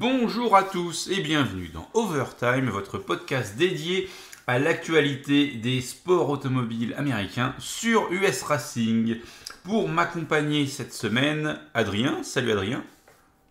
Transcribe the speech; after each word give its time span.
Bonjour 0.00 0.56
à 0.56 0.62
tous 0.62 1.10
et 1.10 1.20
bienvenue 1.20 1.68
dans 1.74 1.86
Overtime, 1.92 2.70
votre 2.70 2.96
podcast 2.96 3.58
dédié 3.58 4.08
à 4.46 4.58
l'actualité 4.58 5.48
des 5.48 5.82
sports 5.82 6.30
automobiles 6.30 6.94
américains 6.96 7.54
sur 7.58 8.10
US 8.10 8.40
Racing. 8.40 9.18
Pour 9.62 9.90
m'accompagner 9.90 10.64
cette 10.64 10.94
semaine, 10.94 11.60
Adrien. 11.74 12.22
Salut 12.22 12.52
Adrien. 12.52 12.82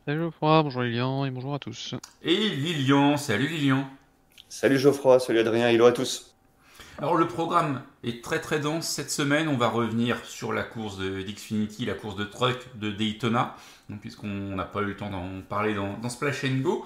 Salut 0.07 0.21
Geoffroy, 0.21 0.63
bonjour 0.63 0.81
Lilian 0.81 1.23
et 1.23 1.29
bonjour 1.29 1.53
à 1.53 1.59
tous. 1.59 1.93
Et 2.23 2.49
Lilian. 2.49 3.15
Salut 3.17 3.47
Lilian. 3.47 3.87
Salut 4.47 4.79
Geoffroy, 4.79 5.19
salut 5.19 5.37
Adrien, 5.37 5.69
hello 5.69 5.85
à 5.85 5.91
tous. 5.91 6.28
Alors 7.01 7.15
le 7.15 7.27
programme 7.27 7.81
est 8.03 8.21
très 8.21 8.41
très 8.41 8.59
dense 8.59 8.85
cette 8.85 9.09
semaine. 9.09 9.47
On 9.47 9.55
va 9.55 9.69
revenir 9.69 10.17
sur 10.25 10.51
la 10.51 10.63
course 10.63 10.97
de 10.97 11.21
d'Xfinity, 11.21 11.85
la 11.85 11.93
course 11.93 12.17
de 12.17 12.25
truck 12.25 12.57
de 12.75 12.91
Daytona, 12.91 13.55
puisqu'on 14.01 14.27
n'a 14.27 14.65
pas 14.65 14.81
eu 14.81 14.87
le 14.87 14.97
temps 14.97 15.09
d'en 15.09 15.39
parler 15.47 15.73
dans, 15.73 16.09
Splash 16.09 16.43
Go. 16.61 16.85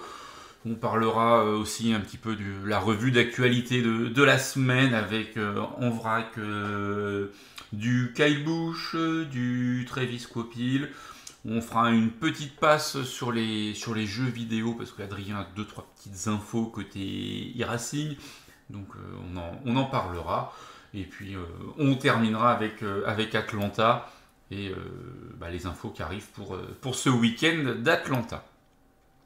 On 0.67 0.75
parlera 0.75 1.43
euh, 1.43 1.57
aussi 1.57 1.93
un 1.93 1.99
petit 1.99 2.17
peu 2.17 2.35
de 2.35 2.63
la 2.63 2.77
revue 2.77 3.09
d'actualité 3.09 3.81
de, 3.81 4.23
la 4.23 4.37
semaine 4.37 4.93
avec 4.93 5.35
euh, 5.35 5.59
en 5.79 5.89
vrac 5.89 6.37
euh, 6.37 7.29
du 7.73 8.13
Kyle 8.15 8.43
Busch, 8.43 8.95
du 8.95 9.83
Travis 9.89 10.27
Copil. 10.31 10.89
On 11.43 11.59
fera 11.59 11.89
une 11.89 12.11
petite 12.11 12.55
passe 12.55 13.01
sur 13.01 13.31
les, 13.31 13.73
jeux 13.73 14.29
vidéo 14.29 14.73
parce 14.73 14.91
qu'Adrien 14.91 15.39
a 15.39 15.47
deux 15.55 15.65
trois 15.65 15.85
petites 15.95 16.27
infos 16.27 16.67
côté 16.67 17.51
e-racing. 17.59 18.15
Donc 18.69 18.87
euh, 18.95 19.53
on, 19.65 19.75
en, 19.75 19.85
parlera. 19.85 20.53
Et 20.93 21.03
puis 21.03 21.35
euh, 21.35 21.45
on 21.77 21.95
terminera 21.95 22.51
avec, 22.51 22.83
euh, 22.83 23.03
avec 23.07 23.35
Atlanta 23.35 24.09
et 24.51 24.71
bah, 25.39 25.49
les 25.49 25.65
infos 25.65 25.89
qui 25.89 26.03
arrivent 26.03 26.29
pour, 26.35 26.55
pour 26.79 26.93
ce 26.93 27.09
week-end 27.09 27.73
d'Atlanta. 27.79 28.43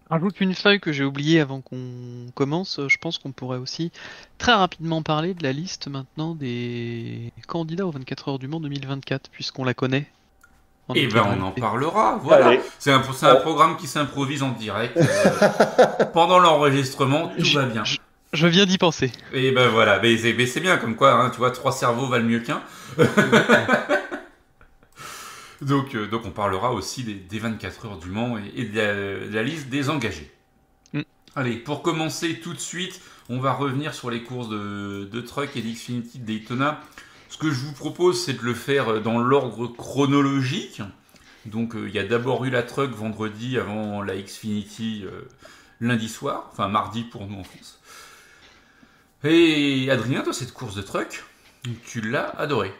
Rajoute 0.09 0.39
une 0.39 0.55
feuille 0.55 0.79
que 0.79 0.93
j'ai 0.93 1.03
oubliée 1.03 1.41
avant 1.41 1.59
qu'on 1.59 2.27
commence. 2.33 2.79
Je 2.87 2.97
pense 2.97 3.17
qu'on 3.17 3.33
pourrait 3.33 3.57
aussi 3.57 3.91
très 4.37 4.53
rapidement 4.53 5.01
parler 5.01 5.33
de 5.33 5.43
la 5.43 5.51
liste 5.51 5.89
maintenant 5.89 6.33
des 6.33 7.33
candidats 7.45 7.85
aux 7.85 7.91
24 7.91 8.29
heures 8.29 8.39
du 8.39 8.47
Mans 8.47 8.61
2024, 8.61 9.29
puisqu'on 9.29 9.65
la 9.65 9.73
connaît. 9.73 10.07
Et 10.95 11.03
eh 11.03 11.07
ben 11.07 11.25
on 11.37 11.43
en 11.43 11.51
parlera. 11.51 12.17
Voilà. 12.23 12.57
C'est 12.79 12.93
un, 12.93 13.01
un, 13.01 13.35
programme 13.35 13.75
qui 13.75 13.87
s'improvise 13.87 14.43
en 14.43 14.51
direct. 14.51 14.97
pendant 16.13 16.39
l'enregistrement, 16.39 17.33
tout 17.37 17.53
va 17.53 17.65
bien. 17.65 17.83
Je 17.83 17.97
viens 18.33 18.65
d'y 18.65 18.77
penser. 18.77 19.11
Et 19.33 19.51
ben 19.51 19.69
voilà, 19.69 19.99
mais 19.99 20.17
c'est 20.17 20.59
bien 20.59 20.77
comme 20.77 20.95
quoi, 20.95 21.13
hein, 21.13 21.29
tu 21.29 21.37
vois, 21.37 21.51
trois 21.51 21.71
cerveaux 21.71 22.07
valent 22.07 22.25
mieux 22.25 22.39
qu'un. 22.39 22.61
donc, 25.61 25.95
euh, 25.95 26.07
donc 26.07 26.25
on 26.25 26.31
parlera 26.31 26.73
aussi 26.73 27.03
des, 27.03 27.39
24 27.39 27.85
heures 27.85 27.97
du 27.97 28.09
Mans 28.09 28.37
et, 28.55 28.65
de, 28.65 29.29
la, 29.31 29.43
liste 29.43 29.69
des 29.69 29.89
engagés. 29.89 30.31
Mm. 30.93 31.01
Allez, 31.35 31.57
pour 31.57 31.81
commencer 31.81 32.39
tout 32.39 32.53
de 32.53 32.59
suite, 32.59 33.01
on 33.29 33.39
va 33.39 33.53
revenir 33.53 33.93
sur 33.93 34.09
les 34.09 34.23
courses 34.23 34.49
de, 34.49 35.07
de 35.11 35.21
Truck 35.21 35.55
et 35.55 35.61
d'Xfinity 35.61 36.19
Daytona. 36.19 36.81
Ce 37.29 37.37
que 37.37 37.51
je 37.51 37.59
vous 37.59 37.73
propose, 37.73 38.23
c'est 38.23 38.33
de 38.33 38.43
le 38.43 38.53
faire 38.53 39.01
dans 39.01 39.19
l'ordre 39.19 39.67
chronologique. 39.67 40.81
Donc 41.47 41.75
euh, 41.75 41.87
il 41.87 41.95
y 41.95 41.99
a 41.99 42.03
d'abord 42.03 42.45
eu 42.45 42.49
la 42.49 42.63
Truck 42.63 42.91
vendredi 42.91 43.57
avant 43.57 44.01
la 44.01 44.15
Xfinity 44.15 45.03
euh, 45.05 45.27
lundi 45.79 46.09
soir, 46.09 46.49
enfin 46.51 46.67
mardi 46.67 47.03
pour 47.03 47.25
nous 47.25 47.39
en 47.39 47.43
France. 47.43 47.76
Et 49.23 49.89
Adrien, 49.89 50.21
toi, 50.21 50.33
cette 50.33 50.53
course 50.53 50.75
de 50.75 50.81
truck, 50.81 51.23
tu 51.85 52.01
l'as 52.01 52.29
adoré. 52.37 52.71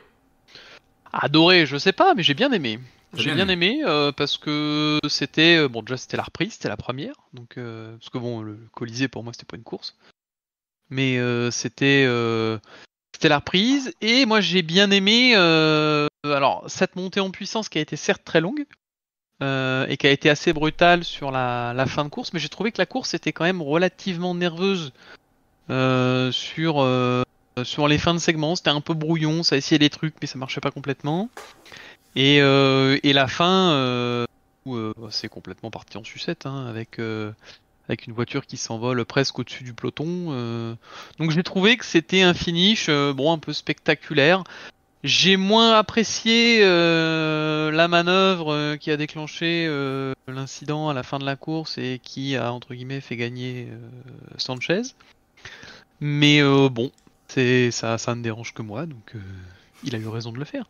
Adoré, 1.12 1.66
je 1.66 1.78
sais 1.78 1.94
pas, 1.94 2.14
mais 2.14 2.24
j'ai 2.24 2.34
bien 2.34 2.52
aimé. 2.52 2.80
J'ai 3.14 3.34
bien 3.34 3.48
aimé, 3.48 3.82
euh, 3.86 4.12
parce 4.12 4.38
que 4.38 5.00
c'était 5.08 5.58
euh, 5.58 5.70
bon 5.70 5.82
déjà 5.82 5.98
c'était 5.98 6.18
la 6.18 6.24
reprise, 6.24 6.54
c'était 6.54 6.68
la 6.68 6.78
première, 6.78 7.16
donc 7.34 7.58
euh, 7.58 7.96
parce 7.98 8.10
que 8.10 8.18
bon 8.18 8.42
le 8.42 8.60
Colisée 8.74 9.08
pour 9.08 9.24
moi 9.24 9.34
c'était 9.34 9.46
pas 9.46 9.56
une 9.56 9.64
course, 9.64 9.96
mais 10.90 11.18
c'était 11.52 12.06
c'était 13.14 13.30
la 13.30 13.38
reprise 13.38 13.94
et 14.02 14.26
moi 14.26 14.42
j'ai 14.42 14.62
bien 14.62 14.92
aimé 14.92 15.36
alors 15.36 16.66
cette 16.68 16.96
montée 16.96 17.22
en 17.22 17.32
puissance 17.32 17.70
qui 17.70 17.78
a 17.78 17.82
été 17.82 17.96
certes 17.96 18.24
très 18.26 18.42
longue 18.42 18.66
et 19.42 19.98
qui 19.98 20.08
a 20.08 20.12
été 20.12 20.30
assez 20.30 20.52
brutale 20.52 21.04
sur 21.04 21.32
la, 21.32 21.74
la 21.74 21.86
fin 21.86 22.04
de 22.04 22.10
course, 22.10 22.34
mais 22.34 22.40
j'ai 22.40 22.50
trouvé 22.50 22.72
que 22.72 22.80
la 22.80 22.86
course 22.86 23.14
était 23.14 23.32
quand 23.32 23.46
même 23.46 23.62
relativement 23.62 24.36
nerveuse 24.36 24.92
euh, 25.70 26.32
sur 26.32 26.82
euh, 26.82 27.24
sur 27.64 27.88
les 27.88 27.98
fins 27.98 28.14
de 28.14 28.20
segment. 28.20 28.56
C'était 28.56 28.70
un 28.70 28.82
peu 28.82 28.94
brouillon, 28.94 29.44
ça 29.44 29.58
essayait 29.58 29.80
des 29.80 29.90
trucs, 29.90 30.16
mais 30.22 30.28
ça 30.28 30.38
marchait 30.38 30.62
pas 30.62 30.72
complètement. 30.72 31.30
Et, 32.16 32.42
euh, 32.42 32.98
et 33.04 33.14
la 33.14 33.28
fin, 33.28 34.26
c'est 35.10 35.30
complètement 35.30 35.72
parti 35.72 35.98
en 35.98 36.04
sucette, 36.04 36.46
hein, 36.46 36.68
avec 36.68 37.00
avec 37.90 38.06
une 38.06 38.14
voiture 38.14 38.46
qui 38.46 38.58
s'envole 38.58 39.06
presque 39.06 39.40
au-dessus 39.40 39.64
du 39.64 39.74
peloton. 39.74 40.78
Donc 41.20 41.32
j'ai 41.32 41.44
trouvé 41.44 41.78
que 41.78 41.86
c'était 41.86 42.22
un 42.22 42.34
finish 42.34 42.90
bon 42.90 43.32
un 43.32 43.38
peu 43.38 43.54
spectaculaire. 43.54 44.44
J'ai 45.04 45.38
moins 45.38 45.78
apprécié 45.78 46.62
la 46.62 47.88
manœuvre 47.88 48.76
qui 48.78 48.92
a 48.92 48.98
déclenché 48.98 49.68
l'incident 50.28 50.90
à 50.90 50.94
la 50.94 51.04
fin 51.04 51.20
de 51.20 51.26
la 51.26 51.36
course 51.36 51.78
et 51.78 52.00
qui 52.04 52.36
a 52.36 52.52
entre 52.52 52.74
guillemets 52.74 53.02
fait 53.02 53.16
gagner 53.16 53.68
Sanchez. 54.38 54.94
Mais 56.00 56.42
euh, 56.42 56.70
bon, 56.70 56.92
c'est 57.28 57.72
ça, 57.72 57.98
ça 57.98 58.16
ne 58.16 58.22
dérange 58.22 58.54
que 58.54 58.62
moi, 58.62 58.86
donc 58.86 59.16
euh, 59.16 59.20
il 59.84 59.96
a 59.96 59.98
eu 59.98 60.08
raison 60.08 60.32
de 60.32 60.40
le 60.40 60.46
faire. 60.46 60.66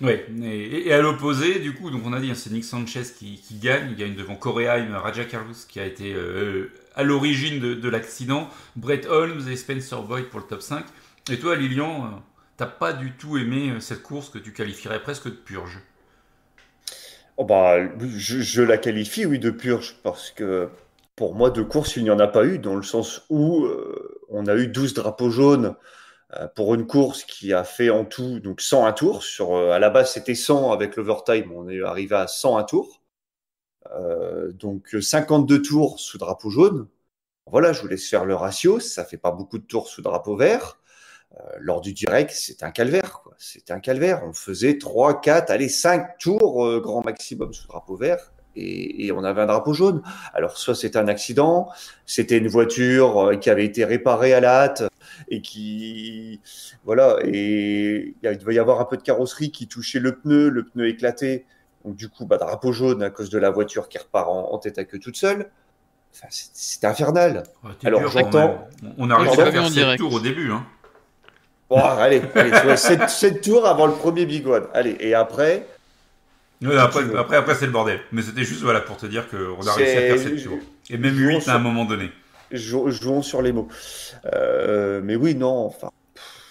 Oui, 0.00 0.14
et, 0.42 0.92
à 0.92 1.00
l'opposé, 1.00 1.60
du 1.60 1.72
coup, 1.72 1.90
donc 1.90 2.02
on 2.04 2.12
a 2.12 2.20
dit, 2.20 2.30
hein, 2.30 2.34
c'est 2.34 2.50
Nick 2.50 2.64
Sanchez 2.64 3.04
qui, 3.16 3.40
gagne, 3.62 3.90
il 3.90 3.96
gagne 3.96 4.14
devant 4.14 4.34
Correa 4.34 4.76
Raja 4.98 5.24
Carlos 5.24 5.54
qui 5.68 5.78
a 5.78 5.86
été 5.86 6.12
euh, 6.12 6.72
à 6.96 7.04
l'origine 7.04 7.60
de, 7.60 7.88
l'accident, 7.88 8.50
Brett 8.76 9.06
Holmes 9.06 9.48
et 9.48 9.56
Spencer 9.56 10.02
Boyd 10.02 10.26
pour 10.26 10.40
le 10.40 10.46
top 10.46 10.62
5. 10.62 10.84
Et 11.30 11.38
toi, 11.38 11.54
Lilian, 11.56 12.22
t'as 12.56 12.66
pas 12.66 12.92
du 12.92 13.12
tout 13.12 13.38
aimé 13.38 13.72
cette 13.80 14.02
course 14.02 14.30
que 14.30 14.38
tu 14.38 14.52
qualifierais 14.52 15.00
presque 15.00 15.26
de 15.26 15.30
purge? 15.30 15.78
Oh 17.36 17.44
bah, 17.44 17.78
je, 18.16 18.40
je, 18.40 18.62
la 18.62 18.78
qualifie, 18.78 19.26
oui, 19.26 19.38
de 19.38 19.50
purge, 19.50 19.96
parce 20.02 20.30
que 20.30 20.68
pour 21.16 21.34
moi, 21.34 21.50
de 21.50 21.62
course, 21.62 21.96
il 21.96 22.04
n'y 22.04 22.10
en 22.10 22.18
a 22.18 22.26
pas 22.28 22.44
eu, 22.44 22.58
dans 22.58 22.76
le 22.76 22.82
sens 22.82 23.22
où 23.30 23.64
euh, 23.64 24.20
on 24.28 24.46
a 24.46 24.54
eu 24.56 24.68
12 24.68 24.94
drapeaux 24.94 25.30
jaunes 25.30 25.76
euh, 26.34 26.48
pour 26.48 26.74
une 26.74 26.86
course 26.86 27.24
qui 27.24 27.52
a 27.52 27.64
fait 27.64 27.90
en 27.90 28.04
tout 28.04 28.40
donc 28.40 28.60
101 28.60 28.92
tours. 28.92 29.22
Sur, 29.22 29.54
euh, 29.54 29.72
à 29.72 29.78
la 29.78 29.90
base, 29.90 30.12
c'était 30.12 30.34
100 30.34 30.72
avec 30.72 30.96
l'overtime, 30.96 31.52
on 31.52 31.68
est 31.68 31.82
arrivé 31.82 32.16
à 32.16 32.26
101 32.28 32.64
tours. 32.64 33.02
donc 34.54 34.96
52 35.00 35.62
tours 35.62 36.00
sous 36.00 36.18
drapeau 36.18 36.50
jaune. 36.50 36.88
Voilà, 37.46 37.72
je 37.72 37.82
vous 37.82 37.88
laisse 37.88 38.08
faire 38.08 38.24
le 38.24 38.34
ratio, 38.34 38.80
ça 38.80 39.04
fait 39.04 39.18
pas 39.18 39.30
beaucoup 39.32 39.58
de 39.58 39.64
tours 39.66 39.88
sous 39.88 40.02
drapeau 40.02 40.36
vert. 40.36 40.80
lors 41.58 41.80
du 41.80 41.92
direct, 41.92 42.32
c'était 42.32 42.64
un 42.64 42.70
calvaire. 42.72 43.22
C'était 43.38 43.72
un 43.72 43.80
calvaire. 43.80 44.22
On 44.24 44.32
faisait 44.32 44.78
3, 44.78 45.20
4, 45.20 45.50
allez, 45.50 45.68
5 45.68 46.18
tours 46.18 46.80
grand 46.80 47.04
maximum 47.04 47.52
sous 47.52 47.68
drapeau 47.68 47.96
vert 47.96 48.33
et, 48.56 49.12
on 49.12 49.24
avait 49.24 49.42
un 49.42 49.46
drapeau 49.46 49.72
jaune. 49.72 50.02
Alors 50.32 50.56
soit 50.56 50.74
c'était 50.74 50.98
un 50.98 51.08
accident, 51.08 51.68
c'était 52.06 52.38
une 52.38 52.48
voiture 52.48 53.18
euh, 53.18 53.36
qui 53.36 53.50
avait 53.50 53.64
été 53.64 53.84
réparée 53.84 54.32
à 54.32 54.40
la 54.40 54.62
hâte 54.62 54.82
et 55.28 55.40
qui 55.40 56.40
voilà 56.84 57.18
et 57.22 58.14
il 58.22 58.38
devait 58.38 58.54
y 58.54 58.58
avoir 58.58 58.80
un 58.80 58.84
peu 58.84 58.96
de 58.96 59.02
carrosserie 59.02 59.50
qui 59.50 59.66
touchait 59.68 60.00
le 60.00 60.16
pneu, 60.16 60.48
le 60.48 60.64
pneu 60.64 60.88
éclaté. 60.88 61.46
Donc 61.84 61.96
du 61.96 62.08
coup, 62.08 62.24
bah, 62.24 62.38
drapeau 62.38 62.72
jaune 62.72 63.02
à 63.02 63.10
cause 63.10 63.30
de 63.30 63.38
la 63.38 63.50
voiture 63.50 63.88
qui 63.88 63.98
repart 63.98 64.28
en, 64.28 64.58
tête 64.58 64.78
à 64.78 64.84
queue 64.84 64.98
toute 64.98 65.16
seule. 65.16 65.50
Enfin, 66.14 66.28
c'est 66.30 66.84
infernal. 66.84 67.42
Alors 67.84 68.08
j'entends. 68.08 68.68
On 68.98 69.10
a 69.10 69.18
réussi 69.18 69.40
à 69.40 69.52
faire 69.52 69.68
7 69.68 69.98
tours 69.98 70.14
au 70.14 70.20
début. 70.20 70.50
Hein. 70.52 70.64
Bon, 71.68 71.78
allez, 71.78 72.22
allez 72.34 72.76
7, 72.76 73.08
7 73.08 73.40
tours 73.40 73.66
avant 73.66 73.86
le 73.86 73.94
premier 73.94 74.24
Big 74.26 74.46
One. 74.46 74.66
Allez, 74.72 74.96
et 75.00 75.14
après, 75.14 75.66
après, 76.78 77.36
après, 77.36 77.54
c'est 77.54 77.66
le 77.66 77.72
bordel. 77.72 78.00
Mais 78.12 78.22
c'était 78.22 78.44
juste 78.44 78.62
voilà, 78.62 78.80
pour 78.80 78.96
te 78.96 79.06
dire 79.06 79.28
qu'on 79.28 79.66
a 79.66 79.72
réussi 79.72 79.96
à 79.96 80.00
faire 80.00 80.18
7 80.18 80.44
tours. 80.44 80.58
Et 80.90 80.98
même 80.98 81.16
8 81.16 81.48
à 81.48 81.56
un 81.56 81.58
moment 81.58 81.84
donné. 81.84 82.10
Jouons 82.52 83.22
sur 83.22 83.42
les 83.42 83.52
mots. 83.52 83.68
Euh, 84.32 85.00
mais 85.02 85.16
oui, 85.16 85.34
non, 85.34 85.66
enfin, 85.66 85.90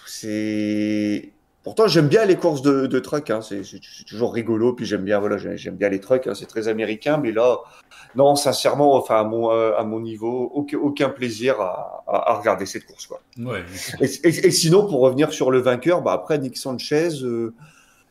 c'est. 0.05 1.31
Pourtant, 1.63 1.87
j'aime 1.87 2.09
bien 2.09 2.25
les 2.25 2.35
courses 2.35 2.61
de, 2.61 2.87
de 2.87 2.99
truck. 2.99 3.29
Hein. 3.29 3.39
C'est 3.41 3.63
toujours 4.05 4.33
rigolo. 4.33 4.73
Puis 4.73 4.85
j'aime 4.85 5.03
bien, 5.03 5.19
voilà, 5.19 5.37
j'aime 5.37 5.75
bien 5.75 5.87
les 5.87 6.01
trucks. 6.01 6.27
Hein. 6.27 6.35
C'est 6.35 6.45
très 6.45 6.67
américain. 6.67 7.17
Mais 7.17 7.31
là, 7.31 7.59
non, 8.15 8.35
sincèrement, 8.35 8.95
enfin, 8.95 9.21
à 9.21 9.23
mon, 9.23 9.49
euh, 9.51 9.71
à 9.77 9.85
mon 9.85 10.01
niveau, 10.01 10.51
aucun, 10.53 10.77
aucun 10.77 11.09
plaisir 11.09 11.61
à, 11.61 12.03
à, 12.05 12.33
regarder 12.33 12.65
cette 12.65 12.85
course. 12.85 13.07
Quoi. 13.07 13.21
Ouais. 13.37 13.63
Et, 14.01 14.05
et, 14.27 14.51
sinon, 14.51 14.85
pour 14.87 14.99
revenir 14.99 15.31
sur 15.31 15.51
le 15.51 15.61
vainqueur, 15.61 16.01
bah, 16.01 16.11
après 16.11 16.37
Nick 16.37 16.57
Sanchez. 16.57 17.23
Euh, 17.23 17.53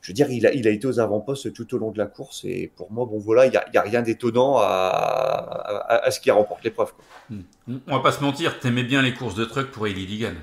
je 0.02 0.10
veux 0.10 0.14
dire, 0.14 0.31
il 0.31 0.46
a, 0.46 0.52
il 0.52 0.66
a 0.66 0.70
été 0.70 0.87
aux 0.87 0.99
avant-postes 0.99 1.52
tout 1.52 1.75
au 1.75 1.78
long 1.78 1.93
de 1.93 1.99
la 1.99 2.06
course. 2.06 2.44
Et 2.44 2.72
pour 2.76 2.90
moi, 2.90 3.06
bon, 3.06 3.19
voilà, 3.19 3.46
il 3.46 3.50
n'y 3.50 3.56
a, 3.56 3.64
a, 3.72 3.82
rien 3.82 4.02
d'étonnant 4.02 4.56
à, 4.58 4.66
à, 4.66 6.06
à, 6.06 6.10
ce 6.10 6.19
qui 6.19 6.31
remporte 6.32 6.64
l'épreuve. 6.64 6.93
Hmm. 7.31 7.43
On 7.87 7.96
va 7.96 8.02
pas 8.02 8.10
se 8.10 8.20
mentir, 8.20 8.58
t'aimais 8.58 8.82
bien 8.82 9.00
les 9.00 9.14
courses 9.14 9.37
de 9.37 9.44
truck 9.44 9.70
pour 9.70 9.87
Ellie 9.87 10.06
Ligan. 10.06 10.34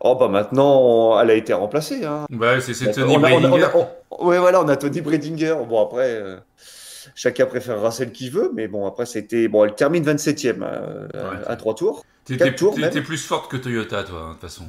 Oh, 0.00 0.16
bah 0.16 0.28
maintenant, 0.28 1.18
elle 1.18 1.30
a 1.30 1.34
été 1.34 1.54
remplacée. 1.54 2.04
Hein. 2.04 2.26
Bah, 2.30 2.60
c'est 2.60 2.92
Tony 2.92 3.16
Bredinger. 3.16 3.68
Voilà, 4.10 4.62
on 4.62 4.68
a 4.68 4.76
Tony 4.76 5.00
Bredinger. 5.00 5.56
Bon, 5.66 5.82
après. 5.82 6.10
Euh, 6.12 6.36
chacun 7.14 7.46
préférera 7.46 7.90
celle 7.90 8.12
qu'il 8.12 8.30
veut, 8.30 8.52
mais 8.54 8.68
bon, 8.68 8.86
après, 8.86 9.06
c'était. 9.06 9.48
Bon, 9.48 9.64
elle 9.64 9.74
termine 9.74 10.04
27ème 10.04 10.62
euh, 10.62 11.08
à 11.46 11.56
trois 11.56 11.74
tours. 11.74 12.04
T'étais 12.24 12.52
plus 12.52 13.26
forte 13.26 13.50
que 13.50 13.56
Toyota, 13.56 14.04
toi, 14.04 14.20
hein, 14.20 14.28
de 14.28 14.32
toute 14.34 14.42
façon. 14.42 14.64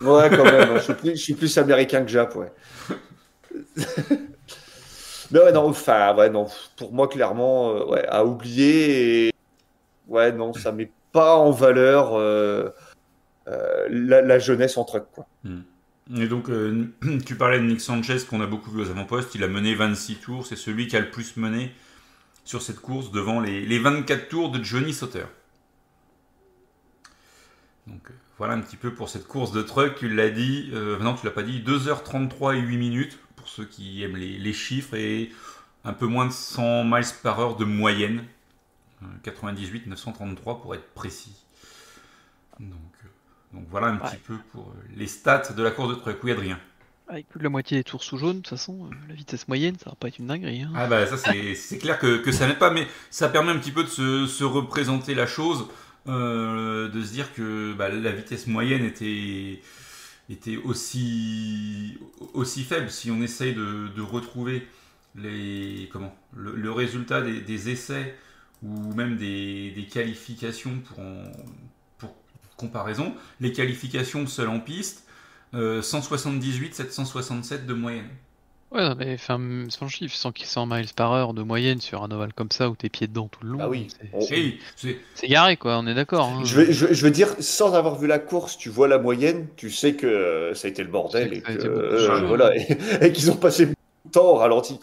Ouais, 0.00 0.28
quand 0.30 0.44
même. 0.44 0.78
je, 1.04 1.14
suis 1.14 1.34
plus, 1.34 1.58
américain 1.58 2.02
que 2.02 2.08
Jap, 2.08 2.34
ouais. 2.36 2.52
mais 5.30 5.40
ouais, 5.40 5.52
non, 5.52 5.68
enfin, 5.68 6.14
ouais, 6.14 6.28
non. 6.28 6.46
Pour 6.76 6.92
moi, 6.92 7.08
clairement, 7.08 7.70
euh, 7.70 7.84
ouais, 7.86 8.06
à 8.06 8.24
oublier. 8.24 9.28
Et... 9.28 9.32
Ouais, 10.06 10.32
non, 10.32 10.52
ça 10.52 10.72
met 10.72 10.90
pas 11.12 11.36
en 11.36 11.50
valeur 11.50 12.10
euh, 12.14 12.70
la, 13.88 14.38
jeunesse 14.38 14.76
en 14.76 14.84
truck, 14.84 15.06
quoi. 15.12 15.26
Hmm. 15.44 15.62
Et 16.14 16.28
donc, 16.28 16.48
euh, 16.50 16.88
tu 17.26 17.36
parlais 17.36 17.58
de 17.58 17.64
Nick 17.64 17.80
Sanchez 17.80 18.18
qu'on 18.28 18.40
a 18.40 18.46
beaucoup 18.46 18.70
vu 18.70 18.82
aux 18.82 18.90
avant-postes. 18.90 19.34
Il 19.34 19.42
a 19.42 19.48
mené 19.48 19.74
26 19.74 20.16
tours. 20.16 20.46
C'est 20.46 20.56
celui 20.56 20.86
qui 20.86 20.96
a 20.96 21.00
le 21.00 21.10
plus 21.10 21.36
mené 21.36 21.72
sur 22.44 22.62
cette 22.62 22.80
course 22.80 23.10
devant 23.10 23.40
les, 23.40 23.78
24 23.78 24.28
tours 24.28 24.50
de 24.50 24.62
Johnny 24.62 24.94
Sauter. 24.94 25.24
Donc, 27.86 28.10
euh, 28.10 28.14
voilà 28.38 28.54
un 28.54 28.60
petit 28.60 28.76
peu 28.76 28.92
pour 28.92 29.08
cette 29.08 29.26
course 29.26 29.52
de 29.52 29.62
truck. 29.62 29.96
Tu 29.96 30.08
l'as 30.08 30.30
dit, 30.30 30.70
euh, 30.72 30.98
non, 30.98 31.14
tu 31.14 31.24
l'as 31.24 31.32
pas 31.32 31.42
dit, 31.42 31.62
2h33 31.62 32.56
et 32.56 32.60
8 32.60 32.76
minutes 32.76 33.18
pour 33.36 33.48
ceux 33.48 33.64
qui 33.64 34.02
aiment 34.02 34.16
les, 34.16 34.38
les, 34.38 34.52
chiffres 34.52 34.94
et 34.94 35.30
un 35.84 35.92
peu 35.92 36.06
moins 36.06 36.26
de 36.26 36.32
100 36.32 36.84
miles 36.84 37.04
par 37.22 37.40
heure 37.40 37.56
de 37.56 37.64
moyenne. 37.64 38.24
98 39.22 39.86
933 39.86 40.60
pour 40.60 40.74
être 40.74 40.88
précis. 40.94 41.44
Donc, 42.58 42.70
donc 43.52 43.66
voilà 43.70 43.88
un 43.88 43.96
petit 43.96 44.16
peu 44.16 44.36
pour 44.52 44.68
euh, 44.68 44.84
les 44.96 45.06
stats 45.06 45.52
de 45.52 45.62
la 45.62 45.70
course 45.70 45.90
de 45.90 45.94
truck. 45.94 46.18
Oui, 46.22 46.32
Adrien. 46.32 46.58
Avec 47.08 47.28
plus 47.28 47.38
de 47.38 47.44
la 47.44 47.50
moitié 47.50 47.76
des 47.76 47.84
tours 47.84 48.02
sous 48.02 48.18
jaune, 48.18 48.38
de 48.38 48.42
toute 48.42 48.48
façon, 48.48 48.86
euh, 48.86 48.94
la 49.08 49.14
vitesse 49.14 49.46
moyenne, 49.46 49.76
ça 49.78 49.90
va 49.90 49.96
pas 49.96 50.08
être 50.08 50.18
une 50.18 50.26
dinguerie. 50.26 50.62
Hein. 50.62 50.72
Ah 50.74 50.86
bah 50.86 51.06
ça 51.06 51.16
c'est 51.16 51.78
clair 51.78 52.00
que, 52.00 52.16
que 52.16 52.32
ça 52.32 52.48
n'est 52.48 52.56
pas, 52.56 52.70
mais 52.70 52.88
ça 53.10 53.28
permet 53.28 53.52
un 53.52 53.58
petit 53.58 53.70
peu 53.70 53.84
de 53.84 53.88
se, 53.88 54.26
se 54.26 54.42
représenter 54.42 55.14
la 55.14 55.26
chose, 55.26 55.68
euh, 56.08 56.88
de 56.88 57.02
se 57.02 57.12
dire 57.12 57.32
que 57.34 57.72
bah, 57.74 57.88
la 57.88 58.12
vitesse 58.12 58.46
moyenne 58.46 58.84
était, 58.84 59.60
était 60.30 60.56
aussi, 60.56 61.98
aussi 62.34 62.64
faible. 62.64 62.90
Si 62.90 63.10
on 63.10 63.22
essaye 63.22 63.54
de, 63.54 64.00
retrouver 64.00 64.66
les, 65.14 65.88
comment, 65.92 66.14
le, 66.34 66.70
résultat 66.70 67.22
des, 67.22 67.70
essais 67.70 68.14
ou 68.62 68.94
même 68.94 69.16
des, 69.16 69.88
qualifications 69.90 70.78
pour 70.80 71.00
en, 71.00 71.32
comparaison, 72.56 73.14
les 73.40 73.52
qualifications 73.52 74.26
seules 74.26 74.48
en 74.48 74.60
piste, 74.60 75.06
178, 75.52 76.74
767 76.74 77.66
de 77.66 77.74
moyenne. 77.74 78.08
Ouais, 78.76 78.94
mais 78.94 79.16
sans 79.16 79.88
chiffre, 79.88 80.14
100, 80.14 80.66
miles 80.66 80.92
par 80.94 81.12
heure 81.12 81.32
de 81.32 81.42
moyenne 81.42 81.80
sur 81.80 82.02
un 82.02 82.10
ovale 82.10 82.34
comme 82.34 82.50
ça 82.50 82.68
où 82.68 82.76
t'es 82.76 82.90
pieds 82.90 83.06
dedans 83.06 83.28
tout 83.28 83.42
le 83.42 83.52
long. 83.52 83.58
Ah 83.62 83.68
oui, 83.70 83.88
c'est 85.14 85.28
garé 85.28 85.56
quoi, 85.56 85.78
on 85.78 85.86
est 85.86 85.94
d'accord. 85.94 86.26
Hein. 86.26 86.44
Je, 86.44 86.60
veux, 86.60 87.10
dire, 87.10 87.34
sans 87.40 87.72
avoir 87.72 87.98
vu 87.98 88.06
la 88.06 88.18
course, 88.18 88.58
tu 88.58 88.68
vois 88.68 88.86
la 88.86 88.98
moyenne, 88.98 89.46
tu 89.56 89.70
sais 89.70 89.94
que 89.94 90.52
ça 90.54 90.68
a 90.68 90.70
été 90.70 90.82
le 90.82 90.90
bordel 90.90 91.32
et, 91.32 91.42
euh, 91.48 93.08
qu'ils 93.08 93.30
ont 93.30 93.36
passé 93.36 93.64
beaucoup 93.64 93.78
de 94.04 94.10
temps 94.10 94.26
au 94.26 94.34
ralenti. 94.34 94.78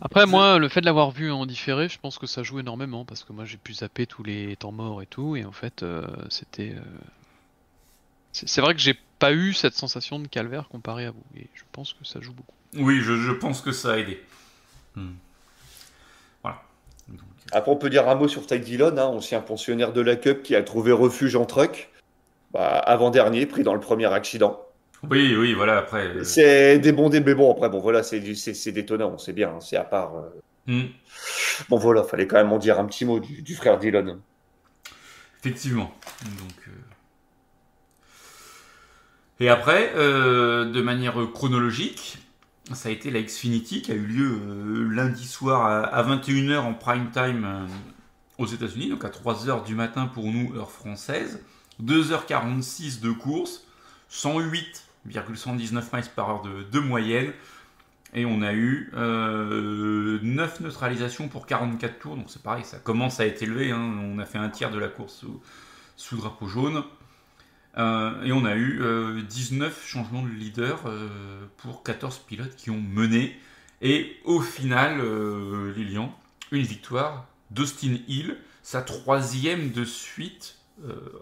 Après, 0.00 0.26
moi, 0.26 0.58
le 0.58 0.68
fait 0.68 0.80
de 0.80 0.86
l'avoir 0.86 1.12
vu 1.12 1.30
en 1.30 1.46
différé, 1.46 1.88
je 1.88 2.00
pense 2.00 2.18
que 2.18 2.26
ça 2.26 2.42
joue 2.42 2.58
énormément 2.58 3.04
parce 3.04 3.22
que 3.22 3.32
moi 3.32 3.44
j'ai 3.44 3.58
pu 3.58 3.74
zapper 3.74 4.06
tous 4.06 4.24
les 4.24 4.56
temps 4.56 4.72
morts 4.72 5.02
et 5.02 5.06
tout, 5.06 5.36
et 5.36 5.44
en 5.44 5.52
fait, 5.52 5.84
euh, 5.84 6.04
c'était. 6.30 6.72
Euh, 6.74 6.80
c'est 8.32 8.60
vrai 8.60 8.74
que 8.74 8.80
j'ai 8.80 8.96
pas 9.18 9.32
eu 9.32 9.52
cette 9.52 9.74
sensation 9.74 10.18
de 10.18 10.26
calvaire 10.26 10.68
comparé 10.68 11.04
à 11.04 11.10
vous, 11.12 11.24
et 11.36 11.46
je 11.54 11.62
pense 11.70 11.92
que 11.92 12.04
ça 12.04 12.20
joue 12.20 12.32
beaucoup. 12.32 12.54
Oui, 12.76 13.00
je, 13.00 13.32
pense 13.32 13.62
que 13.62 13.72
ça 13.72 13.92
a 13.92 13.96
aidé. 13.98 14.22
Hmm. 14.94 15.14
Voilà. 16.42 16.62
Après, 17.52 17.70
on 17.70 17.76
peut 17.76 17.90
dire 17.90 18.08
un 18.08 18.14
mot 18.14 18.28
sur 18.28 18.46
Ty 18.46 18.60
Dillon, 18.60 18.96
hein, 18.96 19.04
ancien 19.04 19.40
pensionnaire 19.40 19.92
de 19.92 20.00
la 20.00 20.16
Cup 20.16 20.42
qui 20.42 20.54
a 20.54 20.62
trouvé 20.62 20.92
refuge 20.92 21.34
en 21.36 21.46
truck, 21.46 21.90
bah, 22.52 22.78
avant-dernier, 22.78 23.46
pris 23.46 23.62
dans 23.62 23.74
le 23.74 23.80
premier 23.80 24.06
accident. 24.06 24.60
Oui, 25.08 25.34
oui, 25.34 25.54
voilà, 25.54 25.78
après. 25.78 26.06
Euh, 26.06 26.24
c'est 26.24 26.78
des 26.78 26.92
bons, 26.92 27.08
des 27.08 27.20
mais 27.20 27.34
bon, 27.34 27.50
après, 27.50 27.68
bon, 27.70 27.80
voilà, 27.80 28.02
c'est 28.02 28.20
détonnant, 28.72 29.12
on 29.14 29.18
sait 29.18 29.32
bien, 29.32 29.50
hein, 29.50 29.60
c'est 29.60 29.76
à 29.76 29.84
part. 29.84 30.16
Euh. 30.16 30.28
Hmm. 30.66 30.88
Bon, 31.68 31.78
voilà, 31.78 32.04
fallait 32.04 32.26
quand 32.26 32.36
même 32.36 32.52
en 32.52 32.58
dire 32.58 32.78
un 32.78 32.84
petit 32.84 33.04
mot 33.04 33.18
du, 33.18 33.54
frère 33.54 33.78
Dylan. 33.78 34.20
Effectivement. 35.40 35.92
Donc, 36.22 36.68
euh. 36.68 36.72
Et 39.40 39.48
après, 39.48 39.94
de 39.94 40.82
manière 40.82 41.16
chronologique, 41.32 42.18
ça 42.74 42.88
a 42.88 42.92
été 42.92 43.10
la 43.10 43.22
Xfinity 43.22 43.82
qui 43.82 43.92
a 43.92 43.94
eu 43.94 44.06
lieu 44.06 44.88
lundi 44.88 45.26
soir 45.26 45.66
à, 45.66 46.02
21h 46.02 46.58
en 46.58 46.74
prime 46.74 47.10
time 47.10 47.66
aux 48.38 48.46
États-Unis, 48.46 48.88
donc 48.88 49.04
à 49.04 49.08
3h 49.08 49.64
du 49.64 49.74
matin 49.74 50.06
pour 50.06 50.24
nous, 50.24 50.54
heure 50.56 50.70
française. 50.70 51.40
2h46 51.82 53.00
de 53.00 53.10
course, 53.10 53.64
108 54.08 54.90
119 55.34 55.92
miles 55.92 56.04
par 56.14 56.30
heure 56.30 56.42
de, 56.42 56.80
moyenne. 56.80 57.32
Et 58.12 58.26
on 58.26 58.42
a 58.42 58.52
eu 58.52 58.90
9 58.92 58.96
euh, 58.96 60.18
neutralisations 60.60 61.28
pour 61.28 61.46
44 61.46 61.98
tours. 61.98 62.16
Donc 62.16 62.26
c'est 62.28 62.42
pareil, 62.42 62.64
ça 62.64 62.78
commence 62.78 63.20
à 63.20 63.26
être 63.26 63.42
élevé. 63.42 63.70
Hein. 63.70 63.98
On 64.02 64.18
a 64.18 64.24
fait 64.24 64.38
un 64.38 64.48
tiers 64.48 64.70
de 64.70 64.78
la 64.78 64.88
course 64.88 65.24
sous, 65.96 66.16
drapeau 66.16 66.48
jaune. 66.48 66.82
Euh, 67.78 68.22
et 68.24 68.32
on 68.32 68.44
a 68.44 68.56
eu 68.56 68.80
19 69.28 69.68
euh, 69.68 69.86
changements 69.86 70.22
de 70.22 70.28
leader 70.28 70.80
pour 71.58 71.82
14 71.82 72.18
pilotes 72.26 72.56
qui 72.56 72.70
ont 72.70 72.80
mené. 72.80 73.36
Et 73.82 74.16
au 74.24 74.40
final, 74.40 75.00
Lilian, 75.74 76.14
une 76.52 76.62
victoire 76.62 77.26
d'Austin 77.50 77.96
Hill, 78.08 78.36
sa 78.62 78.82
troisième 78.82 79.70
de 79.70 79.84
suite 79.84 80.56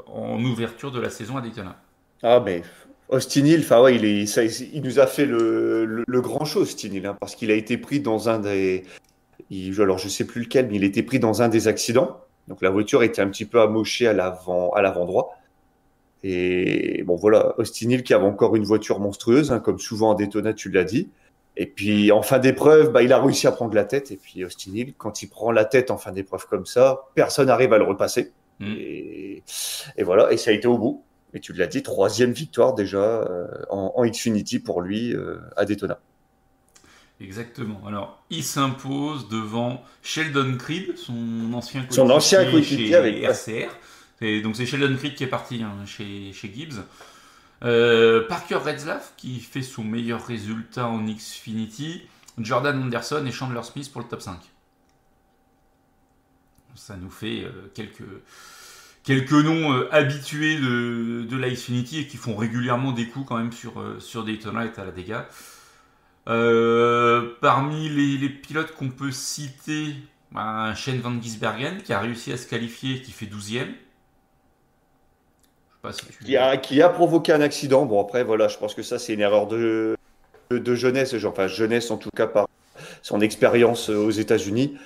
en 0.06 0.43
ouverture 0.45 0.91
de 0.91 1.00
la 1.00 1.11
saison 1.11 1.37
à 1.37 1.41
Daytona. 1.41 1.81
Ah, 2.23 2.41
mais 2.45 2.62
Austin 3.09 3.44
Hill, 3.44 3.65
ouais, 3.71 3.94
il, 3.94 4.05
il 4.05 4.83
nous 4.83 4.99
a 4.99 5.06
fait 5.06 5.25
le, 5.25 6.05
grand 6.09 6.44
chose, 6.44 6.69
Austin 6.69 6.89
Hill, 6.89 7.06
hein, 7.06 7.17
parce 7.19 7.37
qu'il 7.37 7.51
a 7.51 7.55
été 7.55 7.79
pris 7.79 8.01
dans 8.01 8.29
un 8.29 8.39
des, 8.39 8.85
alors 9.79 9.99
je 9.99 10.09
sais 10.09 10.27
plus 10.27 10.43
lequel, 10.43 10.69
mais 10.69 10.77
il 10.77 10.85
a 10.85 10.87
été 10.87 11.03
pris 11.03 11.19
dans 11.19 11.43
un 11.43 11.49
des 11.49 11.69
accidents. 11.69 12.21
Donc 12.49 12.62
la 12.62 12.71
voiture 12.71 13.03
était 13.03 13.23
un 13.23 13.29
petit 13.29 13.44
peu 13.44 13.61
amochée 13.61 14.06
à 14.06 14.12
l'avant, 14.12 14.71
à 14.71 14.83
l'avant 14.83 15.05
droit. 15.05 15.39
Et 16.25 17.03
bon 17.05 17.17
voilà, 17.17 17.55
Austin 17.59 17.91
Hill 17.91 18.03
qui 18.03 18.12
avait 18.12 18.25
encore 18.25 18.56
une 18.56 18.65
voiture 18.65 18.99
monstrueuse, 18.99 19.53
hein, 19.53 19.61
comme 19.61 19.79
souvent 19.79 20.11
en 20.11 20.15
Daytona, 20.15 20.53
tu 20.53 20.70
l'as 20.70 20.85
dit. 20.85 21.09
Et 21.56 21.67
puis 21.67 22.13
en 22.13 22.22
fin 22.22 22.39
d'épreuve, 22.39 22.93
bah, 22.93 23.03
il 23.03 23.13
a 23.13 23.20
réussi 23.20 23.46
à 23.46 23.53
prendre 23.53 23.75
la 23.75 23.84
tête. 23.84 24.10
Et 24.10 24.17
puis 24.17 24.44
Austin 24.44 24.72
Hill, 24.75 24.94
quand 24.96 25.22
il 25.22 25.29
prend 25.29 25.53
la 25.53 25.65
tête 25.65 25.91
en 25.91 25.98
fin 25.98 26.13
d'épreuve 26.13 26.46
comme 26.46 26.67
ça, 26.67 27.06
personne 27.15 27.46
n'arrive 27.46 27.72
à 27.72 27.79
le 27.79 27.84
repasser. 27.84 28.32
Mm. 28.60 28.75
Et, 28.79 29.43
et, 29.96 30.03
voilà, 30.03 30.32
et 30.32 30.37
ça 30.37 30.51
a 30.51 30.55
été 30.55 30.67
au 30.67 30.79
bout. 30.79 31.05
Et 31.34 31.41
tu 31.41 31.53
l'as 31.53 31.67
dit, 31.67 31.82
troisième 31.82 32.32
victoire 32.32 32.75
déjà 32.75 32.98
euh, 32.98 33.46
en, 33.69 34.05
Xfinity 34.06 34.60
pour 34.60 34.81
lui 34.81 35.15
euh, 35.15 35.39
à 35.56 35.65
Daytona. 35.65 36.01
Exactement. 37.20 37.81
Alors, 37.87 38.22
il 38.31 38.44
s'impose 38.44 39.29
devant 39.29 39.82
Sheldon 40.03 40.56
Creed, 40.56 40.96
son 40.96 41.53
ancien 41.53 41.81
coéquipier, 41.81 41.96
son 41.96 42.10
ancien 42.10 42.51
coéquipier 42.51 42.94
avec 42.94 43.22
RCR. 43.22 43.69
Donc 44.20 44.56
c'est 44.56 44.67
Sheldon 44.67 44.96
Creed 44.96 45.15
qui 45.15 45.25
est 45.25 45.29
parti 45.29 45.63
hein, 45.63 45.84
chez, 45.87 46.32
Gibbs. 46.32 46.82
Euh, 47.65 48.27
Parker 48.29 48.56
Retzlaff 48.56 49.15
qui 49.17 49.41
fait 49.41 49.63
son 49.63 49.84
meilleur 49.84 50.25
résultat 50.27 50.87
en 50.87 51.05
Xfinity. 51.05 52.03
Jordan 52.39 52.82
Anderson 52.82 53.25
et 53.27 53.32
Chandler 53.32 53.63
Smith 53.65 53.91
pour 53.93 54.01
le 54.01 54.08
top 54.08 54.22
5. 54.22 54.39
Ça 56.77 56.96
nous 56.96 57.10
fait 57.10 57.44
quelques 57.75 58.05
quelques 59.08 59.32
noms 59.32 59.72
euh, 59.72 59.89
habitués 59.91 60.58
de, 60.58 61.25
de 61.27 61.37
la 61.39 61.48
Xfinity 61.48 62.01
et 62.01 62.06
qui 62.06 62.19
font 62.19 62.37
régulièrement 62.37 62.93
des 62.93 63.08
coups 63.08 63.27
quand 63.27 63.39
même 63.39 63.53
sur, 63.53 63.81
euh, 63.81 63.98
sur 64.01 64.22
Daytona 64.22 64.67
et 64.67 64.72
Talladega. 64.72 65.27
Euh, 66.29 67.31
parmi 67.41 67.89
les, 67.89 68.29
pilotes 68.29 68.75
qu'on 68.75 68.91
peut 68.91 69.10
citer, 69.10 69.94
bah, 70.31 70.75
Shane 70.75 71.01
Van 71.01 71.19
Gisbergen 71.22 71.82
qui 71.82 71.94
a 71.94 72.01
réussi 72.01 72.32
à 72.32 72.37
se 72.37 72.46
qualifier 72.46 72.96
et 72.96 73.03
qui 73.03 73.13
fait 73.13 73.25
12ème. 73.25 73.72
Qui, 76.25 76.37
a, 76.37 76.56
qui 76.56 76.82
a 76.82 76.89
provoqué 76.89 77.32
un 77.32 77.41
accident. 77.41 77.87
Bon, 77.87 78.01
après, 78.01 78.25
voilà, 78.25 78.49
je 78.49 78.58
pense 78.58 78.75
que 78.75 78.82
ça, 78.82 78.99
c'est 78.99 79.15
une 79.15 79.20
erreur 79.20 79.47
de, 79.47 79.97
de, 80.51 80.75
jeunesse, 80.75 81.15
enfin 81.25 81.47
jeunesse 81.47 81.91
en 81.91 81.97
tout 81.97 82.11
cas 82.15 82.27
par 82.27 82.49
son 83.03 83.20
expérience 83.20 83.89
aux 83.89 84.11
États-Unis. 84.11 84.77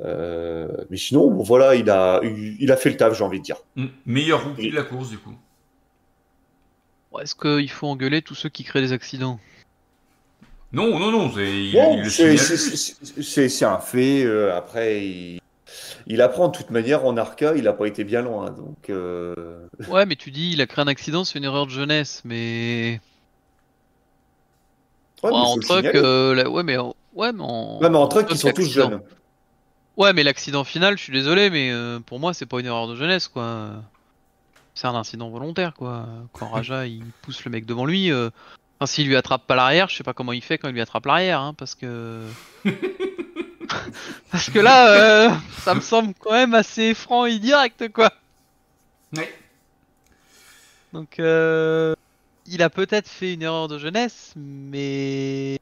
Euh, 0.00 0.68
mais 0.90 0.96
sinon, 0.96 1.30
voilà, 1.42 1.74
il 1.76 1.88
a, 1.90 2.20
il 2.22 2.72
a 2.72 2.76
fait 2.76 2.90
le 2.90 2.96
taf, 2.96 3.16
j'ai 3.16 3.24
envie 3.24 3.38
de 3.38 3.44
dire. 3.44 3.58
Mm. 3.76 3.86
Meilleur 4.06 4.44
rookie 4.44 4.70
de 4.70 4.76
la 4.76 4.82
course, 4.82 5.10
du 5.10 5.18
coup. 5.18 5.34
Est-ce 7.20 7.36
qu'il 7.36 7.70
faut 7.70 7.86
engueuler 7.86 8.22
tous 8.22 8.34
ceux 8.34 8.48
qui 8.48 8.64
créent 8.64 8.80
des 8.80 8.92
accidents? 8.92 9.38
Non, 10.72 10.98
non, 10.98 11.12
non, 11.12 11.32
c'est 12.08 13.64
un 13.64 13.78
fait. 13.78 14.24
Euh, 14.24 14.56
après, 14.56 15.06
il, 15.06 15.38
apprend 16.20 16.48
de 16.48 16.56
toute 16.56 16.70
manière 16.70 17.04
en 17.04 17.16
arca, 17.16 17.54
il 17.56 17.64
n'a 17.64 17.72
pas 17.72 17.86
été 17.86 18.04
bien 18.04 18.22
loin. 18.22 18.50
Donc, 18.50 18.90
euh, 18.90 19.34
Ouais, 19.88 20.06
mais 20.06 20.16
tu 20.16 20.30
dis, 20.30 20.52
il 20.52 20.60
a 20.60 20.66
créé 20.66 20.84
un 20.84 20.88
accident, 20.88 21.24
c'est 21.24 21.38
une 21.38 21.44
erreur 21.44 21.66
de 21.66 21.70
jeunesse, 21.70 22.22
mais. 22.24 23.00
Ouais, 25.22 25.30
en 25.32 25.56
truck, 25.58 25.84
ouais, 25.84 26.34
mais, 26.34 26.44
ouais, 26.46 26.62
mais 26.62 26.76
en, 26.76 26.94
ouais, 27.14 27.32
mais 27.32 27.96
en 27.96 28.08
truck, 28.08 28.26
ils 28.30 28.38
sont 28.38 28.52
tous 28.52 28.70
jeunes. 28.70 29.00
Ouais, 29.96 30.12
mais 30.12 30.24
l'accident 30.24 30.64
final, 30.64 30.98
je 30.98 31.04
suis 31.04 31.12
désolé, 31.12 31.50
mais 31.50 31.70
euh, 31.70 32.00
pour 32.00 32.18
moi, 32.18 32.34
c'est 32.34 32.46
pas 32.46 32.58
une 32.58 32.66
erreur 32.66 32.88
de 32.88 32.96
jeunesse, 32.96 33.28
quoi. 33.28 33.70
C'est 34.74 34.88
un 34.88 34.94
incident 34.94 35.30
volontaire, 35.30 35.72
quoi. 35.72 36.06
Quand 36.32 36.48
Raja 36.48 36.86
il 36.86 37.04
pousse 37.22 37.44
le 37.44 37.50
mec 37.50 37.64
devant 37.64 37.86
lui, 37.86 38.10
euh... 38.10 38.30
enfin, 38.78 38.86
s'il 38.86 39.06
lui 39.06 39.16
attrape 39.16 39.46
pas 39.46 39.54
l'arrière, 39.54 39.88
je 39.88 39.96
sais 39.96 40.02
pas 40.02 40.12
comment 40.12 40.32
il 40.32 40.42
fait 40.42 40.58
quand 40.58 40.68
il 40.68 40.74
lui 40.74 40.80
attrape 40.80 41.06
l'arrière, 41.06 41.40
hein, 41.40 41.54
parce 41.56 41.74
que. 41.74 42.22
parce 44.30 44.50
que 44.50 44.58
là, 44.58 45.28
euh, 45.28 45.30
ça 45.62 45.74
me 45.74 45.80
semble 45.80 46.14
quand 46.18 46.32
même 46.32 46.54
assez 46.54 46.94
franc 46.94 47.26
et 47.26 47.38
direct, 47.38 47.92
quoi. 47.92 48.10
Ouais. 49.16 49.32
Donc, 50.92 51.18
euh, 51.18 51.94
il 52.46 52.62
a 52.62 52.70
peut-être 52.70 53.08
fait 53.08 53.34
une 53.34 53.42
erreur 53.42 53.68
de 53.68 53.78
jeunesse, 53.78 54.32
mais. 54.36 55.58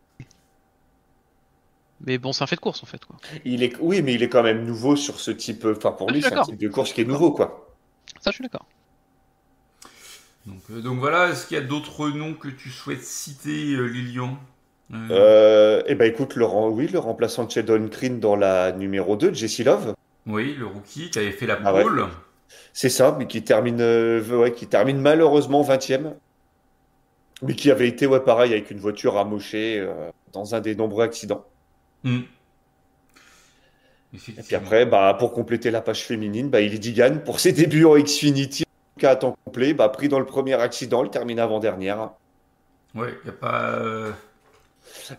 Mais 2.04 2.18
bon, 2.18 2.32
c'est 2.32 2.42
un 2.42 2.46
fait 2.48 2.56
de 2.56 2.60
course 2.60 2.82
en 2.82 2.86
fait, 2.86 3.04
quoi. 3.04 3.16
Il 3.44 3.62
est, 3.62 3.76
oui, 3.80 4.02
mais 4.02 4.14
il 4.14 4.22
est 4.22 4.28
quand 4.28 4.42
même 4.42 4.64
nouveau 4.64 4.96
sur 4.96 5.20
ce 5.20 5.30
type. 5.30 5.64
Enfin, 5.64 5.92
pour 5.92 6.08
Ah, 6.10 6.12
lui, 6.12 6.22
c'est 6.22 6.36
un 6.36 6.42
type 6.42 6.58
de 6.58 6.68
course 6.68 6.92
qui 6.92 7.00
est 7.02 7.04
nouveau, 7.04 7.32
quoi. 7.32 7.74
Ça, 8.20 8.30
je 8.30 8.36
suis 8.36 8.42
d'accord. 8.42 8.66
Donc, 10.46 10.62
euh, 10.70 10.80
donc 10.80 10.98
voilà, 10.98 11.28
est-ce 11.28 11.46
qu'il 11.46 11.56
y 11.56 11.60
a 11.60 11.64
d'autres 11.64 12.08
noms 12.08 12.34
que 12.34 12.48
tu 12.48 12.70
souhaites 12.70 13.04
citer, 13.04 13.74
euh, 13.74 13.86
Lilian? 13.86 14.38
Euh, 14.92 15.08
Euh, 15.10 15.82
eh 15.86 15.94
ben, 15.94 16.10
écoute, 16.10 16.36
le, 16.36 16.44
oui, 16.46 16.88
le 16.88 16.98
remplaçant 16.98 17.44
de 17.44 17.50
Shadon 17.50 17.88
Green 17.90 18.20
dans 18.20 18.36
la 18.36 18.72
numéro 18.72 19.16
2, 19.16 19.32
Jesse 19.32 19.60
Love. 19.60 19.94
Oui, 20.26 20.54
le 20.58 20.66
rookie 20.66 21.10
qui 21.10 21.18
avait 21.18 21.30
fait 21.30 21.46
la 21.46 21.58
Ah 21.64 21.74
ouais. 21.74 21.84
C'est 22.72 22.88
ça, 22.88 23.16
mais 23.18 23.26
qui 23.26 23.42
termine, 23.42 23.80
euh, 23.80 24.22
ouais, 24.22 24.52
qui 24.52 24.66
termine 24.66 25.00
malheureusement 25.00 25.62
20e. 25.62 26.14
Mais 27.42 27.54
qui 27.54 27.70
avait 27.70 27.88
été, 27.88 28.06
ouais, 28.06 28.20
pareil, 28.20 28.52
avec 28.52 28.70
une 28.70 28.78
voiture 28.78 29.18
amochée 29.18 29.80
euh, 29.80 30.10
dans 30.32 30.54
un 30.54 30.60
des 30.60 30.74
nombreux 30.76 31.02
accidents. 31.04 31.44
Hmm. 32.04 32.20
Et 34.14 34.42
puis 34.42 34.54
après, 34.54 34.84
bah, 34.84 35.16
pour 35.18 35.32
compléter 35.32 35.70
la 35.70 35.80
page 35.80 36.04
féminine, 36.04 36.50
bah, 36.50 36.60
Lady 36.60 36.92
Gann, 36.92 37.22
pour 37.24 37.40
ses 37.40 37.52
débuts 37.52 37.86
en 37.86 37.96
Xfinity, 37.96 38.62
en 38.64 38.94
tout 38.94 39.00
cas 39.00 39.10
à 39.12 39.16
temps 39.16 39.36
complet, 39.44 39.72
bah, 39.72 39.88
pris 39.88 40.08
dans 40.08 40.18
le 40.18 40.26
premier 40.26 40.54
accident, 40.54 41.02
elle 41.02 41.10
termine 41.10 41.38
avant-dernière. 41.38 42.10
Ouais, 42.94 43.14
il 43.24 43.24
n'y 43.24 43.30
a 43.30 43.32
pas. 43.32 44.12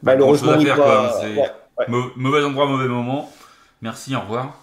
Malheureusement, 0.02 0.54
quoi. 0.76 1.18
C'est 1.22 1.36
ouais, 1.36 1.50
ouais. 1.80 1.86
mau- 1.88 2.12
mauvais 2.16 2.44
endroit, 2.44 2.66
mauvais 2.68 2.88
moment. 2.88 3.32
Merci, 3.82 4.16
au 4.16 4.20
revoir. 4.22 4.60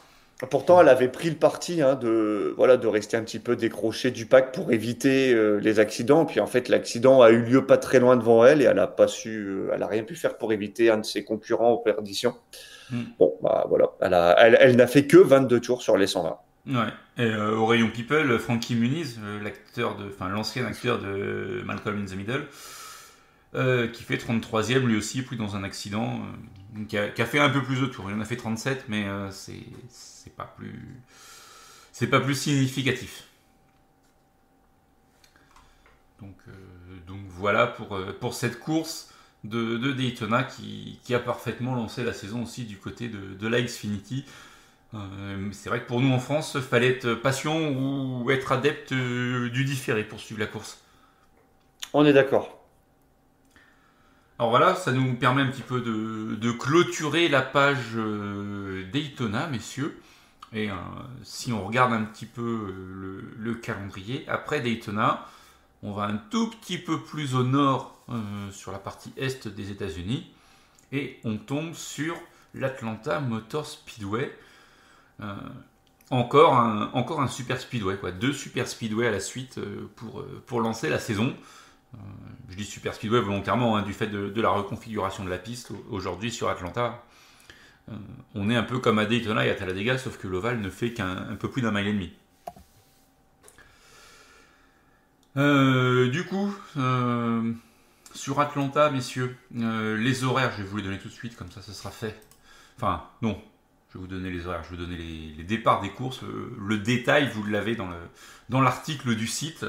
Pourtant, 0.48 0.80
elle 0.80 0.88
avait 0.88 1.08
pris 1.08 1.28
le 1.28 1.36
parti 1.36 1.82
hein, 1.82 1.96
de, 1.96 2.54
voilà, 2.56 2.78
de 2.78 2.86
rester 2.86 3.14
un 3.18 3.22
petit 3.22 3.38
peu 3.38 3.56
décrochée 3.56 4.10
du 4.10 4.24
pack 4.24 4.52
pour 4.52 4.72
éviter 4.72 5.34
euh, 5.34 5.58
les 5.60 5.80
accidents. 5.80 6.24
Puis 6.24 6.40
en 6.40 6.46
fait, 6.46 6.70
l'accident 6.70 7.20
a 7.20 7.28
eu 7.30 7.42
lieu 7.42 7.66
pas 7.66 7.76
très 7.76 8.00
loin 8.00 8.16
devant 8.16 8.42
elle 8.46 8.62
et 8.62 8.64
elle 8.64 8.78
a 8.78 8.86
pas 8.86 9.06
su, 9.06 9.36
euh, 9.38 9.70
elle 9.74 9.82
a 9.82 9.86
rien 9.86 10.02
pu 10.02 10.16
faire 10.16 10.38
pour 10.38 10.54
éviter 10.54 10.88
un 10.90 10.96
de 10.96 11.04
ses 11.04 11.24
concurrents 11.24 11.72
en 11.72 11.76
perdition. 11.76 12.34
Hmm. 12.90 13.02
Bon, 13.18 13.34
bah 13.42 13.66
voilà, 13.68 13.90
elle, 14.00 14.14
a- 14.14 14.34
elle, 14.38 14.56
elle 14.60 14.76
n'a 14.76 14.86
fait 14.86 15.06
que 15.06 15.18
22 15.18 15.60
tours 15.60 15.82
sur 15.82 15.98
les 15.98 16.06
120. 16.06 16.38
Ouais. 16.68 16.74
Et 17.18 17.22
euh, 17.24 17.56
au 17.56 17.66
rayon 17.66 17.90
People, 17.94 18.38
Frankie 18.38 18.74
Muniz, 18.76 19.18
euh, 19.22 19.42
l'acteur 19.44 19.96
de, 19.96 20.04
enfin 20.08 20.30
l'ancien 20.30 20.64
acteur 20.64 20.98
de 21.00 21.60
Malcolm 21.66 22.00
in 22.02 22.06
the 22.06 22.16
Middle, 22.16 22.46
euh, 23.54 23.88
qui 23.88 24.02
fait 24.04 24.16
33e 24.16 24.86
lui 24.86 24.96
aussi, 24.96 25.22
pris 25.22 25.36
dans 25.36 25.56
un 25.56 25.64
accident, 25.64 26.22
euh, 26.76 26.84
qui, 26.84 26.96
a, 26.96 27.26
fait 27.26 27.40
un 27.40 27.50
peu 27.50 27.62
plus 27.62 27.80
de 27.80 27.86
tours. 27.86 28.08
Il 28.10 28.14
en 28.14 28.20
a 28.20 28.24
fait 28.24 28.36
37, 28.36 28.84
mais 28.88 29.06
euh, 29.06 29.30
c'est 29.32 30.36
pas 30.36 30.46
plus 32.20 32.34
significatif. 32.34 33.24
Donc 36.20 36.36
euh, 36.48 36.52
voilà 37.30 37.66
pour 37.66 38.34
cette 38.34 38.60
course 38.60 39.12
de, 39.42 39.92
Daytona 39.92 40.44
qui, 40.44 41.00
a 41.12 41.18
parfaitement 41.18 41.74
lancé 41.74 42.04
la 42.04 42.12
saison 42.12 42.42
aussi 42.42 42.64
du 42.64 42.76
côté 42.76 43.08
de, 43.08 43.34
de 43.34 43.48
la 43.48 43.60
Xfinity. 43.60 44.26
C'est 45.52 45.68
vrai 45.70 45.80
que 45.80 45.86
pour 45.86 46.00
nous 46.00 46.12
en 46.12 46.18
France, 46.18 46.58
fallait 46.60 46.88
être 46.88 47.14
patient 47.14 47.70
ou 47.70 48.30
être 48.30 48.52
adepte 48.52 48.92
du 48.92 49.64
différé 49.64 50.04
pour 50.04 50.20
suivre 50.20 50.40
la 50.40 50.46
course. 50.46 50.82
On 51.92 52.04
est 52.04 52.12
d'accord. 52.12 52.59
Alors 54.40 54.48
voilà, 54.48 54.74
ça 54.74 54.90
nous 54.90 55.16
permet 55.16 55.42
un 55.42 55.48
petit 55.48 55.60
peu 55.60 55.82
de, 55.82 56.52
clôturer 56.52 57.28
la 57.28 57.42
page 57.42 57.90
euh, 57.94 58.90
Daytona, 58.90 59.46
messieurs. 59.48 60.00
Et 60.54 60.70
euh, 60.70 60.74
si 61.22 61.52
on 61.52 61.66
regarde 61.66 61.92
un 61.92 62.04
petit 62.04 62.24
peu 62.24 62.40
euh, 62.40 62.72
le, 62.90 63.34
le 63.36 63.54
calendrier, 63.56 64.24
après 64.28 64.62
Daytona, 64.62 65.26
on 65.82 65.92
va 65.92 66.04
un 66.04 66.16
tout 66.16 66.48
petit 66.48 66.78
peu 66.78 67.02
plus 67.02 67.34
au 67.34 67.42
nord 67.42 67.98
sur 68.50 68.72
la 68.72 68.78
partie 68.78 69.12
est 69.18 69.46
des 69.46 69.70
États-Unis 69.72 70.32
et 70.90 71.20
on 71.24 71.36
tombe 71.36 71.74
sur 71.74 72.16
l'Atlanta 72.54 73.20
Motor 73.20 73.66
Speedway. 73.66 74.34
Encore, 76.08 76.54
un, 76.56 77.28
super 77.28 77.60
speedway, 77.60 77.98
quoi. 77.98 78.10
deux 78.10 78.32
super 78.32 78.66
speedway 78.66 79.06
à 79.06 79.10
la 79.10 79.20
suite 79.20 79.60
pour 80.46 80.60
lancer 80.62 80.88
la 80.88 80.98
saison. 80.98 81.36
Euh, 81.94 81.98
je 82.48 82.56
dis 82.56 82.64
super 82.64 82.94
speedway 82.94 83.20
volontairement 83.20 83.76
hein, 83.76 83.82
du 83.82 83.92
fait 83.92 84.06
de, 84.06 84.40
la 84.40 84.50
reconfiguration 84.50 85.24
de 85.24 85.30
la 85.30 85.38
piste 85.38 85.70
au- 85.70 85.86
aujourd'hui 85.90 86.30
sur 86.30 86.48
Atlanta. 86.48 87.04
Euh, 87.88 87.94
on 88.34 88.48
est 88.50 88.56
un 88.56 88.62
peu 88.62 88.78
comme 88.78 88.98
à 88.98 89.06
Daytona 89.06 89.46
et 89.46 89.50
à 89.50 89.54
Talladega, 89.54 89.98
sauf 89.98 90.18
que 90.18 90.28
l'ovale 90.28 90.60
ne 90.60 90.70
fait 90.70 90.92
qu'un 90.92 91.16
un 91.30 91.36
peu 91.36 91.50
plus 91.50 91.62
d'un 91.62 91.72
mile 91.72 91.88
et 91.88 91.92
demi. 91.92 92.12
Euh, 95.36 96.08
du 96.10 96.24
coup, 96.24 96.54
sur 98.14 98.40
Atlanta, 98.40 98.90
messieurs, 98.90 99.36
les 99.52 100.24
horaires, 100.24 100.52
je 100.56 100.62
vais 100.62 100.68
vous 100.68 100.76
les 100.76 100.82
donner 100.82 100.98
tout 100.98 101.08
de 101.08 101.12
suite, 101.12 101.36
comme 101.36 101.50
ça, 101.50 101.62
ce 101.62 101.72
sera 101.72 101.90
fait. 101.90 102.20
Enfin, 102.76 103.04
non, 103.22 103.40
je 103.90 103.98
vais 103.98 104.00
vous 104.00 104.08
donner 104.08 104.30
les 104.30 104.46
horaires, 104.46 104.64
je 104.64 104.70
vais 104.70 104.76
vous 104.76 104.82
donner 104.82 104.96
les, 104.96 105.44
départs 105.44 105.80
des 105.80 105.90
courses. 105.90 106.20
Le 106.22 106.78
détail, 106.78 107.30
vous 107.32 107.44
l'avez 107.44 107.76
dans 107.76 108.60
l'article 108.60 109.14
du 109.14 109.26
site. 109.26 109.66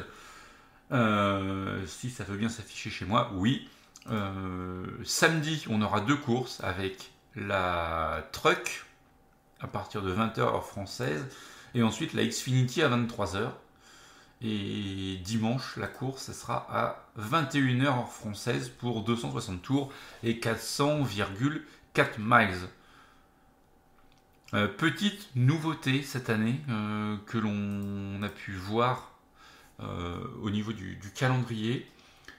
Euh, 0.92 1.86
si 1.86 2.10
ça 2.10 2.24
veut 2.24 2.38
bien 2.38 2.50
s'afficher 2.50 2.90
chez 2.90 3.06
moi, 3.06 3.32
oui. 3.36 3.70
Euh, 4.10 4.86
samedi, 5.04 5.66
on 5.70 5.82
aura 5.82 6.02
deux 6.02 6.18
courses 6.18 6.60
avec 6.62 7.12
la 7.36 8.28
Truck 8.32 8.86
à 9.60 9.68
partir 9.68 10.02
de 10.02 10.14
20h 10.14 10.40
heure 10.40 10.66
française 10.66 11.26
et 11.76 11.84
ensuite 11.84 12.14
la 12.14 12.26
Xfinity 12.26 12.82
à 12.82 12.90
23h. 12.90 13.52
Et 14.44 15.20
dimanche, 15.24 15.78
la 15.78 15.88
course, 15.88 16.24
ça 16.24 16.34
sera 16.34 16.66
à 16.72 17.06
21h 17.20 17.86
heure 17.86 18.12
française 18.12 18.70
pour 18.70 19.04
260 19.04 19.62
tours 19.62 19.94
et 20.24 20.40
400,4 20.40 21.62
miles. 22.18 22.68
Euh, 24.54 24.68
petite 24.68 25.30
nouveauté 25.36 26.02
cette 26.02 26.30
année 26.30 26.60
que 27.28 27.38
l'on 27.38 28.22
a 28.24 28.30
pu 28.30 28.54
voir 28.54 29.11
au 30.42 30.50
niveau 30.50 30.74
du, 30.74 30.96
du 30.96 31.12
calendrier. 31.12 31.88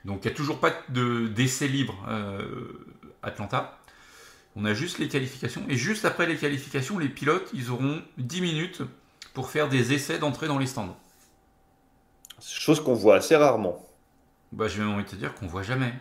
Donc 0.05 0.25
il 0.25 0.29
n'y 0.29 0.33
a 0.33 0.37
toujours 0.37 0.59
pas 0.59 0.73
de 0.89 1.29
d'essai 1.29 1.69
libre 1.69 1.95
euh, 2.09 2.87
Atlanta. 3.23 3.79
On 4.57 4.65
a 4.65 4.75
juste 4.75 4.99
les 4.99 5.09
qualifications. 5.09 5.63
Et 5.69 5.77
juste 5.77 6.05
après 6.05 6.27
les 6.27 6.37
qualifications, 6.37 6.99
les 6.99 7.09
pilotes, 7.09 7.49
ils 7.55 7.71
auront 7.71 8.03
10 8.19 8.41
minutes 8.43 8.83
pour 9.33 9.49
faire 9.49 9.69
des 9.69 9.95
essais 9.95 10.19
d'entrée 10.19 10.47
dans 10.47 10.59
les 10.59 10.67
stands. 10.67 10.97
Chose 12.41 12.83
qu'on 12.83 12.95
voit 12.95 13.17
assez 13.17 13.37
rarement. 13.37 13.87
Bah, 14.51 14.69
j'ai 14.69 14.81
même 14.81 14.91
envie 14.91 15.05
de 15.05 15.09
te 15.09 15.17
dire 15.17 15.35
qu'on 15.35 15.47
voit 15.47 15.63
jamais. 15.63 15.95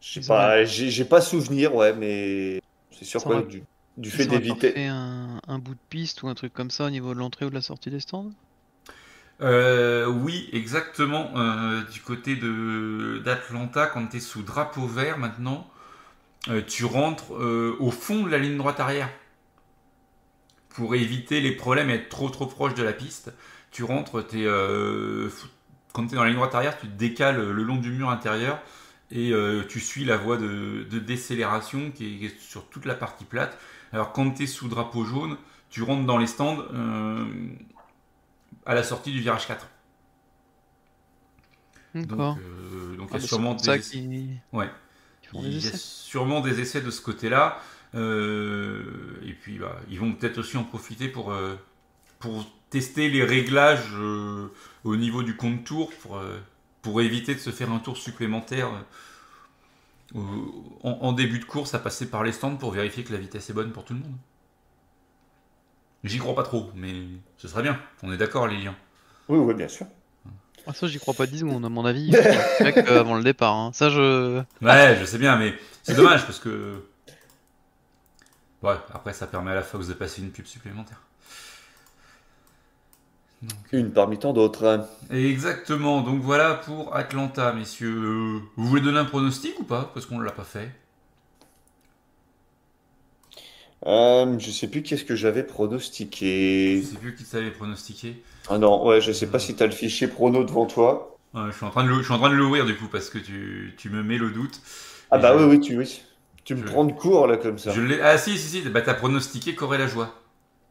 J'ai 0.00 0.20
pas, 0.20 0.64
j'ai 0.64 1.04
pas 1.04 1.20
souvenir, 1.20 1.74
ouais, 1.74 1.92
mais 1.92 2.60
c'est 2.92 3.04
sûr 3.04 3.24
que 3.24 3.62
du, 3.96 4.10
fait 4.10 4.26
d'éviter. 4.26 4.72
fait 4.72 4.86
un, 4.86 5.40
un 5.46 5.58
bout 5.58 5.74
de 5.74 5.80
piste 5.88 6.22
ou 6.22 6.28
un 6.28 6.34
truc 6.34 6.52
comme 6.52 6.70
ça 6.70 6.84
au 6.84 6.90
niveau 6.90 7.14
de 7.14 7.18
l'entrée 7.18 7.46
ou 7.46 7.50
de 7.50 7.54
la 7.54 7.62
sortie 7.62 7.90
des 7.90 8.00
stands? 8.00 8.30
Euh, 9.40 10.06
oui, 10.06 10.48
exactement. 10.52 11.30
Euh, 11.36 11.82
du 11.84 12.00
côté 12.00 12.36
de 12.36 13.20
d'Atlanta, 13.24 13.86
quand 13.86 14.06
tu 14.08 14.16
es 14.16 14.20
sous 14.20 14.42
drapeau 14.42 14.86
vert 14.86 15.18
maintenant, 15.18 15.68
euh, 16.48 16.62
tu 16.66 16.84
rentres 16.86 17.34
euh, 17.36 17.76
au 17.80 17.90
fond 17.92 18.24
de 18.24 18.30
la 18.30 18.38
ligne 18.38 18.58
droite 18.58 18.80
arrière. 18.80 19.10
Pour 20.70 20.94
éviter 20.94 21.40
les 21.40 21.52
problèmes 21.52 21.90
et 21.90 21.94
être 21.94 22.08
trop 22.08 22.28
trop 22.30 22.46
proche 22.46 22.74
de 22.74 22.82
la 22.82 22.92
piste, 22.92 23.32
tu 23.72 23.82
rentres, 23.84 24.22
fou- 25.30 25.48
quand 25.92 26.06
tu 26.06 26.12
es 26.12 26.16
dans 26.16 26.22
la 26.22 26.28
ligne 26.28 26.36
droite 26.36 26.54
arrière, 26.54 26.78
tu 26.78 26.86
te 26.86 26.92
décales 26.96 27.50
le 27.50 27.62
long 27.62 27.76
du 27.76 27.90
mur 27.90 28.10
intérieur 28.10 28.60
et 29.10 29.32
tu 29.68 29.80
suis 29.80 30.04
la 30.04 30.16
voie 30.16 30.36
de, 30.36 30.86
de 30.88 30.98
décélération 30.98 31.90
qui 31.90 32.24
est 32.26 32.38
sur 32.40 32.68
toute 32.68 32.84
la 32.84 32.94
partie 32.94 33.24
plate. 33.24 33.58
Alors 33.92 34.12
quand 34.12 34.30
tu 34.32 34.44
es 34.44 34.46
sous 34.46 34.68
drapeau 34.68 35.04
jaune, 35.04 35.36
tu 35.70 35.82
rentres 35.82 36.06
dans 36.06 36.18
les 36.18 36.26
stands. 36.26 36.58
À 38.68 38.74
la 38.74 38.84
sortie 38.84 39.10
du 39.10 39.20
virage 39.20 39.48
4. 39.48 39.66
D'accord. 41.94 42.34
Donc, 42.34 42.44
euh, 42.44 42.96
donc 42.96 43.08
il 43.10 43.14
y 43.14 43.16
a 43.16 43.26
sûrement 43.26 43.54
des, 43.54 43.70
ouais, 44.52 44.70
il 45.34 45.42
y 45.42 45.54
a 45.54 45.58
essais. 45.58 45.76
sûrement 45.76 46.40
des 46.40 46.60
essais 46.60 46.80
de 46.80 46.90
ce 46.90 47.00
côté-là. 47.00 47.60
Euh, 47.94 49.18
et 49.24 49.32
puis 49.32 49.58
bah, 49.58 49.80
ils 49.88 49.98
vont 49.98 50.12
peut-être 50.12 50.38
aussi 50.38 50.56
en 50.56 50.64
profiter 50.64 51.08
pour, 51.08 51.32
euh, 51.32 51.56
pour 52.18 52.44
tester 52.70 53.08
les 53.08 53.24
réglages 53.24 53.94
euh, 53.94 54.48
au 54.84 54.96
niveau 54.96 55.22
du 55.22 55.36
compte 55.36 55.64
tour 55.64 55.90
pour, 56.02 56.20
pour 56.82 57.00
éviter 57.00 57.34
de 57.34 57.40
se 57.40 57.50
faire 57.50 57.70
un 57.70 57.78
tour 57.78 57.96
supplémentaire 57.96 58.70
en 60.14 61.12
début 61.12 61.38
de 61.38 61.44
course 61.44 61.74
à 61.74 61.78
passer 61.78 62.08
par 62.10 62.24
les 62.24 62.32
stands 62.32 62.56
pour 62.56 62.72
vérifier 62.72 63.04
que 63.04 63.12
la 63.12 63.18
vitesse 63.18 63.48
est 63.50 63.54
bonne 63.54 63.72
pour 63.72 63.84
tout 63.84 63.94
le 63.94 64.00
monde. 64.00 64.16
J'y 66.08 66.18
crois 66.18 66.34
pas 66.34 66.42
trop, 66.42 66.70
mais 66.74 66.92
ce 67.36 67.48
serait 67.48 67.62
bien. 67.62 67.78
On 68.02 68.12
est 68.12 68.16
d'accord, 68.16 68.46
Lilian 68.46 68.74
Oui, 69.28 69.38
oui, 69.38 69.54
bien 69.54 69.68
sûr. 69.68 69.86
Ah, 70.66 70.74
ça, 70.74 70.86
j'y 70.86 70.98
crois 70.98 71.14
pas 71.14 71.26
10 71.26 71.40
secondes, 71.40 71.64
à 71.64 71.68
mon 71.68 71.84
avis. 71.86 72.10
Mec, 72.60 72.76
avant 72.76 73.16
le 73.16 73.22
départ. 73.24 73.54
Hein. 73.54 73.70
Ça, 73.72 73.88
je. 73.90 74.42
Ouais, 74.60 74.96
je 75.00 75.04
sais 75.04 75.18
bien, 75.18 75.36
mais 75.36 75.54
c'est 75.82 75.94
dommage 75.94 76.24
parce 76.26 76.38
que. 76.38 76.82
Ouais, 78.62 78.74
après, 78.92 79.12
ça 79.12 79.26
permet 79.26 79.52
à 79.52 79.54
la 79.54 79.62
Fox 79.62 79.86
de 79.86 79.94
passer 79.94 80.20
une 80.20 80.30
pub 80.30 80.46
supplémentaire. 80.46 81.00
Une 83.72 83.92
parmi 83.92 84.18
tant 84.18 84.32
d'autres. 84.32 84.88
Exactement, 85.10 86.00
donc 86.02 86.20
voilà 86.22 86.54
pour 86.54 86.94
Atlanta, 86.96 87.52
messieurs. 87.52 87.94
Euh, 87.94 88.40
Vous 88.56 88.66
voulez 88.66 88.82
donner 88.82 88.98
un 88.98 89.04
pronostic 89.04 89.58
ou 89.60 89.64
pas? 89.64 89.90
Parce 89.94 90.06
qu'on 90.06 90.18
ne 90.18 90.24
l'a 90.24 90.32
pas 90.32 90.44
fait. 90.44 90.70
Euh, 93.86 94.38
je 94.38 94.50
sais 94.50 94.66
plus 94.68 94.82
qu'est-ce 94.82 95.04
que 95.04 95.14
j'avais 95.14 95.44
pronostiqué. 95.44 96.80
Je 96.82 96.86
sais 96.86 96.96
plus 96.96 97.14
qui 97.14 97.24
savait 97.24 97.50
pronostiquer. 97.50 98.22
Ah 98.50 98.58
non, 98.58 98.84
ouais, 98.86 99.00
je 99.00 99.12
sais 99.12 99.26
pas 99.28 99.38
si 99.38 99.54
t'as 99.54 99.66
le 99.66 99.72
fichier 99.72 100.08
prono 100.08 100.42
devant 100.44 100.66
toi. 100.66 101.16
Ouais, 101.34 101.42
je, 101.50 101.56
suis 101.56 101.64
en 101.64 101.70
train 101.70 101.84
de 101.84 101.88
le- 101.90 101.98
je 101.98 102.02
suis 102.04 102.12
en 102.12 102.18
train 102.18 102.30
de 102.30 102.34
l'ouvrir 102.34 102.64
du 102.64 102.74
coup 102.74 102.88
parce 102.90 103.10
que 103.10 103.18
tu, 103.18 103.74
tu 103.76 103.90
me 103.90 104.02
mets 104.02 104.18
le 104.18 104.30
doute. 104.30 104.60
Ah 105.10 105.18
bah 105.18 105.36
oui, 105.36 105.44
oui, 105.44 105.60
tu, 105.60 105.76
oui. 105.78 106.02
Tu 106.44 106.54
me 106.54 106.62
je- 106.66 106.72
prends 106.72 106.84
de 106.84 106.92
court 106.92 107.26
là 107.26 107.36
comme 107.36 107.58
ça. 107.58 107.70
Je 107.72 107.80
l'ai. 107.82 108.00
Ah 108.00 108.18
si, 108.18 108.36
si, 108.38 108.48
si, 108.62 108.68
bah 108.68 108.80
t'as 108.82 108.94
pronostiqué 108.94 109.54
Corée 109.54 109.78
la 109.78 109.86
joie. 109.86 110.14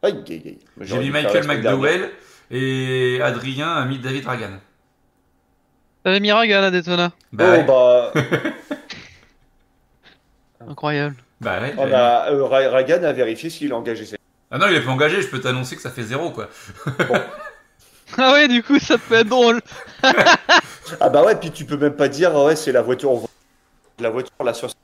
Aïe, 0.02 0.22
aïe, 0.28 0.42
aïe. 0.44 0.58
J'ai 0.80 0.98
mis 0.98 1.10
Michael. 1.10 1.46
McDowell 1.46 2.10
et 2.50 3.20
Adrien 3.22 3.68
a 3.68 3.84
mis 3.84 3.98
David 3.98 4.26
Ragan. 4.26 4.58
T'avais 6.04 6.20
mis 6.20 6.30
Ragan 6.32 6.62
à 6.62 6.70
Daytona. 6.70 7.12
Bah, 7.32 7.44
oh 7.48 7.52
ouais. 7.52 7.64
bah, 7.64 8.12
Incroyable. 10.68 11.16
Bah 11.40 11.60
ouais, 11.60 11.74
on 11.76 11.82
j'avais- 11.82 11.94
a, 11.94 12.30
euh, 12.32 12.44
Ra- 12.44 12.68
Ragan 12.70 13.02
a 13.04 13.12
vérifié 13.12 13.48
s'il 13.50 13.72
a 13.72 13.76
engagé 13.76 14.04
ses. 14.04 14.16
Ah 14.50 14.58
non, 14.58 14.66
il 14.68 14.74
est 14.76 14.80
pas 14.80 14.90
engagé, 14.90 15.22
je 15.22 15.28
peux 15.28 15.40
t'annoncer 15.40 15.76
que 15.76 15.82
ça 15.82 15.90
fait 15.90 16.02
zéro 16.02 16.30
quoi. 16.30 16.48
Ah 18.16 18.32
ouais, 18.32 18.48
du 18.48 18.62
coup, 18.62 18.78
ça 18.78 18.96
peut 18.96 19.16
être 19.16 19.28
drôle. 19.28 19.60
Ah 21.00 21.10
bah 21.10 21.22
ouais, 21.22 21.36
puis 21.36 21.50
tu 21.50 21.66
peux 21.66 21.76
même 21.76 21.94
pas 21.94 22.08
dire, 22.08 22.34
ouais, 22.34 22.56
c'est 22.56 22.72
la 22.72 22.80
voiture, 22.80 23.12
la 24.00 24.08
voiture, 24.08 24.32
la 24.42 24.54
60. 24.54 24.74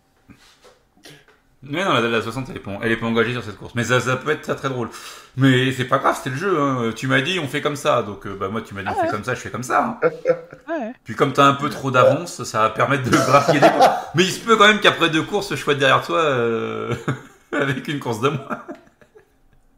Mais 1.68 1.84
non, 1.84 1.92
la, 1.94 2.00
la 2.02 2.22
60, 2.22 2.46
elle 2.50 2.56
est, 2.56 2.60
pas, 2.60 2.72
elle 2.82 2.92
est 2.92 2.96
pas 2.96 3.06
engagée 3.06 3.32
sur 3.32 3.42
cette 3.42 3.56
course. 3.56 3.74
Mais 3.74 3.84
ça, 3.84 4.00
ça 4.00 4.16
peut 4.16 4.30
être 4.30 4.42
très 4.42 4.54
très 4.56 4.68
drôle. 4.68 4.88
Mais 5.36 5.72
c'est 5.72 5.84
pas 5.84 5.98
grave, 5.98 6.16
c'était 6.16 6.30
le 6.30 6.36
jeu. 6.36 6.60
Hein. 6.60 6.92
Tu 6.94 7.06
m'as 7.06 7.20
dit, 7.20 7.38
on 7.40 7.48
fait 7.48 7.60
comme 7.60 7.76
ça. 7.76 8.02
Donc, 8.02 8.26
euh, 8.26 8.36
bah 8.38 8.48
moi, 8.48 8.60
tu 8.62 8.74
m'as 8.74 8.82
dit, 8.82 8.88
on 8.90 9.00
fait 9.00 9.08
comme 9.10 9.24
ça, 9.24 9.34
je 9.34 9.40
fais 9.40 9.50
comme 9.50 9.62
ça. 9.62 9.98
hein. 10.02 10.08
Ouais. 10.68 10.92
Puis 11.04 11.14
comme 11.14 11.32
t'as 11.32 11.44
un 11.44 11.54
peu 11.54 11.68
trop 11.68 11.90
d'avance, 11.90 12.42
ça 12.44 12.62
va 12.62 12.70
permettre 12.70 13.04
de 13.04 13.10
grappiller 13.16 13.60
des 13.60 13.68
points. 13.70 13.90
Mais 14.14 14.24
il 14.24 14.30
se 14.30 14.40
peut 14.40 14.56
quand 14.56 14.66
même 14.66 14.80
qu'après 14.80 15.10
deux 15.10 15.22
courses, 15.22 15.50
je 15.50 15.56
sois 15.56 15.74
derrière 15.74 16.02
toi 16.02 16.18
euh, 16.18 16.94
avec 17.52 17.86
une 17.88 18.00
course 18.00 18.20
de 18.20 18.30
moins. 18.30 18.48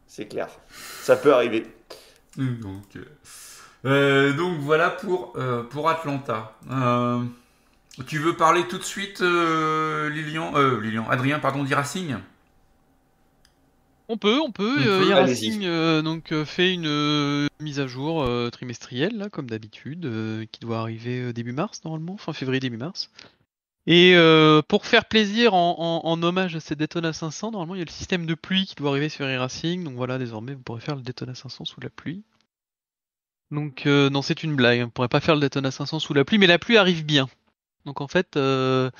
C'est 0.07 0.27
clair. 0.27 0.47
Ça 1.01 1.15
peut 1.17 1.33
arriver. 1.33 1.67
Donc, 2.37 2.83
euh, 2.95 3.01
euh, 3.85 4.33
donc 4.33 4.59
voilà 4.59 4.89
pour, 4.89 5.33
euh, 5.37 5.63
pour 5.63 5.89
Atlanta. 5.89 6.53
Tu 8.05 8.19
veux 8.19 8.35
parler 8.35 8.67
tout 8.67 8.77
de 8.77 8.83
suite, 8.83 9.21
euh, 9.21 10.09
Lilian, 10.09 10.55
euh, 10.55 10.79
Lilian, 10.79 11.07
Adrien, 11.09 11.39
pardon, 11.39 11.63
d'e-Racing 11.63 12.15
On 14.07 14.17
peut, 14.17 14.39
on 14.39 14.51
peut. 14.51 14.77
Euh, 14.87 15.05
peut, 15.05 15.15
allez-y. 15.15 15.65
euh, 15.65 16.01
donc 16.01 16.31
euh, 16.31 16.45
fait 16.45 16.73
une 16.73 16.85
euh, 16.87 17.47
mise 17.61 17.79
à 17.79 17.87
jour 17.87 18.21
euh, 18.23 18.49
trimestrielle, 18.49 19.17
là, 19.17 19.29
comme 19.29 19.49
d'habitude, 19.49 20.05
euh, 20.05 20.45
qui 20.51 20.59
doit 20.59 20.79
arriver 20.79 21.19
euh, 21.21 21.33
début 21.33 21.53
mars 21.53 21.81
normalement, 21.83 22.17
fin 22.17 22.33
février 22.33 22.59
début 22.59 22.77
mars. 22.77 23.09
Et 23.87 24.13
euh, 24.15 24.61
pour 24.61 24.85
faire 24.85 25.05
plaisir 25.05 25.53
en, 25.55 25.75
en- 26.03 26.07
en 26.09 26.23
hommage 26.23 26.55
à 26.55 26.59
ces 26.59 26.75
Daytona 26.75 27.13
500, 27.13 27.51
normalement 27.51 27.75
il 27.75 27.79
y 27.79 27.81
a 27.81 27.85
le 27.85 27.91
système 27.91 28.25
de 28.25 28.35
pluie 28.35 28.65
qui 28.65 28.75
doit 28.75 28.91
arriver 28.91 29.09
sur 29.09 29.25
e-Racing, 29.25 29.83
donc 29.83 29.95
voilà, 29.95 30.17
désormais 30.19 30.53
vous 30.53 30.61
pourrez 30.61 30.81
faire 30.81 30.95
le 30.95 31.01
Daytona 31.01 31.33
500 31.35 31.65
sous 31.65 31.81
la 31.81 31.89
pluie. 31.89 32.23
Donc 33.51 33.85
euh, 33.87 34.09
non, 34.09 34.21
c'est 34.21 34.43
une 34.43 34.55
blague, 34.55 34.81
on 34.85 34.89
pourrait 34.89 35.07
pas 35.07 35.19
faire 35.21 35.35
le 35.35 35.41
Daytona 35.41 35.71
500 35.71 35.99
sous 35.99 36.13
la 36.13 36.25
pluie, 36.25 36.37
mais 36.37 36.47
la 36.47 36.59
pluie 36.59 36.77
arrive 36.77 37.05
bien. 37.05 37.27
Donc 37.87 38.01
en 38.01 38.07
fait, 38.07 38.37
euh, 38.37 38.91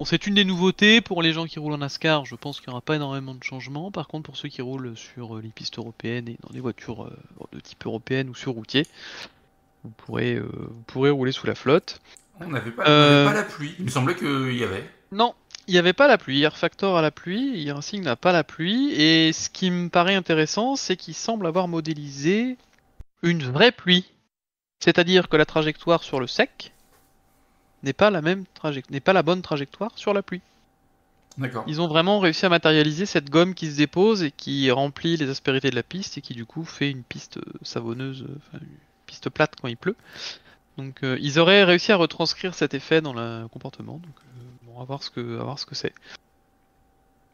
Bon, 0.00 0.06
c'est 0.06 0.26
une 0.26 0.32
des 0.32 0.46
nouveautés 0.46 1.02
pour 1.02 1.20
les 1.20 1.34
gens 1.34 1.44
qui 1.44 1.58
roulent 1.58 1.74
en 1.74 1.78
NASCAR. 1.78 2.24
Je 2.24 2.34
pense 2.34 2.58
qu'il 2.58 2.70
n'y 2.70 2.72
aura 2.72 2.80
pas 2.80 2.96
énormément 2.96 3.34
de 3.34 3.44
changements. 3.44 3.90
Par 3.90 4.08
contre, 4.08 4.22
pour 4.22 4.36
ceux 4.38 4.48
qui 4.48 4.62
roulent 4.62 4.96
sur 4.96 5.36
euh, 5.36 5.42
les 5.42 5.50
pistes 5.50 5.76
européennes 5.76 6.26
et 6.26 6.38
dans 6.42 6.48
des 6.54 6.60
voitures 6.60 7.04
euh, 7.04 7.12
de 7.52 7.60
type 7.60 7.84
européenne 7.84 8.30
ou 8.30 8.34
sur 8.34 8.52
routier, 8.52 8.86
vous 9.84 9.90
pourrez, 9.90 10.36
euh, 10.36 10.48
vous 10.50 10.82
pourrez 10.86 11.10
rouler 11.10 11.32
sous 11.32 11.46
la 11.46 11.54
flotte. 11.54 12.00
On 12.40 12.48
n'avait 12.48 12.70
pas, 12.70 12.84
on 12.86 12.88
n'avait 12.88 13.24
pas 13.26 13.34
la 13.34 13.42
pluie. 13.42 13.74
Il 13.78 13.84
me 13.84 13.90
semblait 13.90 14.16
qu'il 14.16 14.56
y 14.56 14.64
avait. 14.64 14.88
Non, 15.12 15.34
il 15.68 15.72
n'y 15.72 15.78
avait 15.78 15.92
pas 15.92 16.08
la 16.08 16.16
pluie. 16.16 16.42
Air 16.42 16.56
Factor 16.56 16.96
a 16.96 17.02
la 17.02 17.10
pluie, 17.10 17.68
Air 17.68 17.76
Racing 17.76 18.02
n'a 18.02 18.16
pas 18.16 18.32
la 18.32 18.42
pluie. 18.42 18.94
Et 18.94 19.34
ce 19.34 19.50
qui 19.50 19.70
me 19.70 19.90
paraît 19.90 20.14
intéressant, 20.14 20.76
c'est 20.76 20.96
qu'il 20.96 21.12
semble 21.12 21.46
avoir 21.46 21.68
modélisé 21.68 22.56
une 23.22 23.42
vraie 23.42 23.70
pluie. 23.70 24.10
C'est-à-dire 24.78 25.28
que 25.28 25.36
la 25.36 25.44
trajectoire 25.44 26.02
sur 26.02 26.20
le 26.20 26.26
sec 26.26 26.72
n'est 27.82 27.92
pas 27.92 28.10
la 28.10 28.22
même 28.22 28.44
trajectoire, 28.54 28.92
n'est 28.92 29.00
pas 29.00 29.12
la 29.12 29.22
bonne 29.22 29.42
trajectoire 29.42 29.92
sur 29.96 30.14
la 30.14 30.22
pluie. 30.22 30.40
D'accord. 31.38 31.64
Ils 31.66 31.80
ont 31.80 31.88
vraiment 31.88 32.18
réussi 32.18 32.44
à 32.44 32.48
matérialiser 32.48 33.06
cette 33.06 33.30
gomme 33.30 33.54
qui 33.54 33.70
se 33.70 33.76
dépose 33.76 34.22
et 34.22 34.30
qui 34.30 34.70
remplit 34.70 35.16
les 35.16 35.30
aspérités 35.30 35.70
de 35.70 35.76
la 35.76 35.82
piste 35.82 36.18
et 36.18 36.20
qui 36.20 36.34
du 36.34 36.44
coup 36.44 36.64
fait 36.64 36.90
une 36.90 37.02
piste 37.04 37.38
euh, 37.38 37.52
savonneuse, 37.62 38.22
euh, 38.22 38.34
enfin 38.38 38.58
une 38.60 38.76
piste 39.06 39.30
plate 39.30 39.54
quand 39.60 39.68
il 39.68 39.76
pleut. 39.76 39.96
Donc 40.76 41.02
euh, 41.02 41.16
ils 41.20 41.38
auraient 41.38 41.64
réussi 41.64 41.92
à 41.92 41.96
retranscrire 41.96 42.54
cet 42.54 42.74
effet 42.74 43.00
dans 43.00 43.12
le 43.12 43.46
comportement. 43.48 43.94
Donc 43.94 44.04
euh, 44.04 44.42
bon, 44.64 44.80
à 44.80 44.84
voir 44.84 45.02
ce 45.02 45.10
que, 45.10 45.38
à 45.38 45.44
voir 45.44 45.58
ce 45.58 45.66
que 45.66 45.74
c'est. 45.74 45.94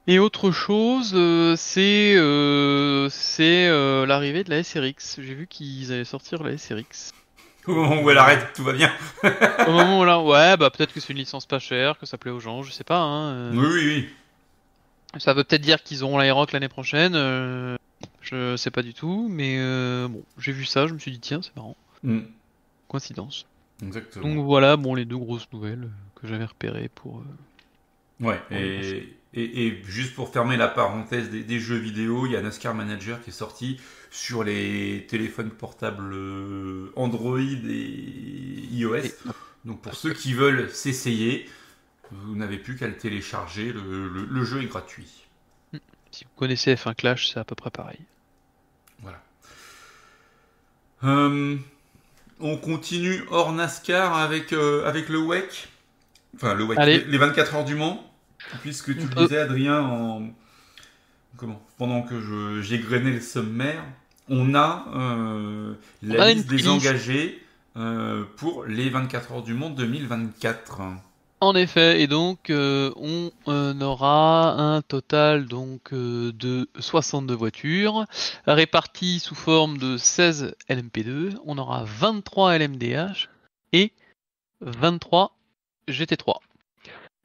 Et 0.08 0.20
autre 0.20 0.52
chose, 0.52 1.12
euh, 1.16 1.56
c'est 1.56 2.14
euh, 2.16 3.08
c'est 3.10 3.66
euh, 3.66 4.06
l'arrivée 4.06 4.44
de 4.44 4.50
la 4.50 4.62
SRX. 4.62 5.20
J'ai 5.20 5.34
vu 5.34 5.48
qu'ils 5.48 5.92
allaient 5.92 6.04
sortir 6.04 6.44
la 6.44 6.56
SRX. 6.56 7.12
Au 7.66 7.74
moment 7.74 8.02
où 8.02 8.10
elle 8.10 8.18
arrête, 8.18 8.46
tout 8.54 8.62
va 8.64 8.72
bien. 8.72 8.90
Au 9.66 9.70
moment 9.72 10.00
où 10.00 10.04
là, 10.04 10.20
ouais, 10.20 10.56
bah 10.56 10.70
peut-être 10.70 10.92
que 10.92 11.00
c'est 11.00 11.12
une 11.12 11.18
licence 11.18 11.46
pas 11.46 11.58
chère, 11.58 11.98
que 11.98 12.06
ça 12.06 12.16
plaît 12.18 12.30
aux 12.30 12.40
gens, 12.40 12.62
je 12.62 12.70
sais 12.70 12.84
pas. 12.84 12.98
Hein, 12.98 13.32
euh. 13.32 13.52
Oui, 13.54 13.66
oui, 13.66 13.86
oui. 15.14 15.20
Ça 15.20 15.32
veut 15.34 15.44
peut-être 15.44 15.62
dire 15.62 15.82
qu'ils 15.82 16.04
auront 16.04 16.18
l'Aeroc 16.18 16.52
l'année 16.52 16.68
prochaine. 16.68 17.14
euh, 17.16 17.76
je 18.20 18.56
sais 18.56 18.70
pas 18.70 18.82
du 18.82 18.92
tout, 18.94 19.28
mais 19.30 19.56
euh, 19.58 20.08
bon, 20.08 20.22
j'ai 20.38 20.52
vu 20.52 20.64
ça, 20.64 20.86
je 20.86 20.94
me 20.94 20.98
suis 20.98 21.10
dit 21.10 21.20
tiens, 21.20 21.40
c'est 21.42 21.54
marrant, 21.56 21.76
Mm. 22.02 22.20
coïncidence. 22.88 23.46
Exactement. 23.82 24.28
Donc 24.28 24.44
voilà, 24.44 24.76
bon, 24.76 24.94
les 24.94 25.04
deux 25.04 25.16
grosses 25.16 25.48
nouvelles 25.52 25.88
que 26.20 26.26
j'avais 26.28 26.44
repérées 26.44 26.90
pour. 26.94 27.18
euh, 27.18 27.22
Ouais, 28.26 28.40
et, 28.50 29.14
et, 29.36 29.66
et 29.66 29.82
juste 29.84 30.14
pour 30.14 30.32
fermer 30.32 30.56
la 30.56 30.68
parenthèse 30.68 31.30
des, 31.30 31.42
des 31.42 31.60
jeux 31.60 31.76
vidéo, 31.76 32.26
il 32.26 32.32
y 32.32 32.36
a 32.36 32.42
NASCAR 32.42 32.74
Manager 32.74 33.22
qui 33.22 33.30
est 33.30 33.32
sorti 33.32 33.78
sur 34.10 34.42
les 34.44 35.06
téléphones 35.08 35.50
portables 35.50 36.12
euh, 36.14 36.90
Android 36.96 37.38
et 37.38 38.66
iOS. 38.72 39.02
Donc 39.64 39.82
pour 39.82 39.94
ceux 39.94 40.12
qui 40.14 40.32
veulent 40.32 40.70
s'essayer, 40.70 41.48
vous 42.10 42.34
n'avez 42.36 42.56
plus 42.58 42.76
qu'à 42.76 42.86
le 42.88 42.96
télécharger, 42.96 43.72
le, 43.72 44.08
le- 44.08 44.24
le 44.24 44.44
jeu 44.44 44.62
est 44.62 44.66
gratuit. 44.66 45.26
si 46.10 46.24
vous 46.24 46.30
connaissez 46.36 46.74
F1 46.74 46.94
Clash, 46.94 47.28
c'est 47.28 47.38
à 47.40 47.44
peu 47.44 47.54
près 47.54 47.70
pareil. 47.70 47.98
Voilà. 49.02 49.22
Euh, 51.04 51.56
on 52.40 52.56
continue 52.56 53.22
hors 53.30 53.52
NASCAR 53.52 54.16
avec, 54.16 54.52
euh, 54.52 54.86
avec 54.86 55.08
le 55.08 55.18
WEC. 55.18 55.68
Enfin, 56.36 56.54
le 56.54 56.64
WEC, 56.64 56.78
les, 56.86 57.04
les 57.04 57.18
24 57.18 57.54
heures 57.56 57.64
du 57.64 57.74
Mans. 57.74 58.02
Puisque 58.62 58.94
tu 58.94 59.06
le 59.06 59.18
Euh. 59.18 59.22
disais, 59.22 59.38
Adrien, 59.38 59.80
en... 59.82 60.22
Comment 61.36 61.60
Pendant 61.78 62.02
que 62.02 62.20
je- 62.20 62.62
j'égrenais 62.62 63.10
le 63.12 63.20
sommaire, 63.20 63.84
on 64.28 64.54
a 64.54 64.86
euh, 64.94 65.74
la 66.02 66.16
On 66.16 66.20
a 66.22 66.30
une 66.30 66.38
liste 66.38 66.48
des 66.50 66.68
engagés 66.68 67.42
euh, 67.76 68.24
pour 68.36 68.64
les 68.64 68.88
24 68.88 69.32
heures 69.32 69.42
du 69.42 69.52
Mans 69.52 69.68
2024. 69.70 70.80
En 71.42 71.54
effet, 71.54 72.00
et 72.00 72.06
donc 72.06 72.48
euh, 72.48 72.90
on 72.96 73.30
aura 73.82 74.52
un 74.52 74.80
total 74.80 75.44
donc 75.46 75.92
de 75.92 76.66
62 76.78 77.34
voitures 77.34 78.06
réparties 78.46 79.18
sous 79.20 79.34
forme 79.34 79.76
de 79.76 79.98
16 79.98 80.54
LMP2. 80.70 81.36
On 81.44 81.58
aura 81.58 81.84
23 81.84 82.56
LMDH 82.58 83.28
et 83.74 83.92
23 84.62 85.36
GT3. 85.88 86.36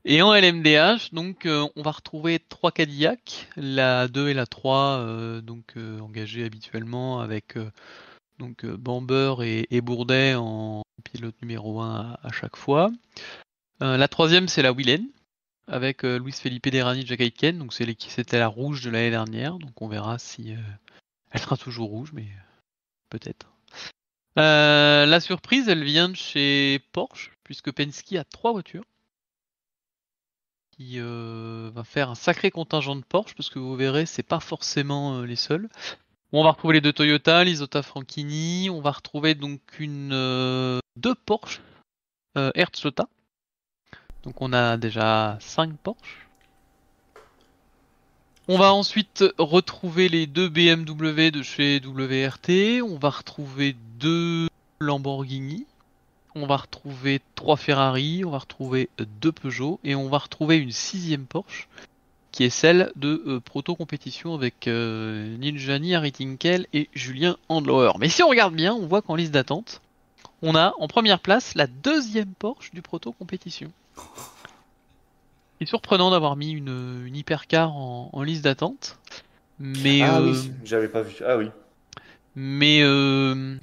Et 0.04 0.22
en 0.24 0.34
LMDH, 0.34 1.14
donc 1.14 1.46
euh, 1.46 1.68
on 1.76 1.84
va 1.84 1.92
retrouver 1.92 2.40
trois 2.40 2.72
Cadillac, 2.72 3.48
la 3.56 4.08
2 4.08 4.30
et 4.30 4.34
la 4.34 4.48
3 4.48 4.98
euh, 4.98 5.42
donc 5.42 5.74
euh, 5.78 6.00
engagées 6.00 6.44
habituellement 6.44 7.20
avec 7.22 7.56
euh, 7.56 7.70
donc 8.40 8.66
euh, 8.66 8.76
Bamber 8.78 9.36
et, 9.44 9.68
et 9.70 9.82
Bourdet 9.82 10.34
en 10.36 10.82
pilote 11.04 11.40
numéro 11.42 11.82
1 11.82 12.18
à- 12.24 12.32
chaque 12.32 12.56
fois. 12.56 12.92
Euh, 13.84 13.96
la 13.98 14.08
troisième, 14.08 14.48
c'est 14.48 14.64
la 14.64 14.72
Willen, 14.72 15.06
avec 15.68 16.02
Luis 16.02 16.34
Felipe 16.34 16.68
Derani 16.68 17.06
Jack 17.06 17.22
Aitken. 17.22 17.60
Donc 17.60 17.74
c'est 17.74 17.86
c'était 18.10 18.40
la 18.40 18.48
rouge 18.48 18.82
de 18.84 18.90
l'année 18.90 19.12
dernière. 19.12 19.60
Donc 19.60 19.80
on 19.84 19.88
verra 19.88 20.18
si 20.18 20.56
elle 21.32 21.40
sera 21.42 21.58
toujours 21.58 21.90
rouge, 21.90 22.12
mais 22.14 22.28
peut-être. 23.10 23.48
La 24.36 25.20
surprise, 25.20 25.70
elle 25.70 25.84
vient 25.84 26.10
de 26.10 26.16
chez 26.16 26.80
Porsche, 26.92 27.32
puisque 27.44 27.72
Penske 27.72 28.14
a 28.14 28.24
trois 28.24 28.52
voitures. 28.52 28.84
Euh, 30.96 31.72
va 31.74 31.84
faire 31.84 32.10
un 32.10 32.16
sacré 32.16 32.52
contingent 32.52 32.96
de 32.96 33.04
Porsche, 33.04 33.36
parce 33.36 33.50
que 33.50 33.60
vous 33.60 33.76
verrez, 33.76 34.06
c'est 34.06 34.24
pas 34.24 34.40
forcément 34.40 35.18
euh, 35.18 35.26
les 35.26 35.36
seuls. 35.36 35.70
on 36.32 36.44
va 36.44 36.52
retrouver 36.52 36.76
les 36.76 36.82
deux 36.82 36.94
Toyota, 36.94 37.44
l'Isota 37.44 37.82
Franchini. 37.82 38.70
On 38.70 38.82
va 38.82 38.92
retrouver 38.92 39.36
donc 39.36 39.62
une 39.80 40.12
euh, 40.14 40.80
deux 40.96 41.16
Porsche 41.16 41.62
Herzlota. 42.36 43.08
Donc 44.24 44.42
on 44.42 44.54
a 44.54 44.78
déjà 44.78 45.38
5 45.42 45.76
Porsche. 45.78 46.28
On 48.48 48.58
va 48.58 48.74
ensuite 48.74 49.24
retrouver 49.38 50.10
les 50.10 50.28
deux 50.28 50.50
BMW 50.50 51.32
de 51.32 51.44
chez 51.44 51.80
WRT. 51.80 52.82
On 52.82 52.98
va 52.98 53.10
retrouver 53.10 53.76
deux 54.00 54.48
Lamborghini. 54.80 55.66
On 56.36 56.46
va 56.48 56.58
retrouver 56.58 57.22
trois 57.36 57.58
Ferrari. 57.58 58.24
On 58.26 58.32
va 58.32 58.40
retrouver 58.40 58.90
deux 59.22 59.32
Peugeot. 59.32 59.80
Et 59.84 59.96
on 59.96 60.10
va 60.10 60.18
retrouver 60.20 60.58
une 60.58 60.72
sixième 60.72 61.26
Porsche 61.26 61.68
qui 62.32 62.46
est 62.46 62.50
celle 62.50 62.94
de 62.96 63.22
euh, 63.28 63.40
Proto 63.42 63.76
Compétition 63.76 64.34
avec 64.34 64.70
euh, 64.70 65.36
Ninjani, 65.38 65.96
Harry 65.96 66.14
Tinkel 66.14 66.66
et 66.72 66.88
Julien 66.94 67.36
Andlauer. 67.50 67.92
Mais 68.00 68.08
si 68.08 68.24
on 68.24 68.30
regarde 68.30 68.54
bien, 68.56 68.74
on 68.74 68.88
voit 68.88 69.02
qu'en 69.02 69.16
liste 69.16 69.34
d'attente, 69.34 69.82
on 70.42 70.56
a 70.56 70.74
en 70.80 70.88
première 70.88 71.20
place 71.20 71.56
la 71.56 71.68
deuxième 71.68 72.34
Porsche 72.40 72.72
du 72.74 72.82
Proto 72.82 73.12
Compétition. 73.12 73.70
C'est 75.60 75.68
surprenant 75.68 76.10
d'avoir 76.10 76.38
mis 76.38 76.52
une, 76.52 77.04
une 77.06 77.16
hypercar 77.16 77.76
en, 77.76 78.10
en 78.14 78.24
liste 78.24 78.44
d'attente. 78.46 78.98
Mais, 79.60 80.02
Ah 80.02 80.20
euh, 80.20 80.32
oui, 80.32 80.52
j'avais 80.64 80.88
pas 80.88 81.02
vu. 81.04 81.16
Ah 81.28 81.38
oui. 81.38 81.50
mais 82.36 82.80
euh, 82.82 83.58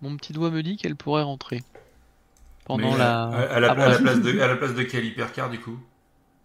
mon 0.00 0.16
petit 0.16 0.32
doigt 0.32 0.50
me 0.50 0.62
dit 0.62 0.76
qu'elle 0.76 0.96
pourrait 0.96 1.24
rentrer 1.24 1.62
pendant 2.68 2.92
Mais, 2.92 2.98
la. 2.98 3.22
à, 3.24 3.40
à 3.56 3.60
la, 3.60 3.68
Ah, 3.68 3.72
à 3.72 3.88
la 3.88 3.98
bon. 3.98 4.02
place 4.04 4.20
de, 4.20 4.40
à 4.40 4.46
la 4.46 4.56
place 4.56 4.74
de 4.74 4.82
quel 4.84 5.04
hypercar 5.04 5.50
du 5.50 5.58
coup? 5.58 5.78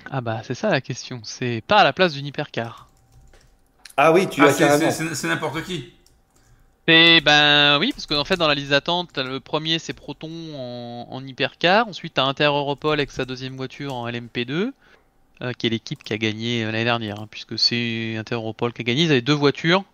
Ah 0.10 0.22
bah 0.22 0.42
c'est 0.44 0.56
ça 0.56 0.70
la 0.72 0.82
question. 0.82 1.22
C'est 1.24 1.62
pas 1.68 1.78
à 1.80 1.84
la 1.84 1.94
place 1.94 2.14
d'une 2.14 2.26
hypercar. 2.26 2.88
Ah 3.96 4.12
oui, 4.12 4.28
tu 4.28 4.42
Ah, 4.42 4.46
as 4.46 4.54
c'est- 4.54 4.64
carrément. 4.68 4.92
n'importe 5.36 5.64
qui. 5.64 5.94
Et 6.88 7.22
ben 7.22 7.78
oui, 7.80 7.92
parce 7.94 8.08
qu'en 8.08 8.26
fait 8.26 8.36
dans 8.36 8.48
la 8.48 8.56
liste 8.56 8.72
d'attente, 8.72 9.18
le 9.18 9.40
premier 9.40 9.80
c'est 9.80 9.94
Proton 9.94 10.30
en, 10.56 11.08
en 11.10 11.26
hypercar, 11.26 11.88
ensuite 11.88 12.16
t'as 12.16 12.24
Inter 12.26 12.46
Europol 12.46 13.00
avec 13.00 13.12
sa 13.12 13.24
deuxième 13.24 13.56
voiture 13.56 13.94
en 13.94 14.06
LMP2, 14.10 14.74
euh, 15.42 15.54
qui 15.54 15.68
est 15.68 15.70
l'équipe 15.70 16.04
qui 16.04 16.12
a 16.14 16.18
gagné 16.18 16.64
euh, 16.64 16.72
l'année 16.72 16.84
dernière, 16.84 17.22
hein, 17.22 17.28
puisque 17.32 17.58
c'est 17.58 18.18
Inter 18.18 18.36
Europol 18.36 18.74
qui 18.74 18.82
a 18.82 18.84
gagné. 18.84 19.04
Ils 19.04 19.12
avaient 19.12 19.22
deux 19.22 19.34
voitures, 19.34 19.86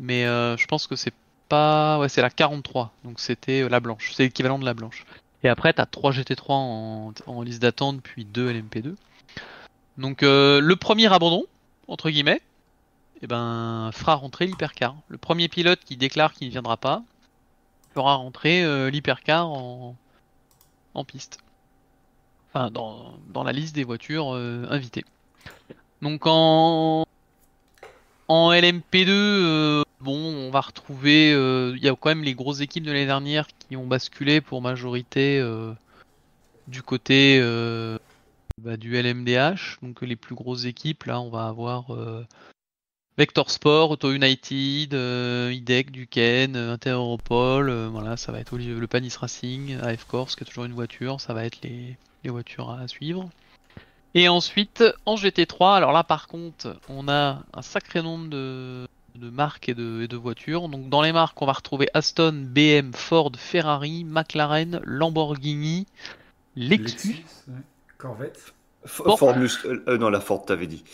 mais 0.00 0.24
euh, 0.26 0.56
je 0.56 0.66
pense 0.66 0.88
que 0.88 0.96
c'est 0.96 1.14
pas, 1.48 1.98
ouais 2.00 2.08
c'est 2.08 2.22
la 2.22 2.30
43, 2.30 2.92
donc 3.04 3.20
c'était 3.20 3.62
euh, 3.62 3.68
la 3.68 3.78
blanche, 3.78 4.12
c'est 4.16 4.24
l'équivalent 4.24 4.58
de 4.58 4.64
la 4.64 4.74
blanche. 4.74 5.04
Et 5.44 5.48
après 5.48 5.72
t'as 5.72 5.86
3 5.86 6.12
GT3 6.12 7.12
en, 7.26 7.42
liste 7.42 7.62
d'attente, 7.62 8.00
puis 8.02 8.24
2 8.24 8.52
LMP2. 8.52 8.94
Donc 9.98 10.22
euh, 10.22 10.60
le 10.60 10.76
premier 10.76 11.12
abandon 11.12 11.44
entre 11.86 12.10
guillemets 12.10 12.40
eh 13.22 13.26
ben, 13.26 13.90
fera 13.92 14.14
rentrer 14.14 14.46
l'hypercar. 14.46 14.96
Le 15.08 15.18
premier 15.18 15.48
pilote 15.48 15.80
qui 15.84 15.96
déclare 15.96 16.32
qu'il 16.32 16.48
ne 16.48 16.52
viendra 16.52 16.76
pas 16.76 17.02
fera 17.94 18.16
rentrer 18.16 18.64
euh, 18.64 18.90
l'hypercar 18.90 19.48
en, 19.48 19.94
piste. 21.06 21.38
Enfin, 22.52 22.70
dans, 22.70 23.44
la 23.44 23.52
liste 23.52 23.74
des 23.74 23.84
voitures 23.84 24.34
euh, 24.34 24.66
invitées. 24.68 25.04
Donc 26.02 26.22
en, 26.26 27.06
en 28.28 28.52
LMP2, 28.52 29.08
euh, 29.08 29.83
bon, 30.04 30.16
on 30.16 30.50
va 30.50 30.60
retrouver, 30.60 31.32
euh, 31.32 31.74
il 31.76 31.82
y 31.82 31.88
a 31.88 31.96
quand 31.96 32.10
même 32.10 32.22
les 32.22 32.34
grosses 32.34 32.60
équipes 32.60 32.84
de 32.84 32.92
l'année 32.92 33.06
dernière 33.06 33.48
qui 33.58 33.76
ont 33.76 33.86
basculé 33.86 34.40
pour 34.40 34.62
majorité 34.62 35.40
euh, 35.40 35.72
du 36.68 36.82
côté 36.82 37.40
euh, 37.40 37.98
bah, 38.62 38.76
du 38.76 39.00
LMDH. 39.00 39.78
Donc 39.82 40.02
les 40.02 40.16
plus 40.16 40.34
grosses 40.34 40.66
équipes, 40.66 41.04
là, 41.04 41.20
on 41.20 41.30
va 41.30 41.46
avoir 41.46 41.86
Vector 43.16 43.48
Sport, 43.48 43.92
Auto 43.92 44.12
United, 44.12 44.92
IDEC, 44.92 45.90
Duquesne, 45.90 46.56
Inter 46.56 46.90
Europol, 46.90 47.70
euh, 47.70 47.88
voilà, 47.88 48.16
ça 48.16 48.32
va 48.32 48.40
être 48.40 48.56
le 48.56 48.86
Panis 48.86 49.14
Racing, 49.16 49.78
AF 49.80 50.04
Corse 50.04 50.36
qui 50.36 50.42
a 50.42 50.46
toujours 50.46 50.64
une 50.64 50.72
voiture, 50.72 51.20
ça 51.20 51.32
va 51.32 51.44
être 51.44 51.60
les, 51.62 51.96
les 52.24 52.30
voitures 52.30 52.70
à 52.70 52.86
suivre. 52.88 53.30
Et 54.14 54.28
ensuite, 54.28 54.84
en 55.06 55.14
GT3, 55.14 55.76
alors 55.76 55.92
là 55.92 56.02
par 56.02 56.26
contre, 56.26 56.76
on 56.88 57.08
a 57.08 57.44
un 57.52 57.62
sacré 57.62 58.02
nombre 58.02 58.28
de, 58.28 58.86
de 59.14 59.30
marques 59.30 59.68
et 59.68 59.74
de, 59.74 60.02
et 60.02 60.08
de 60.08 60.16
voitures. 60.16 60.68
Donc 60.68 60.88
dans 60.88 61.02
les 61.02 61.12
marques, 61.12 61.40
on 61.40 61.46
va 61.46 61.52
retrouver 61.52 61.88
Aston, 61.94 62.32
BM, 62.48 62.92
Ford, 62.92 63.30
Ferrari, 63.36 64.04
McLaren, 64.04 64.80
Lamborghini, 64.84 65.86
Lexus, 66.56 67.24
ouais. 67.48 67.54
Corvette. 67.98 68.52
Ford 68.86 69.18
euh, 69.22 69.48
euh, 69.88 69.98
non, 69.98 70.10
la 70.10 70.20
Ford, 70.20 70.44
t'avais 70.44 70.66
dit. 70.66 70.84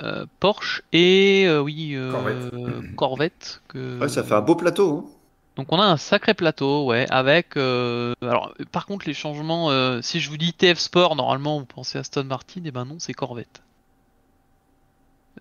euh, 0.00 0.26
Porsche 0.40 0.82
et 0.92 1.44
euh, 1.46 1.60
oui 1.60 1.92
euh, 1.94 2.10
Corvette. 2.10 2.94
Corvette 2.96 3.62
que- 3.68 4.00
Ouais, 4.00 4.08
ça 4.08 4.24
fait 4.24 4.34
un 4.34 4.40
beau 4.40 4.56
plateau. 4.56 5.06
hein. 5.06 5.10
Donc 5.56 5.70
on 5.70 5.78
a 5.80 5.84
un 5.84 5.96
sacré 5.96 6.34
plateau, 6.34 6.86
ouais, 6.86 7.06
avec. 7.10 7.56
euh, 7.56 8.12
alors, 8.22 8.52
par 8.72 8.86
contre, 8.86 9.06
les 9.06 9.14
changements, 9.14 9.70
euh, 9.70 10.00
si 10.02 10.18
je 10.18 10.28
vous 10.30 10.36
dis 10.36 10.52
TF 10.52 10.78
Sport, 10.80 11.14
normalement 11.14 11.60
vous 11.60 11.66
pensez 11.66 11.96
Aston 11.98 12.24
Martin, 12.24 12.62
et 12.64 12.72
ben 12.72 12.84
non, 12.84 12.96
c'est 12.98 13.12
Corvette. 13.14 13.62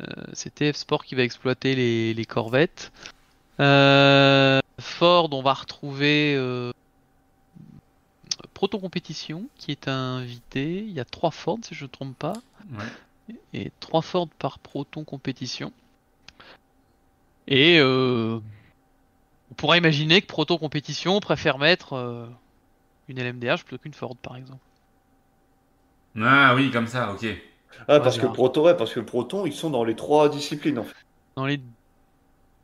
Euh, 0.02 0.06
c'est 0.34 0.56
TF 0.56 0.76
Sport 0.76 1.06
qui 1.06 1.16
va 1.16 1.24
exploiter 1.24 1.76
les, 1.76 2.14
les 2.14 2.26
Corvettes. 2.26 2.92
Euh, 3.60 4.60
Ford, 4.80 5.30
on 5.32 5.42
va 5.44 5.54
retrouver 5.54 6.34
euh, 6.36 6.72
Proton 8.54 8.80
Compétition 8.80 9.46
qui 9.58 9.72
est 9.72 9.88
invité. 9.88 10.78
Il 10.80 10.92
y 10.92 11.00
a 11.00 11.06
trois 11.06 11.32
Ford, 11.32 11.60
si 11.62 11.76
je 11.76 11.84
ne 11.84 11.90
trompe 11.90 12.18
pas 12.18 12.34
Ouais. 12.72 13.36
et 13.54 13.72
3 13.82 14.02
Ford 14.02 14.28
par 14.40 14.58
Proton 14.60 15.04
compétition. 15.04 15.72
Et 17.48 17.78
euh, 17.80 18.40
on 19.52 19.54
pourrait 19.56 19.78
imaginer 19.78 20.22
que 20.22 20.28
Proton 20.28 20.58
compétition 20.58 21.20
préfère 21.20 21.58
mettre 21.60 21.94
euh, 21.94 22.26
une 23.10 23.20
LMDH 23.20 23.64
plutôt 23.66 23.78
qu'une 23.78 23.94
Ford 23.94 24.16
par 24.16 24.38
exemple. 24.38 24.64
Ah 26.20 26.54
oui, 26.56 26.72
comme 26.72 26.88
ça, 26.88 27.12
ok. 27.12 27.26
Ah, 27.88 28.00
parce 28.00 28.18
que 28.18 28.26
Proton, 28.26 28.66
ouais, 28.66 28.76
parce 28.78 28.94
que 28.94 29.00
Proton, 29.00 29.46
ils 29.46 29.54
sont 29.54 29.70
dans 29.70 29.84
les 29.84 29.96
trois 29.96 30.30
disciplines 30.30 30.80
en 30.80 30.84
fait. 30.84 30.96
Dans 31.36 31.46
les 31.46 31.60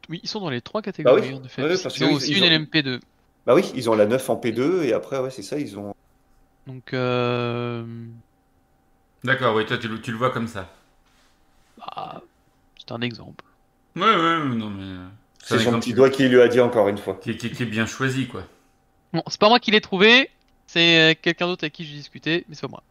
oui, 0.10 0.19
ils 0.24 0.30
sont 0.30 0.39
dans 0.39 0.50
les 0.50 0.62
trois 0.62 0.82
catégories 0.82 1.22
Bah 1.22 1.28
oui. 1.30 1.36
en 1.36 1.43
effet. 1.43 1.62
Ouais, 1.63 1.76
Ils 1.76 1.84
parce 1.84 2.02
ont 2.02 2.12
aussi 2.13 2.32
ils 2.32 2.38
une 2.38 2.43
ont- 2.43 2.48
LMP2. 2.48 3.00
Bah 3.45 3.54
oui, 3.56 3.72
ils 3.76 3.89
ont 3.89 3.95
la 3.95 4.06
9 4.06 4.30
en 4.30 4.36
P2 4.36 4.84
et 4.84 4.93
après, 4.93 5.19
ouais, 5.19 5.30
c'est 5.32 5.43
ça, 5.43 5.60
ils 5.60 5.78
ont. 5.78 5.93
Donc 6.67 6.93
euh, 6.93 7.84
D'accord, 9.24 9.56
oui, 9.56 9.65
toi 9.65 9.78
tu, 9.78 9.88
le- 9.88 10.02
tu 10.02 10.12
le 10.12 10.17
vois 10.17 10.30
comme 10.32 10.48
ça. 10.48 10.67
bah, 11.78 12.22
c'est 12.80 12.91
un 12.91 13.02
exemple. 13.02 13.45
Ouais, 13.95 14.02
ouais, 14.04 14.45
non 14.56 14.69
mais. 14.69 14.84
euh, 14.84 15.08
C'est 15.43 15.60
son 15.60 15.80
petit 15.80 15.93
doigt 15.93 16.10
qui 16.10 16.28
lui 16.28 16.41
a 16.41 16.48
dit 16.48 16.60
encore 16.60 16.88
une 16.89 16.98
fois. 16.98 17.15
Qui, 17.15 17.38
qui- 17.38 17.52
qui 17.52 17.63
est 17.63 17.65
bien 17.67 17.86
choisi, 17.86 18.28
quoi. 18.28 18.43
Bon, 19.13 19.24
c'est 19.28 19.39
pas 19.39 19.50
moi 19.50 19.60
qui 19.60 19.72
l'ai 19.72 19.82
trouvé, 19.82 20.30
c'est 20.67 21.12
euh, 21.12 21.15
quelqu'un 21.19 21.48
d'autre 21.48 21.63
avec 21.63 21.74
qui 21.74 21.86
j'ai 21.86 21.95
discuté, 21.95 22.45
mais 22.48 22.56
c'est 22.56 22.62
pas 22.62 22.67
moi. 22.67 22.84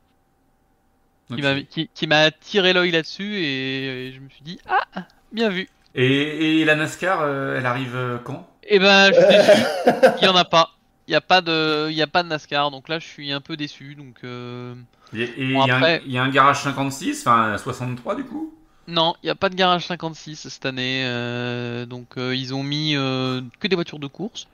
Qui 1.34 1.42
m'a 1.42 1.60
qui, 1.62 1.90
qui 1.92 2.06
m'a 2.06 2.30
tiré 2.30 2.72
l'œil 2.72 2.90
là-dessus 2.90 3.36
et, 3.36 4.08
et 4.08 4.12
je 4.12 4.20
me 4.20 4.28
suis 4.30 4.42
dit 4.42 4.58
ah 4.68 5.02
bien 5.32 5.48
vu. 5.50 5.68
Et, 5.94 6.60
et 6.60 6.64
la 6.64 6.74
NASCAR, 6.74 7.20
euh, 7.22 7.56
elle 7.58 7.66
arrive 7.66 7.94
euh, 7.96 8.18
quand? 8.18 8.48
Eh 8.64 8.78
ben, 8.78 9.10
je 9.12 9.18
suis 9.18 9.26
déçu. 9.28 9.62
Il 10.22 10.24
y 10.24 10.28
en 10.28 10.36
a 10.36 10.44
pas. 10.44 10.70
Il 11.06 11.12
y 11.12 11.14
a 11.14 11.20
pas 11.22 11.40
de, 11.40 11.88
il 11.90 11.96
y 11.96 12.02
a 12.02 12.06
pas 12.06 12.22
de 12.22 12.28
NASCAR. 12.28 12.70
Donc 12.70 12.88
là, 12.88 12.98
je 12.98 13.06
suis 13.06 13.32
un 13.32 13.40
peu 13.40 13.56
déçu. 13.56 13.94
Donc 13.94 14.16
euh, 14.24 14.74
Et 15.14 15.22
et 15.22 15.32
il 15.38 15.54
Bon, 15.54 15.66
y, 15.66 15.70
a 15.70 15.74
un- 15.74 15.76
après- 15.78 16.02
il 16.06 16.12
y 16.12 16.18
a 16.18 16.22
un 16.22 16.28
garage 16.30 16.62
56, 16.62 17.26
enfin 17.26 17.56
63 17.58 18.14
du 18.14 18.24
coup? 18.24 18.54
Non, 18.86 19.14
il 19.22 19.26
y 19.26 19.30
a 19.30 19.34
pas 19.34 19.48
de 19.50 19.54
garage 19.54 19.86
56 19.86 20.48
cette 20.48 20.64
année. 20.66 21.02
euh, 21.04 21.84
donc 21.86 22.16
euh, 22.16 22.34
ils 22.34 22.54
ont 22.54 22.62
mis 22.62 22.94
euh, 22.96 23.40
que 23.60 23.68
des 23.68 23.74
voitures 23.76 23.98
de 23.98 24.06
course. 24.06 24.46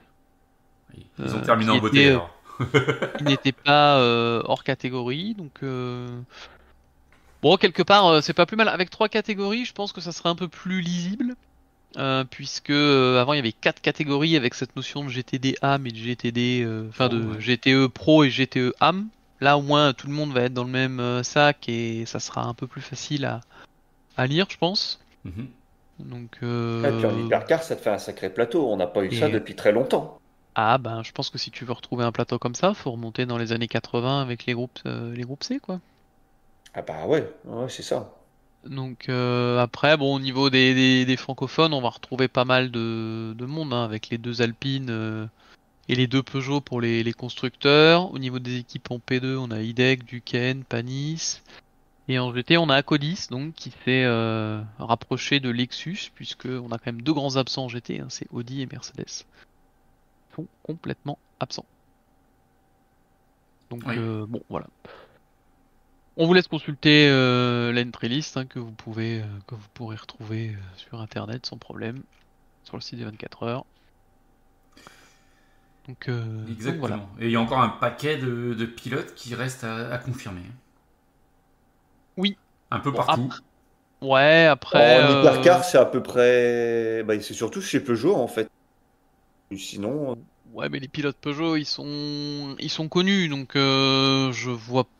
Ils 0.97 1.35
ont 1.35 1.39
Euh, 1.39 1.45
terminé 1.45 1.71
en 1.73 1.79
beauté 1.79 2.03
était, 2.03 2.11
alors. 2.11 2.31
Ils 3.21 3.27
n'étaient 3.27 3.53
pas 3.53 3.99
euh, 3.99 4.41
hors 4.45 4.63
catégorie. 4.65 5.35
Donc 5.35 5.63
euh, 5.65 6.07
bon, 7.45 7.57
quelque 7.57 7.83
part, 7.85 8.07
euh, 8.09 8.21
c'est 8.21 8.33
pas 8.33 8.47
plus 8.47 8.57
mal. 8.57 8.69
Avec 8.69 8.91
trois 8.91 9.09
catégories, 9.09 9.65
je 9.65 9.73
pense 9.73 9.93
que 9.93 10.01
ça 10.01 10.11
serait 10.13 10.31
un 10.31 10.35
peu 10.35 10.49
plus 10.49 10.81
lisible. 10.81 11.37
euh, 11.97 12.25
puisque 12.25 12.71
euh, 12.71 13.21
avant 13.21 13.35
il 13.35 13.37
y 13.37 13.39
avait 13.39 13.53
quatre 13.53 13.81
catégories 13.81 14.37
avec 14.37 14.55
cette 14.55 14.75
notion 14.75 15.05
de 15.05 15.11
GTD 15.11 15.57
AM 15.63 15.87
et 15.87 15.93
de 15.93 15.97
GTD, 15.97 16.63
euh, 16.65 16.89
enfin 16.89 17.09
de 17.09 17.23
Oh, 17.23 17.35
ouais. 17.35 17.41
GTE 17.41 17.87
Pro 17.87 18.25
et 18.25 18.31
GTE 18.31 18.73
AM. 18.81 19.07
Là 19.41 19.57
au 19.59 19.63
moins 19.63 19.93
tout 19.93 20.09
le 20.09 20.13
monde 20.13 20.33
va 20.33 20.41
être 20.43 20.55
dans 20.55 20.65
le 20.65 20.71
même 20.71 20.99
euh, 20.99 21.23
sac 21.23 21.69
et 21.69 22.05
ça 22.07 22.19
sera 22.19 22.45
un 22.47 22.55
peu 22.55 22.67
plus 22.67 22.81
facile 22.81 23.25
à, 23.27 23.43
à 24.17 24.27
lire, 24.27 24.47
je 24.51 24.57
pense. 24.59 24.99
Mhm. 25.25 25.47
Donc 26.01 26.39
Et 26.43 26.45
euh, 26.47 26.97
puis 26.99 27.07
en 27.07 27.17
hypercar, 27.27 27.63
ça 27.63 27.77
te 27.77 27.83
fait 27.83 27.91
un 27.91 27.99
sacré 27.99 28.29
plateau. 28.29 28.69
On 28.69 28.77
n'a 28.77 28.89
pas 28.89 29.05
eu 29.05 29.13
Et- 29.13 29.21
ça 29.21 29.29
depuis 29.29 29.55
très 29.55 29.71
longtemps. 29.71 30.19
ah 30.57 30.79
ben 30.79 31.03
je 31.05 31.13
pense 31.13 31.31
que 31.31 31.39
si 31.39 31.53
tu 31.53 31.65
veux 31.65 31.73
retrouver 31.75 32.05
un 32.05 32.11
plateau 32.13 32.41
comme 32.41 32.57
ça, 32.57 32.75
faut 32.75 32.91
remonter 32.91 33.25
dans 33.27 33.39
les 33.39 33.53
années 33.53 33.69
80 33.69 34.21
avec 34.21 34.47
les 34.47 34.55
groupes 34.55 34.81
euh, 34.87 35.15
les 35.15 35.23
groupes 35.23 35.45
C 35.45 35.61
quoi. 35.61 35.79
Ah 36.75 36.83
bah 36.83 37.07
ouais, 37.07 37.33
ouais, 37.45 37.69
c'est 37.69 37.83
ça. 37.83 38.13
Donc 38.65 39.09
euh, 39.09 39.59
après, 39.59 39.97
bon, 39.97 40.15
au 40.15 40.21
niveau 40.21 40.51
des, 40.51 40.75
des, 40.75 41.05
des 41.05 41.17
francophones, 41.17 41.75
on 41.75 41.81
va 41.81 41.91
retrouver 41.91 42.29
pas 42.29 42.45
mal 42.45 42.71
de, 42.71 43.35
de 43.37 43.47
monde, 43.47 43.73
hein, 43.73 43.85
avec 43.85 44.09
les 44.09 44.19
deux 44.19 44.43
Alpines 44.43 44.91
euh, 44.91 45.27
et 45.89 45.95
les 45.95 46.07
deux 46.07 46.23
Peugeot 46.23 46.61
pour 46.61 46.81
les, 46.81 47.03
les 47.03 47.13
constructeurs. 47.13 48.11
Au 48.13 48.19
niveau 48.19 48.39
des 48.39 48.59
équipes 48.59 48.91
en 48.91 48.99
P2, 48.99 49.37
on 49.37 49.51
a 49.51 49.61
IDEC, 49.61 50.05
Duquesne, 50.05 50.65
Panis. 50.65 51.43
Et 52.09 52.19
en 52.19 52.35
GT, 52.35 52.59
on 52.59 52.69
a 52.69 52.77
Acodis 52.77 53.29
donc 53.31 53.55
qui 53.55 53.71
s'est 53.71 54.05
euh, 54.05 54.61
rapproché 54.79 55.41
de 55.41 55.49
Lexus 55.49 56.11
puisque 56.15 56.47
on 56.47 56.71
a 56.71 56.79
quand 56.79 56.87
même 56.87 57.01
deux 57.03 57.15
grands 57.15 57.37
absents 57.37 57.65
en 57.65 57.69
GT, 57.69 58.01
hein, 58.01 58.07
c'est 58.11 58.27
Audi 58.31 58.61
et 58.61 58.67
Mercedes. 58.67 59.25
Ils 60.31 60.35
sont 60.37 60.47
complètement 60.63 61.19
absents. 61.41 61.65
Donc 63.71 63.87
euh, 63.87 64.27
bon 64.27 64.43
voilà. 64.51 64.67
On 66.17 66.27
vous 66.27 66.35
laisse 66.35 66.47
consulter 66.47 67.09
euh, 67.09 67.73
l'entry 67.73 68.09
list 68.09 68.37
hein, 68.37 68.47
que 68.47 68.59
vous 68.59 68.71
pouvez 68.71 69.21
euh, 69.21 69.25
que 69.47 69.55
vous 69.55 69.69
pourrez 69.75 69.97
retrouver 69.97 70.57
sur 70.77 71.01
internet 71.01 71.45
sans 71.45 71.59
problème 71.59 72.03
sur 72.63 72.77
le 72.77 72.83
site 72.83 72.99
des 72.99 73.05
24 73.05 73.43
heures. 73.43 73.65
Donc, 75.89 76.09
Exactement. 76.49 76.81
voilà. 76.81 77.07
Et 77.21 77.27
il 77.27 77.31
y 77.31 77.37
a 77.37 77.41
encore 77.41 77.61
un 77.61 77.69
paquet 77.69 78.17
de, 78.17 78.65
pilotes 78.65 79.15
qui 79.15 79.35
restent 79.35 79.65
à 79.65 79.99
confirmer. 79.99 80.41
Oui. 82.17 82.37
Un 82.71 82.81
peu 82.81 82.93
partout. 82.93 83.29
Ouais, 84.01 84.47
après. 84.47 85.03
En 85.03 85.21
hypercar, 85.21 85.61
euh, 85.61 85.63
c'est 85.63 85.79
à 85.79 85.85
peu 85.85 86.03
près. 86.03 87.03
Bah, 87.05 87.21
c'est 87.21 87.35
surtout 87.35 87.61
chez 87.61 87.81
Peugeot 87.81 88.15
en 88.15 88.29
fait. 88.29 88.51
Sinon. 89.57 90.13
Euh, 90.13 90.15
ouais, 90.53 90.69
mais 90.69 90.79
les 90.79 90.89
pilotes 90.89 91.17
Peugeot, 91.17 91.57
ils 91.57 91.65
sont, 91.65 92.57
ils 92.59 92.71
sont 92.71 92.89
connus, 92.89 93.29
donc 93.29 93.57
euh, 93.57 94.33
je 94.33 94.51
vois 94.51 94.85
pas 94.85 94.91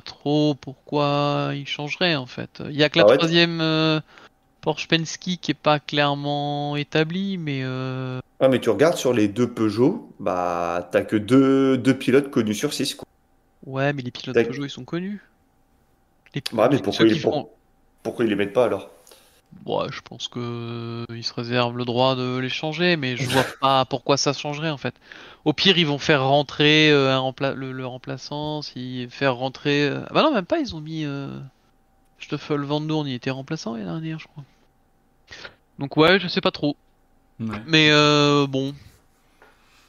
trop 0.00 0.54
pourquoi 0.54 1.52
ils 1.54 1.66
changeraient 1.66 2.16
en 2.16 2.26
fait. 2.26 2.62
Il 2.68 2.76
y 2.76 2.84
a 2.84 2.88
que 2.88 2.98
la 2.98 3.04
ah 3.08 3.16
troisième 3.16 4.02
Porsche 4.60 4.88
Penske 4.88 5.38
qui 5.40 5.50
est 5.50 5.54
pas 5.54 5.80
clairement 5.80 6.76
établie, 6.76 7.38
mais. 7.38 7.62
Ah, 8.40 8.48
mais 8.48 8.60
tu 8.60 8.70
regardes 8.70 8.96
sur 8.96 9.12
les 9.12 9.28
deux 9.28 9.48
Peugeot, 9.48 10.12
bah 10.20 10.88
t'as 10.92 11.02
que 11.02 11.16
deux, 11.16 11.78
deux 11.78 11.96
pilotes 11.96 12.30
connus 12.30 12.54
sur 12.54 12.74
six. 12.74 12.96
Ouais, 13.64 13.92
mais 13.92 14.02
les 14.02 14.10
pilotes 14.10 14.36
Peugeot, 14.46 14.64
ils 14.64 14.70
sont 14.70 14.84
connus. 14.84 15.20
Bah, 16.52 16.68
mais 16.70 16.78
pourquoi, 16.78 17.06
ils, 17.06 17.22
pourquoi 18.02 18.24
ils 18.24 18.28
les 18.28 18.36
mettent 18.36 18.52
pas 18.52 18.66
alors? 18.66 18.90
Ouais, 19.64 19.86
je 19.90 20.00
pense 20.00 20.28
que 20.28 21.04
ils 21.10 21.24
se 21.24 21.32
réservent 21.34 21.76
le 21.76 21.84
droit 21.84 22.14
de 22.14 22.36
les 22.38 22.48
changer, 22.48 22.96
mais 22.96 23.16
je 23.16 23.28
vois 23.28 23.44
pas 23.60 23.84
pourquoi 23.84 24.16
ça 24.16 24.32
changerait 24.32 24.70
en 24.70 24.76
fait. 24.76 24.94
Au 25.44 25.52
pire, 25.52 25.78
ils 25.78 25.86
vont 25.86 25.98
faire 25.98 26.24
rentrer 26.24 26.90
euh, 26.90 27.16
un 27.16 27.54
le, 27.54 27.86
remplaçant, 27.86 28.62
si 28.62 29.08
faire 29.10 29.36
rentrer. 29.36 29.88
Euh, 29.88 30.04
bah 30.12 30.22
non, 30.22 30.32
même 30.32 30.46
pas. 30.46 30.58
Ils 30.58 30.74
ont 30.74 30.80
mis. 30.80 31.04
Euh... 31.04 31.38
Stoffel 32.18 32.62
Van 32.62 32.80
Dorn, 32.80 33.06
il 33.06 33.14
était 33.14 33.30
remplaçant 33.30 33.74
l'année 33.74 33.84
dernière, 33.84 34.18
je 34.18 34.26
crois. 34.26 34.44
Donc 35.78 35.96
ouais, 35.96 36.18
je 36.18 36.28
sais 36.28 36.40
pas 36.40 36.50
trop. 36.50 36.76
Mais 37.38 37.90
euh, 37.90 38.46
bon, 38.46 38.74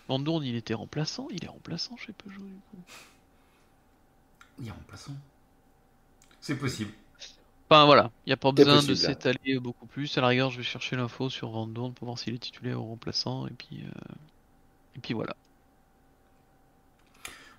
Van 0.07 0.19
il 0.41 0.55
était 0.55 0.73
remplaçant. 0.73 1.27
Il 1.31 1.43
est 1.43 1.47
remplaçant 1.47 1.95
chez 1.97 2.13
Peugeot 2.13 2.41
du 2.41 2.59
coup. 2.69 2.77
Il 4.59 4.67
est 4.67 4.71
remplaçant. 4.71 5.13
C'est 6.41 6.57
possible. 6.57 6.91
Enfin 7.69 7.85
voilà, 7.85 8.11
il 8.25 8.29
n'y 8.29 8.33
a 8.33 8.37
pas 8.37 8.51
besoin 8.53 8.81
de 8.81 8.95
s'étaler 8.95 9.59
beaucoup 9.59 9.87
plus. 9.87 10.17
À 10.17 10.21
la 10.21 10.27
rigueur, 10.27 10.51
je 10.51 10.57
vais 10.57 10.63
chercher 10.63 10.95
l'info 10.95 11.29
sur 11.29 11.49
Van 11.49 11.67
pour 11.67 12.05
voir 12.05 12.17
s'il 12.17 12.33
est 12.33 12.39
titulaire 12.39 12.81
ou 12.81 12.87
remplaçant. 12.87 13.45
Et 13.47 13.53
puis, 13.53 13.83
euh, 13.83 14.13
et 14.95 14.99
puis 14.99 15.13
voilà. 15.13 15.35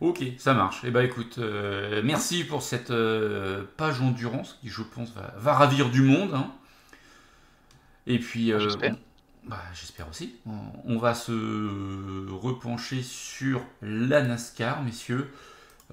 Ok, 0.00 0.22
ça 0.38 0.54
marche. 0.54 0.84
Et 0.84 0.88
eh 0.88 0.90
bah 0.90 1.00
ben, 1.00 1.06
écoute, 1.06 1.36
euh, 1.38 2.00
merci 2.04 2.44
pour 2.44 2.62
cette 2.62 2.90
euh, 2.90 3.64
page 3.76 4.00
endurance 4.00 4.56
qui, 4.62 4.68
je 4.68 4.82
pense, 4.82 5.12
va, 5.36 5.52
ravir 5.52 5.90
du 5.90 6.02
monde. 6.02 6.32
Hein. 6.34 6.52
Et 8.06 8.18
puis, 8.18 8.52
j'espère. 8.58 8.96
Bah, 9.48 9.62
j'espère 9.74 10.08
aussi. 10.08 10.36
On, 10.84 10.98
va 10.98 11.14
se 11.14 12.30
repencher 12.30 13.02
sur 13.02 13.62
la 13.82 14.22
NASCAR, 14.22 14.82
messieurs. 14.82 15.32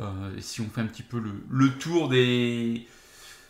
Euh, 0.02 0.32
si 0.40 0.60
on 0.60 0.70
fait 0.70 0.82
un 0.82 0.88
petit 0.88 1.04
peu 1.04 1.24
le, 1.50 1.70
tour 1.78 2.10
des, 2.10 2.86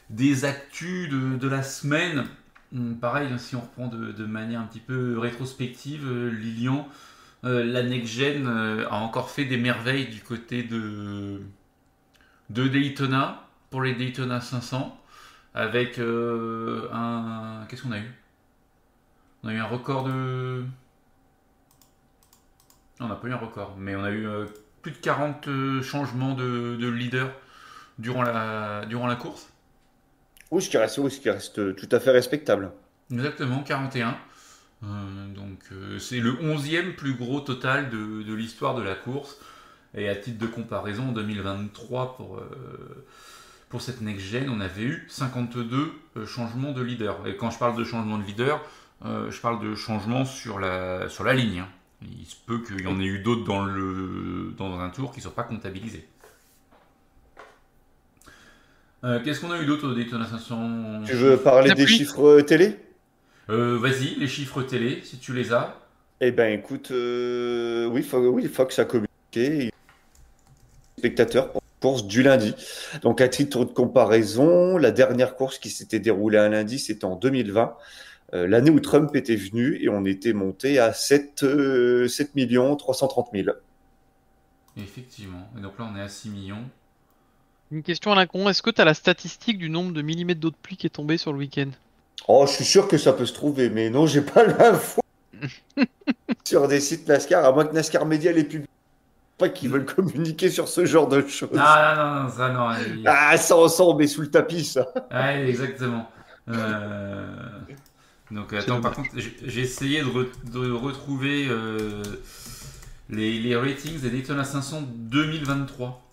des 0.10 0.46
actus 0.46 1.10
de, 1.10 1.48
la 1.48 1.64
semaine, 1.64 2.26
hum, 2.74 2.98
pareil, 2.98 3.30
hein, 3.32 3.38
si 3.38 3.56
on 3.56 3.62
reprend 3.62 3.88
de, 3.88 4.26
manière 4.26 4.62
un 4.62 4.66
petit 4.66 4.80
peu 4.80 5.18
rétrospective, 5.18 6.06
euh, 6.08 6.30
Lilian, 6.30 6.88
euh, 7.44 7.64
la 7.64 7.84
next-gen 7.84 8.48
a 8.48 8.96
encore 8.96 9.30
fait 9.30 9.46
des 9.46 9.58
merveilles 9.58 10.08
du 10.08 10.22
côté 10.22 10.64
de, 10.64 11.42
de 12.50 12.68
Daytona, 12.68 13.48
pour 13.70 13.82
les 13.82 13.94
Daytona 13.94 14.42
500, 14.42 15.00
avec 15.54 16.00
un... 16.00 17.66
Qu'est-ce 17.70 17.84
qu'on 17.84 17.92
a 17.92 18.00
eu? 18.00 18.12
On 19.44 19.50
a 19.50 19.54
eu 19.54 19.58
un 19.58 19.66
record 19.66 20.06
de... 20.06 20.64
on 23.00 23.08
n'a 23.08 23.16
pas 23.16 23.28
eu 23.28 23.34
un 23.34 23.38
record, 23.38 23.76
mais 23.78 23.96
on 23.96 24.04
a 24.04 24.12
eu 24.12 24.28
plus 24.86 24.92
de 24.92 24.98
40 24.98 25.48
euh, 25.48 25.82
changements 25.82 26.36
de, 26.36 26.88
leader 26.88 27.32
durant 27.98 28.22
la, 28.22 28.86
durant 28.86 29.08
la 29.08 29.16
course. 29.16 29.52
Oui, 30.52 30.62
ce 30.62 30.70
qui 30.70 30.78
reste, 30.78 30.96
ce 30.96 31.20
qui 31.20 31.30
reste 31.30 31.76
tout 31.76 31.90
à 31.92 32.00
fait 32.00 32.12
respectable. 32.12 32.72
Exactement, 33.12 33.64
41. 33.64 34.18
Euh, 34.84 35.34
donc 35.34 35.60
euh, 35.72 36.00
c'est 36.00 36.20
le 36.20 36.34
11e 36.34 36.96
plus 36.96 37.14
gros 37.14 37.40
total 37.40 37.90
de, 37.90 38.34
l'histoire 38.34 38.76
de 38.76 38.84
la 38.84 38.96
course. 38.96 39.38
Et 39.98 40.10
à 40.10 40.16
titre 40.16 40.38
de 40.38 40.48
comparaison, 40.48 41.10
en 41.10 41.12
2023, 41.14 42.18
pour, 42.18 42.42
pour 43.70 43.82
cette 43.82 44.02
next-gen, 44.02 44.50
on 44.50 44.60
avait 44.60 44.84
eu 44.84 45.06
52 45.08 45.94
changements 46.26 46.74
de 46.74 46.82
leader. 46.82 47.26
Et 47.26 47.38
quand 47.38 47.50
je 47.50 47.58
parle 47.58 47.78
de 47.78 47.86
changement 47.86 48.18
de 48.18 48.26
leader, 48.26 48.62
je 49.06 49.40
parle 49.40 49.64
de 49.64 49.74
changements 49.74 50.26
sur 50.26 50.60
la, 50.60 51.08
sur 51.08 51.24
la 51.24 51.34
ligne. 51.34 51.60
Hein. 51.60 51.70
Il 52.02 52.26
se 52.26 52.36
peut 52.46 52.60
qu'il 52.60 52.82
y 52.82 52.88
en 52.88 53.00
ait 53.00 53.06
eu 53.06 53.20
d'autres 53.20 53.46
dans, 53.46 53.66
dans 54.58 54.80
un 54.82 54.90
tour 54.90 55.14
qui 55.14 55.20
ne 55.20 55.22
soient 55.22 55.36
pas 55.36 55.44
comptabilisés. 55.44 56.06
Euh, 59.06 59.20
qu'est-ce 59.24 59.40
qu'on 59.40 59.52
a 59.52 59.62
eu 59.62 59.68
d'autre 59.68 59.88
au 59.88 59.94
Daytona 59.94 60.26
500 60.26 61.04
Tu 61.06 61.14
veux 61.14 61.38
parler 61.38 61.74
des 61.76 61.86
chiffres 61.86 62.42
télé? 62.42 62.80
Euh, 63.50 63.78
Vas-y, 63.78 64.16
les 64.16 64.28
chiffres 64.28 64.64
télé, 64.64 65.02
si 65.04 65.20
tu 65.20 65.32
les 65.32 65.54
as. 65.54 65.80
Eh 66.22 66.32
ben 66.32 66.52
écoute, 66.52 66.90
euh, 66.90 67.86
oui, 67.86 68.08
oui, 68.14 68.48
Fox 68.48 68.80
a 68.80 68.86
communiqué. 68.86 69.72
Spectateurs 70.98 71.52
pour 71.52 71.62
la 71.62 71.88
course 71.88 72.08
du 72.08 72.24
lundi. 72.24 72.56
Donc 73.04 73.22
à 73.22 73.28
titre 73.28 73.66
de 73.66 73.72
comparaison, 73.72 74.78
la 74.78 74.90
dernière 74.90 75.36
course 75.36 75.60
qui 75.60 75.70
s'était 75.70 76.00
déroulée 76.00 76.40
un 76.40 76.50
lundi, 76.50 76.80
c'était 76.80 77.06
en 77.06 77.16
2020. 77.16 77.76
Euh, 78.34 78.48
l'année 78.48 78.72
où 78.72 78.80
Trump 78.80 79.16
était 79.16 79.36
venu 79.36 79.78
et 79.80 79.88
on 79.88 80.04
était 80.06 80.34
monté 80.34 80.80
à 80.80 80.94
7, 80.94 81.46
7 82.08 82.34
millions 82.34 82.76
330 82.76 83.28
000. 83.36 83.50
Effectivement. 84.78 85.48
Et 85.56 85.62
donc 85.62 85.78
là, 85.78 85.88
on 85.94 85.96
est 85.96 86.02
à 86.02 86.10
6 86.10 86.30
millions. 86.30 86.64
Une 87.72 87.84
question 87.84 88.12
à 88.12 88.16
la 88.16 88.28
con, 88.28 88.48
est-ce 88.48 88.62
que 88.62 88.70
tu 88.70 88.82
as 88.82 88.86
la 88.86 88.94
statistique 88.94 89.58
du 89.58 89.70
nombre 89.70 89.92
de 89.92 90.02
millimètres 90.02 90.40
d'eau 90.40 90.52
de 90.52 90.56
pluie 90.56 90.78
qui 90.78 90.88
est 90.88 90.92
tombé 90.92 91.18
sur 91.18 91.34
le 91.34 91.40
week-end? 91.40 91.70
Oh, 92.28 92.46
je 92.48 92.54
suis 92.54 92.66
sûr 92.66 92.88
que 92.88 92.98
ça 92.98 93.14
peut 93.14 93.26
se 93.26 93.34
trouver, 93.34 93.70
mais 93.70 93.90
non, 93.90 94.06
j'ai 94.06 94.22
pas 94.22 94.46
l'info. 94.60 95.02
sur 96.44 96.68
des 96.68 96.80
sites 96.80 97.08
NASCAR, 97.08 97.44
à 97.44 97.52
moins 97.52 97.66
que 97.66 97.74
NASCAR 97.74 98.06
Media 98.06 98.32
les 98.32 98.44
publie. 98.44 98.68
Pas 99.38 99.50
qu'ils 99.50 99.70
veulent 99.70 99.86
communiquer 99.86 100.50
sur 100.50 100.70
ce 100.70 100.86
genre 100.86 101.10
de 101.10 101.20
choses. 101.28 101.52
Non, 101.52 101.58
non, 101.58 102.24
non, 102.24 102.30
ça 102.30 102.50
non. 102.50 102.70
Ah, 103.06 103.36
ça, 103.36 103.58
on 103.58 103.96
met 103.96 104.08
sous 104.08 104.22
le 104.22 104.32
tapis, 104.32 104.64
ça. 104.64 104.88
Ouais, 105.12 105.50
exactement. 105.50 106.10
Euh... 106.48 107.26
Donc 108.32 108.54
attends, 108.54 108.82
par 108.82 108.94
contre, 108.94 109.10
j'ai 109.16 109.62
essayé 109.62 110.02
de, 110.02 110.72
retrouver 110.72 111.48
euh, 111.50 112.02
les, 113.10 113.56
ratings 113.56 114.00
des 114.00 114.10
Daytona 114.10 114.44
500 114.44 114.84
2023. 114.96 116.05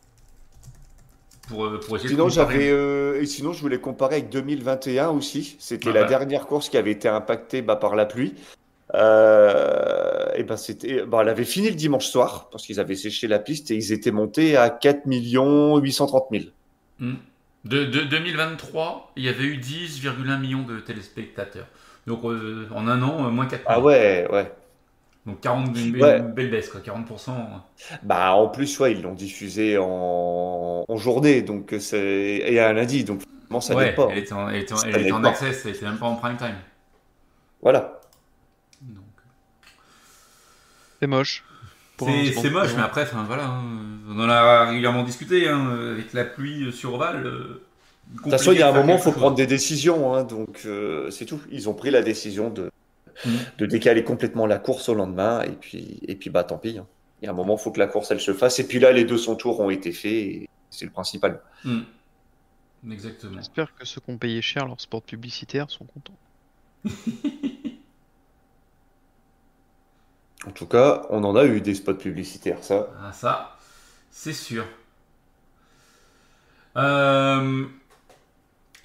Pour, 1.49 1.67
euh, 1.67 1.81
pour 1.81 1.99
sinon, 1.99 2.29
j'avais, 2.29 2.71
euh, 2.71 3.21
et 3.21 3.27
sinon, 3.27 3.53
je 3.53 3.61
voulais 3.61 3.81
comparer 3.81 4.17
avec 4.17 4.29
2021 4.31 5.11
aussi. 5.11 5.57
C'était 5.59 5.91
ah 5.91 5.95
la 5.95 6.03
bah. 6.03 6.09
dernière 6.09 6.47
course 6.47 6.69
qui 6.69 6.77
avait 6.77 6.93
été 6.93 7.09
impactée 7.09 7.63
bah, 7.63 7.77
par 7.77 7.97
la 7.97 8.07
pluie. 8.07 8.35
et 8.95 10.45
ben 10.45 10.57
c'était, 10.57 11.05
bah, 11.05 11.19
elle 11.23 11.29
avait 11.29 11.45
fini 11.45 11.69
le 11.69 11.75
dimanche 11.75 12.07
soir 12.07 12.49
parce 12.51 12.65
qu'ils 12.65 12.81
avaient 12.81 12.95
séché 12.95 13.27
la 13.27 13.39
piste 13.39 13.71
et 13.71 13.75
ils 13.75 13.93
étaient 13.93 14.11
montés 14.11 14.57
à 14.57 14.71
4 14.71 15.03
830 15.07 16.27
000. 16.31 16.45
De, 17.65 17.85
de 17.85 18.01
2023, 18.01 19.13
il 19.17 19.25
y 19.25 19.29
avait 19.29 19.45
eu 19.45 19.59
10,1 19.59 20.41
millions 20.41 20.63
de 20.63 20.81
téléspectateurs. 20.81 21.67
Donc 22.07 22.25
euh, 22.25 22.67
en 22.75 22.89
un 22.89 23.03
an, 23.03 23.27
euh, 23.27 23.31
moins 23.31 23.47
4 23.47 23.63
Ah 23.67 23.81
ouais, 23.81 24.27
ouais. 24.33 24.53
Donc 25.25 25.41
40, 25.41 25.79
une, 25.79 25.93
belle, 25.93 26.51
baisse, 26.51 26.69
quoi, 26.69 26.81
40%. 26.81 27.31
Bah 28.03 28.35
en 28.35 28.49
plus, 28.49 28.81
ouais, 28.81 28.93
ils 28.93 29.03
l'ont 29.03 29.15
diffusé 29.15 29.79
en, 29.79 30.85
en, 30.89 30.97
journée, 30.97 31.43
donc 31.43 31.75
c'est 31.79 32.43
et 32.45 32.59
un 32.59 32.73
lundi, 32.73 33.05
donc 33.05 33.23
ça 33.61 33.77
ouais, 33.77 33.95
pas. 33.95 34.09
Elle 34.11 34.19
était 34.19 34.33
en, 34.33 34.49
elle 34.49 34.63
était 34.63 34.75
elle 34.87 35.03
était 35.03 35.13
en 35.13 35.23
access, 35.23 35.65
elle 35.65 35.77
était 35.77 35.85
même 35.85 35.99
pas 35.99 36.07
en 36.07 36.17
prime 36.17 36.37
time. 36.37 36.57
Voilà. 37.61 38.01
C'est 41.01 41.07
moche. 41.07 41.45
C'est 41.99 42.51
moche, 42.51 42.71
mais 42.77 42.83
après, 42.83 43.07
voilà, 43.27 43.45
hein, 43.45 43.63
on 44.09 44.19
en 44.19 44.29
a 44.29 44.67
régulièrement 44.67 45.05
discuté 45.05 45.49
hein, 45.49 45.93
avec 45.93 46.13
la 46.13 46.25
pluie 46.25 46.73
sur 46.73 46.95
Oval. 46.95 47.27
Euh, 47.27 47.63
de 48.11 48.19
toute 48.19 48.31
façon, 48.31 48.53
il 48.53 48.59
y 48.59 48.63
a 48.63 48.69
un 48.69 48.73
moment, 48.73 48.95
il 48.95 49.01
faut 49.01 49.13
prendre 49.13 49.37
des 49.37 49.47
décisions. 49.47 50.15
Hein, 50.15 50.25
donc, 50.25 50.63
euh, 50.67 51.11
c'est 51.11 51.27
tout. 51.27 51.41
Ils 51.51 51.69
ont 51.69 51.75
pris 51.75 51.91
la 51.91 52.03
décision 52.03 52.51
de, 52.51 52.71
mm. 53.25 53.31
de 53.59 53.67
décaler 53.67 54.05
complètement 54.05 54.47
la 54.47 54.59
course 54.59 54.89
au 54.89 54.95
lendemain. 54.95 55.43
Et 55.43 55.53
puis, 55.53 56.01
et 56.07 56.17
puis 56.17 56.31
bah, 56.31 56.45
tant 56.45 56.59
pis. 56.59 56.79
Hein. 56.79 56.87
Il 57.21 57.27
y 57.27 57.29
a 57.29 57.31
un 57.31 57.35
moment, 57.35 57.57
il 57.57 57.63
faut 57.63 57.71
que 57.71 57.79
la 57.79 57.87
course, 57.87 58.11
elle 58.11 58.21
se 58.21 58.33
fasse. 58.33 58.59
Et 58.59 58.67
puis 58.67 58.79
là, 58.79 58.93
les 58.93 59.05
200 59.05 59.37
tours 59.37 59.61
ont 59.61 59.71
été 59.71 59.93
faits. 59.93 60.49
C'est 60.71 60.85
le 60.85 60.91
principal. 60.91 61.41
Mm. 61.65 61.81
Exactement. 62.91 63.37
J'espère 63.37 63.75
que 63.75 63.85
ceux 63.85 64.01
qui 64.01 64.11
ont 64.11 64.19
payé 64.19 64.43
cher 64.43 64.67
leur 64.67 64.81
sport 64.81 65.03
publicitaire 65.03 65.71
sont 65.71 65.85
contents. 65.85 66.19
En 70.47 70.51
tout 70.51 70.67
cas, 70.67 71.07
on 71.11 71.23
en 71.25 71.37
a 71.37 71.45
eu 71.45 71.61
des 71.61 71.75
spots 71.75 71.95
publicitaires, 71.95 72.63
ça. 72.65 72.89
Ah, 73.01 73.13
ça, 73.13 73.57
c'est 74.11 74.33
sûr. 74.33 74.67
Euh, 76.77 77.67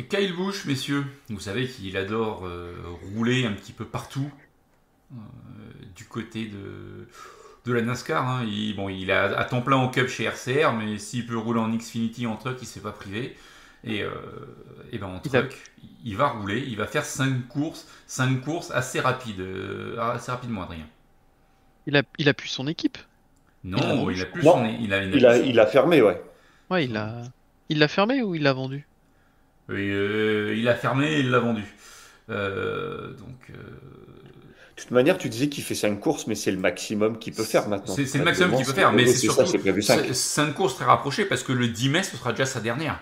Kyle 0.03 0.33
Busch, 0.33 0.65
messieurs, 0.65 1.05
vous 1.29 1.39
savez 1.39 1.67
qu'il 1.67 1.97
adore 1.97 2.45
euh, 2.45 2.75
rouler 3.15 3.45
un 3.45 3.53
petit 3.53 3.73
peu 3.73 3.85
partout 3.85 4.31
euh, 5.13 5.17
du 5.95 6.05
côté 6.05 6.45
de, 6.47 7.07
de 7.65 7.73
la 7.73 7.81
NASCAR. 7.81 8.27
hein. 8.27 8.45
Il, 8.45 8.75
bon, 8.75 8.89
il 8.89 9.11
a 9.11 9.37
à 9.39 9.45
temps 9.45 9.61
plein 9.61 9.77
en 9.77 9.89
Cup 9.89 10.07
chez 10.09 10.25
RCR, 10.25 10.73
mais 10.73 10.99
s'il 10.99 11.27
peut 11.27 11.37
rouler 11.37 11.59
en 11.61 11.75
Xfinity 11.75 12.27
en 12.27 12.37
truck, 12.37 12.57
il 12.61 12.65
ne 12.65 12.67
s'est 12.69 12.81
pas 12.81 12.91
privé. 12.93 13.37
Et, 13.83 14.03
euh, 14.03 14.11
et 14.91 14.97
ben 14.99 15.07
en 15.07 15.19
truck, 15.19 15.55
il 16.05 16.17
va 16.17 16.29
rouler, 16.29 16.63
il 16.67 16.77
va 16.77 16.87
faire 16.87 17.05
5 17.05 17.47
courses, 17.47 17.87
5 18.07 18.41
courses 18.41 18.71
assez 18.71 18.99
rapides, 18.99 19.39
euh, 19.41 19.99
assez 19.99 20.31
rapidement, 20.31 20.63
Adrien. 20.63 20.87
Il 21.87 21.97
a, 21.97 22.03
il 22.19 22.29
a 22.29 22.35
pu 22.35 22.47
son 22.47 22.67
équipe? 22.67 22.99
Non, 23.63 23.77
Il 23.77 23.89
a 23.89 23.93
il, 23.93 23.95
vendu. 23.95 24.21
a 24.21 24.25
plus 24.25 24.43
Non, 24.43 24.53
son- 24.53 24.65
il 24.79 24.93
a, 24.93 25.03
Il 25.11 25.25
a, 25.25 25.37
il 25.37 25.59
a 25.59 25.67
fermé, 25.67 26.01
ouais. 26.01 26.21
Ouais, 26.69 26.85
il 26.85 26.95
a, 26.95 27.23
il 27.67 27.79
l'a 27.79 27.89
fermé 27.89 28.21
ou 28.21 28.33
il 28.35 28.43
l'a 28.43 28.53
vendu? 28.53 28.87
Et, 29.69 29.73
euh, 29.91 30.55
il 30.57 30.67
a 30.67 30.75
fermé 30.75 31.07
et 31.13 31.19
il 31.19 31.29
l'a 31.29 31.39
vendu. 31.39 31.63
Euh, 32.29 33.11
donc, 33.13 33.49
euh, 33.49 33.53
De 34.75 34.81
toute 34.81 34.91
manière, 34.91 35.17
tu 35.17 35.27
disais 35.29 35.49
qu'il 35.49 35.63
fait 35.63 35.75
5 35.75 35.99
courses, 35.99 36.27
mais 36.27 36.35
c'est 36.35 36.51
le 36.51 36.59
maximum 36.59 37.17
qu'il 37.17 37.33
peut 37.33 37.43
faire 37.43 37.67
maintenant. 37.67 37.93
c'est 37.95 38.17
le 38.17 38.23
maximum 38.23 38.55
qu'il 38.55 38.65
peut 38.65 38.73
faire, 38.73 38.93
mais 38.93 39.05
c'est 39.07 39.17
surtout 39.17 39.45
c'est 39.45 39.57
prévu 39.57 39.81
5. 39.81 40.05
c'est- 40.07 40.13
c'est 40.13 40.41
une 40.41 40.53
course 40.53 40.75
très 40.75 40.85
rapprochée 40.85 41.25
parce 41.25 41.43
que 41.43 41.51
le 41.51 41.67
10 41.67 41.89
mai, 41.89 42.03
ce 42.03 42.15
sera 42.15 42.31
déjà 42.31 42.45
sa 42.45 42.59
dernière. 42.59 42.99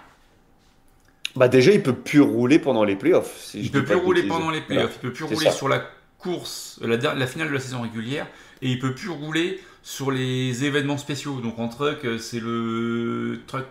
Bah 1.36 1.50
déjà, 1.50 1.72
il 1.72 1.84
peut 1.84 1.94
plus 1.96 2.22
rouler 2.22 2.60
pendant 2.60 2.86
les 2.86 2.96
playoffs. 2.96 3.42
si 3.42 3.60
Il 3.62 3.72
peut 3.72 3.84
plus 3.84 3.96
rouler 3.96 4.24
pendant 4.24 4.50
les 4.52 4.62
Voilà. 4.62 4.66
playoffs, 4.84 4.94
il 4.96 5.02
peut 5.10 5.14
plus 5.14 5.26
rouler 5.26 5.48
ça. 5.48 5.52
sur 5.52 5.68
la 5.68 5.84
course, 6.18 6.80
la, 6.82 7.28
finale 7.28 7.50
de 7.50 7.54
la 7.54 7.60
saison 7.60 7.82
régulière, 7.82 8.26
et 8.62 8.70
il 8.70 8.80
peut 8.80 8.96
plus 8.96 9.10
rouler 9.10 9.60
sur 9.84 10.12
les 10.12 10.64
événements 10.64 10.98
spéciaux. 10.98 11.42
Donc 11.42 11.60
en 11.60 11.68
truck, 11.68 12.08
c'est 12.20 12.40
le 12.40 13.42
truck 13.48 13.66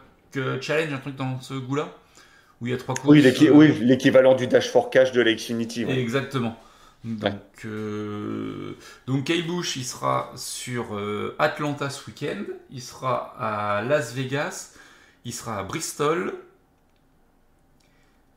challenge, 0.61 0.93
un 0.93 0.99
truc 0.99 1.17
dans 1.17 1.41
ce 1.41 1.55
goût-là, 1.55 1.89
où 2.61 2.67
il 2.67 2.71
y 2.71 2.75
a 2.75 2.79
trois 2.79 2.95
courses. 2.95 3.09
Oui, 3.09 3.21
l'équi- 3.23 3.49
euh, 3.49 3.53
oui, 3.53 3.79
l'équivalent 3.81 4.35
du 4.35 4.47
Dash 4.47 4.69
for 4.71 4.91
Cash 4.91 5.13
de 5.13 5.21
la 5.21 5.33
Xfinity. 5.35 5.85
ouais. 5.85 5.99
Exactement. 5.99 6.57
Donc, 7.05 7.33
euh, 7.67 8.79
donc 9.07 9.25
Kyle 9.25 9.47
Busch, 9.47 9.77
il 9.77 9.85
sera 9.85 10.33
sur 10.37 10.95
euh, 10.97 11.37
Atlanta 11.39 11.91
ce 11.91 12.07
week-end, 12.11 12.45
il 12.71 12.81
sera 12.81 13.35
à 13.39 13.83
Las 13.83 14.15
Vegas, 14.15 14.73
il 15.27 15.35
sera 15.35 15.59
à 15.59 15.63
Bristol, 15.65 16.33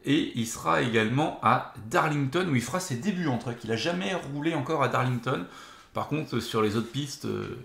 et 0.05 0.31
il 0.35 0.47
sera 0.47 0.81
également 0.81 1.39
à 1.43 1.73
Darlington 1.89 2.45
où 2.49 2.55
il 2.55 2.61
fera 2.61 2.79
ses 2.81 2.95
débuts 2.95 3.27
en 3.27 3.37
truck. 3.37 3.57
Il 3.63 3.69
n'a 3.69 3.75
jamais 3.77 4.13
roulé 4.33 4.53
encore 4.53 4.83
à 4.83 4.87
Darlington. 4.89 5.45
Par 5.93 6.07
contre, 6.07 6.39
sur 6.39 6.61
les 6.61 6.75
autres 6.75 6.91
pistes, 6.91 7.25
euh, 7.25 7.57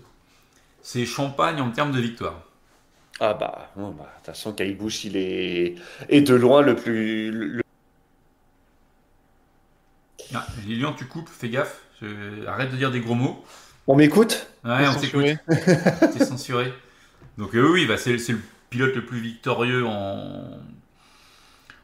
c'est 0.81 1.05
champagne 1.05 1.59
en 1.61 1.71
termes 1.71 1.91
de 1.91 1.99
victoire. 1.99 2.41
Ah 3.19 3.33
bah, 3.33 3.71
bah, 3.91 4.03
de 4.05 4.17
toute 4.17 4.25
façon, 4.25 4.51
Busch, 4.77 5.05
il 5.05 5.17
est... 5.17 5.75
est 6.09 6.21
de 6.21 6.33
loin 6.35 6.61
le 6.61 6.75
plus... 6.75 7.31
le- 7.31 7.61
Ah, 10.33 10.45
Lilian, 10.65 10.93
tu 10.93 11.05
coupes, 11.05 11.29
fais 11.29 11.49
gaffe, 11.49 11.81
je- 12.01 12.45
arrête 12.45 12.71
de 12.71 12.77
dire 12.77 12.91
des 12.91 12.99
gros 13.01 13.15
mots. 13.15 13.43
On 13.87 13.95
m'écoute? 13.95 14.47
Ouais, 14.63 14.87
on 14.87 14.95
t'écoute. 14.95 15.25
C'est 16.09 16.19
censuré. 16.21 16.73
Donc 17.37 17.55
euh, 17.55 17.69
oui, 17.71 17.85
bah, 17.87 17.97
c'est 17.97 18.13
le 18.13 18.41
pilote 18.69 18.95
le 18.95 19.05
plus 19.05 19.19
victorieux 19.21 19.85
en, 19.85 20.59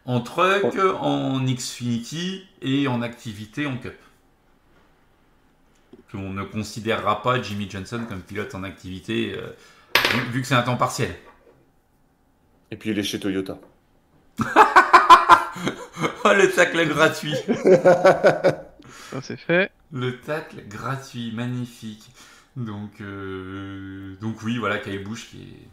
en 0.06 0.20
truck, 0.20 0.76
en 1.00 1.40
Xfinity 1.46 2.46
et 2.62 2.88
en 2.90 3.02
activité 3.02 3.66
en 3.66 3.78
Cup. 3.78 3.96
On 6.14 6.34
ne 6.34 6.44
considérera 6.44 7.22
pas 7.22 7.42
Jimmy 7.42 7.70
Johnson 7.70 8.06
comme 8.08 8.22
pilote 8.22 8.56
en 8.56 8.64
activité, 8.64 9.34
euh, 9.38 9.52
vu, 10.14 10.32
vu 10.32 10.42
que 10.42 10.48
c'est 10.48 10.56
un 10.56 10.62
temps 10.62 10.78
partiel. 10.78 11.16
Et 12.72 12.76
puis 12.76 12.92
il 12.92 13.00
est 13.00 13.04
chez 13.04 13.20
Toyota. 13.20 13.58
Oh, 16.24 16.32
le 16.34 16.50
tacle 16.52 16.88
gratuit 16.88 17.34
Ça 17.34 19.22
c'est 19.22 19.38
fait. 19.38 19.72
Le 19.92 20.20
tacle 20.20 20.64
gratuit, 20.68 21.32
magnifique. 21.34 22.10
Donc, 22.56 23.02
euh, 23.02 24.16
donc 24.22 24.42
oui, 24.44 24.58
voilà, 24.58 24.78
Kyle 24.78 25.04
Busch 25.04 25.30
qui 25.30 25.42
est 25.42 25.70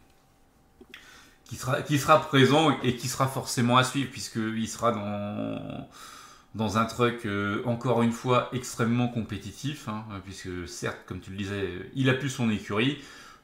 qui 1.45 1.57
sera 1.57 1.81
qui 1.83 1.99
sera 1.99 2.21
présent 2.21 2.77
et 2.83 2.97
qui 2.97 3.09
sera 3.09 3.29
forcément 3.29 3.77
à 3.77 3.85
suivre 3.85 4.11
puisqu'il 4.11 4.69
sera 4.69 4.93
dans 4.93 5.89
dans 6.55 6.79
un 6.79 6.87
truck 6.87 7.25
euh, 7.25 7.63
encore 7.67 8.03
une 8.03 8.13
fois 8.13 8.49
extrêmement 8.53 9.09
compétitif 9.09 9.89
hein, 9.89 10.05
puisque 10.25 10.67
certes 10.67 10.99
comme 11.07 11.21
tu 11.21 11.31
le 11.31 11.37
disais 11.37 11.69
il 11.95 12.11
a 12.11 12.15
plus 12.15 12.31
son 12.31 12.51
écurie 12.51 12.99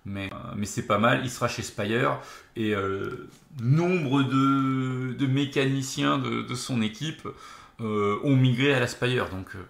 mais 0.04 0.30
euh, 0.32 0.36
mais 0.56 0.66
c'est 0.66 0.86
pas 0.86 0.98
mal 0.98 1.20
il 1.24 1.30
sera 1.30 1.48
chez 1.48 1.62
Spire 1.62 2.18
et 2.56 2.74
euh, 2.74 3.28
nombre 3.60 4.22
de, 4.22 5.12
de 5.14 5.26
mécaniciens 5.26 6.18
de, 6.18 6.42
de 6.42 6.54
son 6.54 6.82
équipe 6.82 7.28
euh, 7.80 8.18
ont 8.24 8.36
migré 8.36 8.74
à 8.74 8.80
la 8.80 8.86
Spire 8.86 9.28
donc 9.30 9.54
euh, 9.56 9.64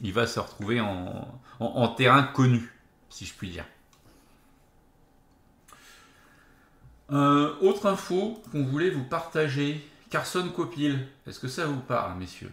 il 0.00 0.12
va 0.12 0.26
se 0.26 0.40
retrouver 0.40 0.80
en, 0.80 1.40
en, 1.60 1.66
en 1.66 1.88
terrain 1.88 2.22
connu, 2.22 2.72
si 3.08 3.26
je 3.26 3.34
puis 3.34 3.50
dire. 3.50 3.64
Euh, 7.10 7.54
autre 7.60 7.86
info 7.86 8.42
qu'on 8.52 8.64
voulait 8.64 8.90
vous 8.90 9.04
partager, 9.04 9.86
Carson 10.10 10.48
Copil, 10.54 11.06
est-ce 11.26 11.40
que 11.40 11.48
ça 11.48 11.66
vous 11.66 11.80
parle, 11.80 12.18
messieurs? 12.18 12.52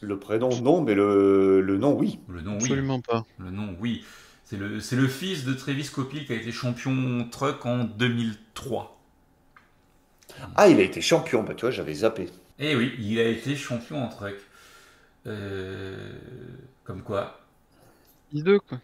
Le 0.00 0.18
prénom, 0.18 0.60
non, 0.60 0.82
mais 0.82 0.94
le, 0.94 1.60
le 1.60 1.78
nom, 1.78 1.96
oui. 1.96 2.18
Le 2.28 2.40
nom, 2.42 2.58
oui. 2.60 2.64
Absolument 2.64 3.00
pas. 3.00 3.24
Le 3.38 3.50
nom, 3.50 3.76
oui. 3.80 4.04
C'est 4.52 4.58
le, 4.58 4.80
c'est 4.80 4.96
le 4.96 5.08
fils 5.08 5.44
de 5.46 5.54
Travis 5.54 5.88
Copil 5.88 6.26
qui 6.26 6.32
a 6.34 6.36
été 6.36 6.52
champion 6.52 7.26
truck 7.30 7.64
en 7.64 7.84
2003. 7.84 9.00
Ah, 10.56 10.68
il 10.68 10.78
a 10.78 10.82
été 10.82 11.00
champion, 11.00 11.42
bah 11.42 11.54
tu 11.54 11.62
vois, 11.62 11.70
j'avais 11.70 11.94
zappé. 11.94 12.28
Eh 12.58 12.76
oui, 12.76 12.92
il 12.98 13.18
a 13.18 13.24
été 13.28 13.56
champion 13.56 14.04
en 14.04 14.08
truck. 14.08 14.34
Euh, 15.26 16.12
comme 16.84 17.00
quoi 17.00 17.40
Fils 18.30 18.44
2 18.44 18.58
quoi. 18.60 18.78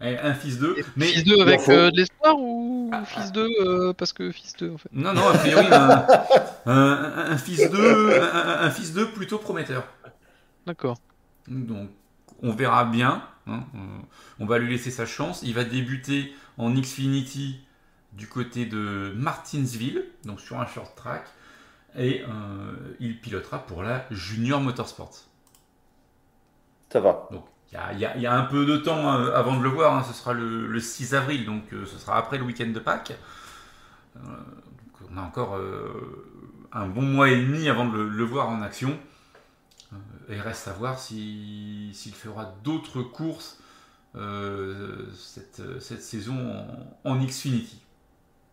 Eh, 0.00 0.18
Un 0.18 0.34
fils 0.34 0.58
d'eux. 0.58 0.74
Mais 0.96 1.06
Fils 1.06 1.22
2 1.22 1.40
avec 1.40 1.68
euh, 1.68 1.92
de 1.92 1.98
l'espoir 1.98 2.34
ou 2.36 2.90
Ah, 2.92 3.04
fils 3.04 3.30
2 3.30 3.92
parce 3.96 4.12
que 4.12 4.32
fils 4.32 4.54
2 4.58 4.72
en 4.72 4.78
fait? 4.78 4.88
Non, 4.90 5.12
non, 5.14 5.28
a 5.28 5.38
priori, 5.38 5.66
un, 5.70 6.04
un- 6.66 7.30
un 7.30 7.38
fils 7.38 7.70
d'eux, 7.70 8.20
un, 8.20 8.64
un 8.64 8.70
fils 8.72 8.92
d'eux 8.92 9.06
plutôt 9.12 9.38
prometteur. 9.38 9.86
D'accord. 10.66 10.98
Donc, 11.46 11.90
on 12.42 12.52
verra 12.52 12.84
bien. 12.84 13.22
hein, 13.46 13.64
on 14.40 14.46
va 14.46 14.58
lui 14.58 14.70
laisser 14.70 14.90
sa 14.90 15.06
chance. 15.06 15.42
Il 15.42 15.54
va 15.54 15.64
débuter 15.64 16.34
en 16.58 16.72
Xfinity 16.74 17.60
du 18.12 18.26
côté 18.28 18.66
de 18.66 19.12
Martinsville, 19.16 20.04
donc 20.24 20.40
sur 20.40 20.60
un 20.60 20.66
short 20.66 20.96
track, 20.96 21.26
et 21.98 22.22
euh, 22.28 22.96
il 23.00 23.20
pilotera 23.20 23.66
pour 23.66 23.82
la 23.82 24.06
Junior 24.10 24.60
Motorsport. 24.60 25.12
Ça 26.90 27.00
va. 27.00 27.28
Donc, 27.30 27.44
il 27.72 27.74
y 28.00 28.04
a, 28.04 28.16
y 28.16 28.20
y 28.22 28.26
un 28.26 28.42
peu 28.42 28.64
de 28.66 28.76
temps 28.76 29.14
euh, 29.14 29.34
avant 29.34 29.56
de 29.56 29.62
le 29.62 29.68
voir. 29.68 29.94
hein, 29.96 30.02
ce 30.04 30.12
sera 30.12 30.32
le, 30.32 30.66
le 30.66 30.80
6 30.80 31.14
avril, 31.14 31.44
donc 31.44 31.72
euh, 31.72 31.84
ce 31.86 31.98
sera 31.98 32.16
après 32.16 32.38
le 32.38 32.44
week-end 32.44 32.68
de 32.68 32.78
Pâques. 32.78 33.12
Euh, 34.16 34.20
donc 34.20 35.10
on 35.12 35.16
a 35.18 35.22
encore 35.22 35.58
un 36.72 36.86
bon 36.88 37.02
mois 37.02 37.28
et 37.30 37.36
demi 37.36 37.68
avant 37.68 37.86
de 37.86 37.96
le, 37.96 38.08
le 38.08 38.24
voir 38.24 38.48
en 38.48 38.62
action. 38.62 38.98
Euh, 40.30 40.34
et 40.34 40.40
reste 40.40 40.68
à 40.68 40.72
voir 40.72 40.98
si- 40.98 41.90
s'il 41.94 42.14
fera 42.14 42.54
d'autres 42.64 43.02
courses 43.02 43.58
euh, 44.16 45.10
cette, 45.14 45.62
cette 45.80 46.02
saison 46.02 46.36
en, 47.04 47.10
en 47.12 47.24
Xfinity. 47.24 47.80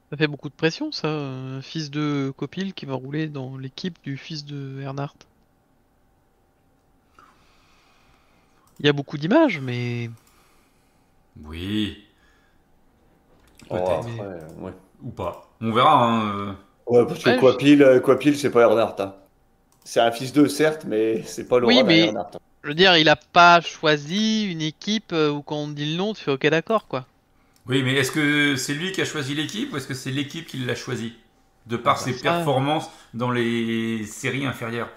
Ça 0.10 0.16
fait 0.16 0.28
beaucoup 0.28 0.48
de 0.48 0.54
pression 0.54 0.94
ça, 0.94 1.10
un 1.10 1.62
fils 1.62 1.92
de 1.92 2.32
Copil 2.38 2.74
qui 2.74 2.86
va 2.86 2.94
rouler 2.94 3.28
dans 3.28 3.58
l'équipe 3.58 4.02
du 4.02 4.16
fils 4.16 4.46
de 4.46 4.80
Earnhardt. 4.80 5.18
Il 8.80 8.86
y 8.86 8.90
a 8.90 8.94
beaucoup 8.94 9.18
d'images, 9.18 9.60
mais 9.60 10.10
Oui, 11.44 12.08
Oh, 13.70 14.06
ouais. 14.60 14.74
ou 15.04 15.10
pas. 15.12 15.50
On 15.62 15.72
verra. 15.72 16.06
hein, 16.06 16.36
euh. 16.36 16.54
Ouais, 16.88 17.06
parce 17.08 17.24
que 17.24 17.30
Ouais, 17.30 17.38
euh, 17.82 18.00
c'est 18.36 18.52
pas 18.52 18.62
Earnhardt. 18.62 18.96
hein. 19.02 19.16
C'est 19.84 20.00
un 20.00 20.12
fils 20.12 20.34
d'eux, 20.34 20.48
certes, 20.48 20.86
mais 20.88 21.24
c'est 21.26 21.48
pas 21.48 21.60
le 21.60 21.68
Oui, 21.68 21.76
roi 21.76 21.84
mais- 21.84 22.12
je 22.64 22.70
veux 22.70 22.74
dire, 22.76 22.96
il 22.98 23.10
a 23.10 23.16
pas 23.18 23.60
choisi 23.62 24.46
une 24.50 24.62
équipe 24.62 25.12
euh, 25.12 25.30
où 25.32 25.42
quand 25.42 25.58
on 25.58 25.68
dit 25.68 25.92
le 25.92 25.98
nom, 25.98 26.14
tu 26.14 26.24
fais 26.24 26.32
ok 26.32 26.48
d'accord 26.48 26.88
quoi. 26.88 27.06
Oui, 27.68 27.82
mais 27.84 27.94
est-ce 27.96 28.12
que 28.12 28.56
c'est 28.56 28.74
lui 28.74 28.92
qui 28.92 29.02
a 29.02 29.06
choisi 29.06 29.36
l'équipe 29.36 29.72
ou 29.74 29.78
est-ce 29.78 29.88
que 29.88 29.94
c'est 29.94 30.12
l'équipe 30.12 30.48
qui 30.48 30.58
l'a 30.58 30.76
choisi 30.76 31.14
De 31.66 31.78
par 31.78 31.96
bah, 31.96 32.02
ses 32.02 32.14
ça- 32.14 32.22
performances 32.24 32.90
dans 33.14 33.32
les 33.32 34.06
séries 34.06 34.46
inférieures? 34.46 34.90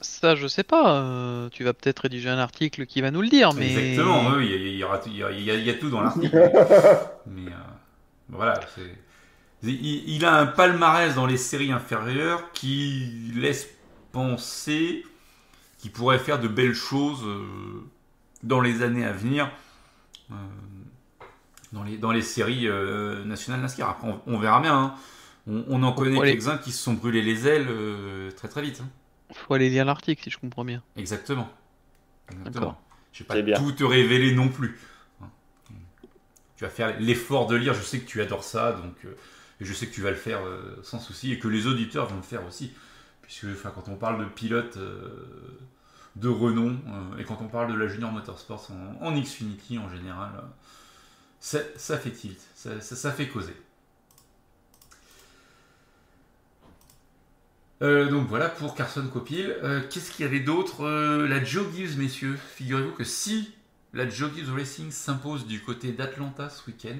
Ça, 0.00 0.36
je 0.36 0.46
sais 0.46 0.62
pas. 0.62 1.00
euh, 1.02 1.48
tu 1.50 1.64
vas 1.64 1.72
peut-être 1.74 2.00
rédiger 2.00 2.28
un 2.28 2.38
article 2.38 2.86
qui 2.86 3.00
va 3.00 3.10
nous 3.10 3.20
le 3.22 3.28
dire, 3.28 3.52
mais 3.52 3.66
Exactement, 3.66 4.30
oui, 4.36 4.46
il 4.52 4.76
y, 4.78 4.84
a- 4.84 4.86
y 4.86 5.00
tout- 5.02 5.10
y 5.10 5.44
y 5.64 5.70
a- 5.70 5.74
dans 5.90 6.00
l'article. 6.00 6.36
mais 7.26 7.50
euh, 7.50 7.56
voilà, 8.28 8.60
c'est. 8.76 8.94
il, 9.68 10.24
a 10.24 10.34
un 10.34 10.46
palmarès 10.46 11.14
dans 11.14 11.26
les 11.26 11.36
séries 11.36 11.72
inférieures 11.72 12.52
qui 12.52 13.32
laisse 13.34 13.68
penser 14.12 15.04
qu'il 15.78 15.92
pourrait 15.92 16.18
faire 16.18 16.40
de 16.40 16.48
belles 16.48 16.74
choses 16.74 17.24
dans 18.42 18.60
les 18.60 18.82
années 18.82 19.04
à 19.04 19.12
venir 19.12 19.50
dans, 21.72 21.84
les, 21.84 21.96
dans 21.98 22.10
les 22.10 22.22
séries 22.22 22.68
nationales 23.24 23.60
NASCAR. 23.60 23.90
Après, 23.90 24.08
on, 24.26 24.38
verra 24.38 24.60
bien. 24.60 24.76
Hein. 24.76 24.94
On, 25.46 25.82
en 25.82 25.92
connaît 25.92 26.20
quelques-uns 26.20 26.58
qui 26.58 26.72
se 26.72 26.82
sont 26.82 26.94
brûlés 26.94 27.22
les 27.22 27.46
ailes 27.46 27.68
très 28.36 28.48
très 28.48 28.62
vite. 28.62 28.78
Il 28.78 28.82
hein. 28.82 29.36
Faut 29.46 29.54
aller 29.54 29.70
lire 29.70 29.84
l'article 29.84 30.22
si 30.22 30.30
je 30.30 30.38
comprends 30.38 30.64
bien. 30.64 30.82
Exactement. 30.96 31.48
Exactement. 32.30 32.78
Je 33.12 33.24
vais 33.24 33.44
pas 33.44 33.58
tout 33.58 33.72
te 33.72 33.84
révéler 33.84 34.34
non 34.34 34.48
plus. 34.48 34.78
Tu 36.56 36.64
vas 36.64 36.70
faire 36.70 36.98
l'effort 37.00 37.46
de 37.46 37.56
lire. 37.56 37.74
Je 37.74 37.82
sais 37.82 38.00
que 38.00 38.06
tu 38.06 38.20
adores 38.20 38.44
ça, 38.44 38.72
donc 38.72 38.94
euh, 39.04 39.16
je 39.60 39.72
sais 39.72 39.86
que 39.86 39.94
tu 39.94 40.02
vas 40.02 40.10
le 40.10 40.16
faire 40.16 40.44
euh, 40.44 40.78
sans 40.82 40.98
souci 40.98 41.32
et 41.32 41.38
que 41.38 41.48
les 41.48 41.66
auditeurs 41.66 42.06
vont 42.06 42.16
le 42.16 42.22
faire 42.22 42.44
aussi. 42.46 42.72
Puisque 43.28 43.62
quand 43.62 43.88
on 43.88 43.94
parle 43.94 44.24
de 44.24 44.28
pilote 44.28 44.76
euh, 44.78 45.60
de 46.16 46.28
renom 46.28 46.76
et 47.18 47.24
quand 47.24 47.38
on 47.40 47.46
parle 47.46 47.72
de 47.72 47.78
la 47.78 47.86
Junior 47.86 48.10
Motorsports 48.10 48.70
en, 49.00 49.20
Xfinity 49.20 49.78
en 49.78 49.88
général, 49.88 50.32
ça, 51.38 51.60
fait 51.98 52.10
tilt, 52.10 52.40
ça, 52.56 53.12
fait 53.12 53.28
causer. 53.28 53.54
donc 57.80 58.26
voilà 58.26 58.48
pour 58.48 58.74
Carson 58.74 59.06
Copil. 59.06 59.54
Qu'est-ce 59.90 60.10
qu'il 60.10 60.24
y 60.24 60.28
avait 60.28 60.40
d'autre 60.40 60.84
La 61.28 61.44
Joe 61.44 61.66
Gibbs, 61.72 61.96
messieurs? 61.98 62.36
Figurez-vous 62.56 62.92
que 62.92 63.04
si 63.04 63.54
la 63.94 64.08
Joggers 64.08 64.50
Racing 64.54 64.90
s'impose 64.90 65.46
du 65.46 65.60
côté 65.60 65.92
d'Atlanta 65.92 66.48
ce 66.48 66.70
week-end. 66.70 66.96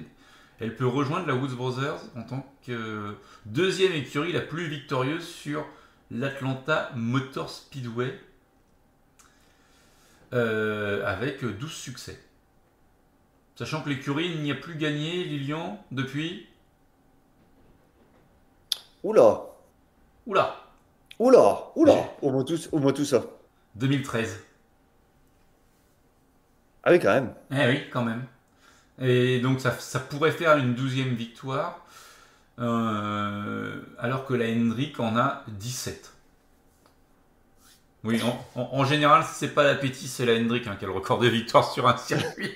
Elle 0.59 0.75
peut 0.75 0.87
rejoindre 0.87 1.27
la 1.27 1.35
Woods 1.35 1.55
Brothers 1.55 2.01
en 2.15 2.23
tant 2.23 2.53
que 2.65 3.15
deuxième 3.45 3.93
écurie 3.93 4.33
la 4.33 4.41
plus 4.41 4.67
victorieuse 4.67 5.25
sur 5.25 5.65
l'Atlanta 6.11 6.91
Motor 6.95 7.49
Speedway 7.49 8.19
euh, 10.33 11.05
avec 11.05 11.43
12 11.43 11.71
succès. 11.71 12.19
Sachant 13.55 13.81
que 13.81 13.89
l'écurie 13.89 14.37
n'y 14.37 14.51
a 14.51 14.55
plus 14.55 14.75
gagné, 14.75 15.23
Lilian, 15.23 15.83
depuis. 15.91 16.47
Oula 19.03 19.41
Oula 20.25 20.55
Oula 21.19 21.71
Oula 21.75 22.13
Au 22.21 22.31
moins 22.31 22.43
tout, 22.43 22.57
au 22.71 22.79
moins 22.79 22.93
tout 22.93 23.05
ça. 23.05 23.23
2013. 23.75 24.43
Ah 26.83 26.91
oui, 26.91 26.99
quand 26.99 27.13
même. 27.13 27.33
Eh 27.51 27.67
oui, 27.67 27.89
quand 27.91 28.03
même. 28.03 28.25
Et 29.01 29.39
donc 29.39 29.59
ça, 29.61 29.71
pourrait 29.99 30.31
faire 30.31 30.57
une 30.57 30.75
douzième 30.75 31.13
victoire, 31.15 31.85
euh, 32.59 33.81
alors 33.97 34.25
que 34.25 34.33
la 34.33 34.45
Hendrick 34.45 34.99
en 34.99 35.15
a 35.17 35.43
17. 35.47 36.13
Oui, 38.05 38.21
en, 38.55 38.85
général, 38.85 39.25
c'est 39.29 39.53
pas 39.53 39.63
l'appétit, 39.63 40.07
c'est 40.07 40.25
la 40.25 40.33
Hendrick 40.33 40.67
hein, 40.67 40.77
qui 40.79 40.85
a 40.85 40.87
le 40.87 40.93
record 40.93 41.19
de 41.19 41.27
victoire 41.27 41.69
sur 41.69 41.85
un 41.87 41.97
circuit. 41.97 42.53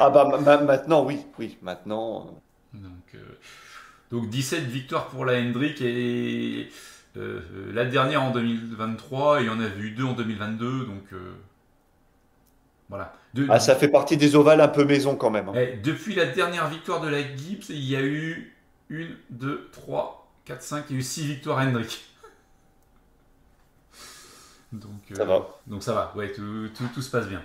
ah 0.00 0.08
bah 0.08 0.40
maintenant, 0.64 1.04
oui, 1.04 1.26
oui, 1.38 1.58
maintenant. 1.60 2.40
Donc, 2.72 3.14
euh, 3.14 3.18
donc 4.10 4.30
17 4.30 4.64
victoires 4.64 5.08
pour 5.08 5.26
la 5.26 5.34
Hendrick 5.38 5.82
et 5.82 6.70
euh, 7.18 7.40
la 7.74 7.84
dernière 7.84 8.22
en 8.22 8.30
2023, 8.30 9.40
et 9.40 9.44
il 9.44 9.46
y 9.46 9.50
en 9.50 9.60
a 9.60 9.66
eu 9.78 9.90
deux 9.90 10.04
en 10.04 10.14
2022, 10.14 10.86
donc 10.86 11.04
voilà. 12.90 13.14
ah, 13.48 13.60
ça 13.60 13.76
fait 13.76 13.88
partie 13.88 14.16
des 14.16 14.36
ovales 14.36 14.60
un 14.60 14.68
peu 14.68 14.84
maison 14.84 15.16
quand 15.16 15.30
même. 15.30 15.48
Hein. 15.48 15.54
Eh, 15.54 15.76
depuis 15.76 16.14
la 16.14 16.26
dernière 16.26 16.68
victoire 16.68 17.00
de 17.00 17.08
la 17.08 17.20
Gibbs, 17.20 17.68
il 17.68 17.84
y 17.84 17.94
a 17.94 18.02
eu 18.02 18.56
une, 18.90 19.16
deux, 19.30 19.70
trois, 19.72 20.30
quatre, 20.44 20.62
cinq, 20.62 20.86
il 20.90 20.94
y 20.94 20.96
a 20.96 21.00
eu 21.00 21.02
six 21.02 21.26
victoires 21.26 21.58
Hendrick. 21.58 22.04
Donc, 24.72 25.00
ça 25.14 25.24
va. 25.24 25.34
Euh, 25.34 25.40
donc 25.66 25.82
ça 25.82 25.94
va, 25.94 26.12
ouais, 26.16 26.32
tout, 26.32 26.68
tout, 26.94 27.02
se 27.02 27.10
passe 27.10 27.26
bien. 27.26 27.42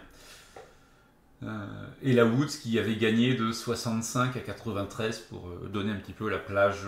Euh, 1.43 1.88
et 2.02 2.14
la 2.14 2.26
Woods 2.26 2.60
qui 2.62 2.78
avait 2.80 2.96
gagné 2.96 3.36
de 3.36 3.52
65 3.52 4.36
à 4.36 4.39
93 4.39 5.20
pour 5.22 5.48
euh, 5.48 5.70
donner 5.72 5.91
un 5.91 5.98
petit 5.98 6.14
peu 6.14 6.30
la 6.30 6.38
plage, 6.38 6.88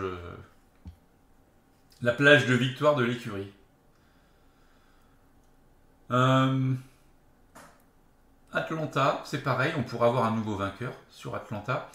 la 2.02 2.14
plage 2.14 2.46
de 2.46 2.54
victoire 2.54 2.96
de 2.96 3.04
l'écurie. 3.04 3.52
Atlanta, 8.54 9.22
c'est 9.26 9.44
pareil, 9.44 9.74
on 9.78 9.84
pourra 9.84 10.08
avoir 10.08 10.26
un 10.26 10.36
nouveau 10.36 10.56
vainqueur 10.56 10.94
sur 11.10 11.36
Atlanta. 11.36 11.92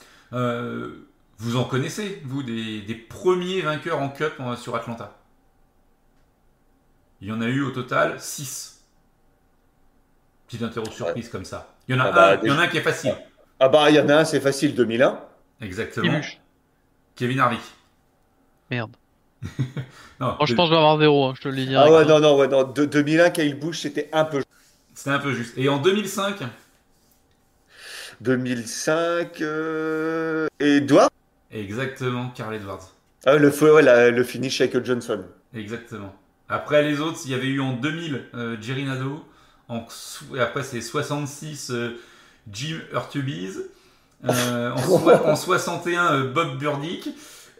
Euh, 1.40 1.44
vous 1.44 1.56
en 1.56 1.64
connaissez, 1.64 2.22
vous, 2.24 2.42
des, 2.42 3.06
premiers 3.08 3.62
vainqueurs 3.62 4.00
en 4.00 4.08
Cup 4.08 4.34
sur 4.56 4.76
Atlanta? 4.76 5.16
Il 7.20 7.28
y 7.28 7.32
en 7.32 7.40
a 7.40 7.46
eu 7.46 7.62
au 7.62 7.70
total 7.70 8.20
6. 8.20 8.84
Petite 10.46 10.62
interro 10.62 10.90
surprise 10.90 11.28
comme 11.28 11.44
ça. 11.44 11.74
Il 11.88 11.96
y 11.96 11.98
en 11.98 12.02
a, 12.02 12.08
ah 12.08 12.12
bah, 12.12 12.32
un, 12.32 12.40
il 12.42 12.48
y 12.48 12.50
en 12.50 12.58
a 12.58 12.62
un 12.62 12.68
qui 12.68 12.78
est 12.78 12.82
facile. 12.82 13.14
Ah 13.60 13.68
bah, 13.68 13.90
il 13.90 13.96
y 13.96 14.00
en 14.00 14.08
a 14.08 14.16
un, 14.16 14.24
c'est 14.24 14.40
facile, 14.40 14.74
2001. 14.74 15.20
Exactement. 15.60 16.20
Kevin 17.14 17.40
Harvick. 17.40 17.60
Merde. 18.70 18.96
non, 20.20 20.36
je 20.44 20.54
pense 20.54 20.68
que 20.68 20.70
je 20.70 20.70
vais 20.70 20.76
avoir 20.76 20.98
zéro, 20.98 21.26
hein, 21.26 21.34
je 21.36 21.42
te 21.42 21.48
le 21.48 21.56
dis. 21.56 21.74
Ah 21.74 21.90
ouais, 21.90 22.04
non, 22.04 22.20
non, 22.20 22.36
ouais, 22.36 22.48
non. 22.48 22.64
De, 22.64 22.84
2001, 22.84 23.30
Kyle 23.30 23.58
Busch, 23.58 23.80
c'était 23.80 24.08
un 24.12 24.24
peu 24.24 24.42
c'était 24.94 25.10
un 25.10 25.18
peu 25.18 25.32
juste. 25.32 25.56
Et 25.56 25.68
en 25.68 25.78
2005 25.78 26.42
2005, 28.20 29.40
euh... 29.40 30.46
Edward 30.60 31.10
Exactement, 31.52 32.30
Carl 32.34 32.54
Edwards. 32.54 32.92
Ah, 33.24 33.36
le, 33.36 33.50
ouais, 33.72 34.10
le 34.10 34.24
finish 34.24 34.60
avec 34.60 34.84
Johnson. 34.84 35.22
Exactement. 35.54 36.14
Après 36.48 36.82
les 36.82 37.00
autres, 37.00 37.20
il 37.24 37.30
y 37.30 37.34
avait 37.34 37.46
eu 37.46 37.60
en 37.60 37.72
2000 37.74 38.24
euh, 38.34 38.56
Jerry 38.60 38.84
Nado. 38.84 39.24
En, 39.68 39.86
après, 40.40 40.62
c'est 40.62 40.80
66 40.80 41.70
euh, 41.70 42.00
Jim 42.50 42.78
Hurtubise. 42.92 43.64
Euh, 44.28 44.70
en, 44.70 45.08
en, 45.30 45.36
61 45.36 46.12
euh, 46.12 46.32
Bob 46.32 46.58
Burdick 46.58 47.08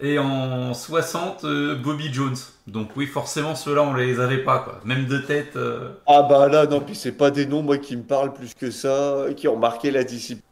et 0.01 0.19
en 0.19 0.75
60 0.75 1.45
euh, 1.45 1.75
Bobby 1.77 2.13
Jones. 2.13 2.37
Donc 2.67 2.91
oui, 2.97 3.07
forcément 3.07 3.55
ceux-là 3.55 3.83
on 3.83 3.95
les 3.95 4.21
avait 4.21 4.45
pas 4.45 4.59
quoi, 4.61 4.81
même 4.85 5.07
de 5.07 5.19
tête. 5.19 5.57
Euh. 5.57 5.91
Ah 6.07 6.23
bah 6.29 6.49
là 6.49 6.67
non, 6.67 6.81
puis 6.81 6.95
c'est 6.95 7.13
pas 7.13 7.31
des 7.31 7.47
noms 7.47 7.63
moi 7.63 7.79
qui 7.79 7.97
me 7.97 8.03
parlent 8.03 8.33
plus 8.33 8.55
que 8.55 8.71
ça, 8.71 9.27
qui 9.37 9.49
ont 9.49 9.57
marqué 9.57 9.91
la 9.91 10.05
discipline. 10.05 10.43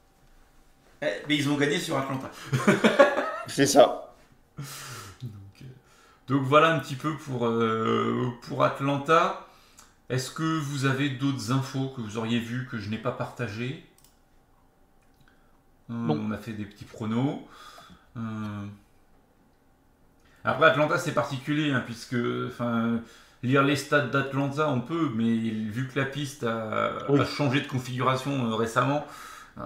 Eh, 1.03 1.07
mais 1.29 1.37
ils 1.37 1.49
ont 1.49 1.57
gagné 1.57 1.79
sur 1.79 1.97
Atlanta. 1.97 2.31
c'est 3.51 3.67
ça. 3.67 4.15
Donc, 6.29 6.43
voilà 6.43 6.73
un 6.73 6.79
petit 6.79 6.95
peu 6.95 7.17
pour, 7.17 7.47
euh, 7.47 8.29
pour 8.43 8.65
Atlanta. 8.65 9.47
Est-ce 10.09 10.31
que 10.31 10.59
vous 10.59 10.87
avez 10.87 11.11
d'autres 11.11 11.53
infos 11.53 11.89
que 11.89 12.01
vous 12.01 12.19
auriez 12.19 12.39
vues 12.39 12.67
que 12.71 12.79
je 12.79 12.89
n'ai 12.91 12.99
pas 12.99 13.13
partagées? 13.13 13.85
On 15.89 16.31
a 16.31 16.39
fait 16.39 16.53
des 16.53 16.65
petits 16.65 16.85
pronos. 16.85 17.41
Après, 20.45 20.67
Atlanta, 20.67 20.99
c'est 20.99 21.15
particulier, 21.15 21.73
hein, 21.73 21.83
puisque 21.85 22.17
lire 23.43 23.63
les 23.63 23.77
stats 23.77 24.07
d'Atlanta, 24.07 24.69
on 24.69 24.81
peut, 24.81 25.11
mais 25.15 25.37
vu 25.37 25.89
que 25.89 25.99
la 25.99 26.07
piste 26.07 26.45
a, 26.45 26.93
changé 27.25 27.61
de 27.61 27.67
configuration 27.67 28.51
euh, 28.51 28.55
récemment, 28.55 29.07
euh, 29.59 29.63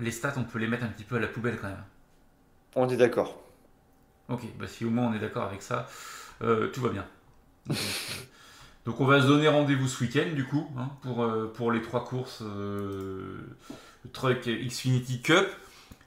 les 0.00 0.10
stats, 0.10 0.34
on 0.36 0.44
peut 0.44 0.58
les 0.58 0.68
mettre 0.68 0.84
un 0.84 0.88
petit 0.88 1.04
peu 1.04 1.16
à 1.16 1.20
la 1.20 1.26
poubelle 1.26 1.58
quand 1.60 1.68
même. 1.68 1.84
On 2.74 2.88
est 2.88 2.96
d'accord. 2.96 3.40
Ok, 4.28 4.42
bah, 4.58 4.66
si 4.66 4.84
au 4.84 4.90
moins 4.90 5.08
on 5.08 5.14
est 5.14 5.18
d'accord 5.18 5.44
avec 5.44 5.62
ça, 5.62 5.88
euh, 6.42 6.68
tout 6.68 6.80
va 6.80 6.90
bien. 6.90 7.06
Donc, 8.86 9.00
on 9.00 9.04
va 9.04 9.22
se 9.22 9.26
donner 9.26 9.46
rendez-vous 9.46 9.86
ce 9.86 10.02
week-end, 10.02 10.34
du 10.34 10.44
coup, 10.44 10.68
hein, 10.76 10.90
pour, 11.02 11.26
pour 11.52 11.70
les 11.70 11.82
trois 11.82 12.04
courses 12.04 12.42
Truck 14.12 14.48
Xfinity 14.48 15.22
Cup. 15.22 15.46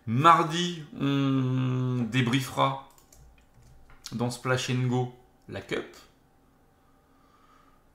Mardi, 0.08 0.84
on 1.00 2.06
débriefera 2.12 2.90
dans 4.12 4.30
Splash 4.30 4.72
Go 4.72 5.14
la 5.50 5.62
Cup. 5.62 5.86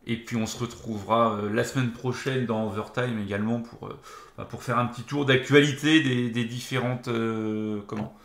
Et 0.06 0.16
puis 0.16 0.36
on 0.36 0.46
se 0.46 0.58
retrouvera 0.58 1.34
euh, 1.34 1.52
la 1.52 1.62
semaine 1.62 1.92
prochaine 1.92 2.46
dans 2.46 2.66
Overtime 2.66 3.20
également 3.22 3.60
pour, 3.60 3.88
euh, 3.88 4.00
bah, 4.36 4.44
pour 4.44 4.62
faire 4.62 4.78
un 4.78 4.86
petit 4.86 5.02
tour 5.02 5.26
d'actualité 5.26 6.00
des, 6.30 6.44
différentes 6.44 7.08
euh, 7.08 7.80
comment? 7.86 8.16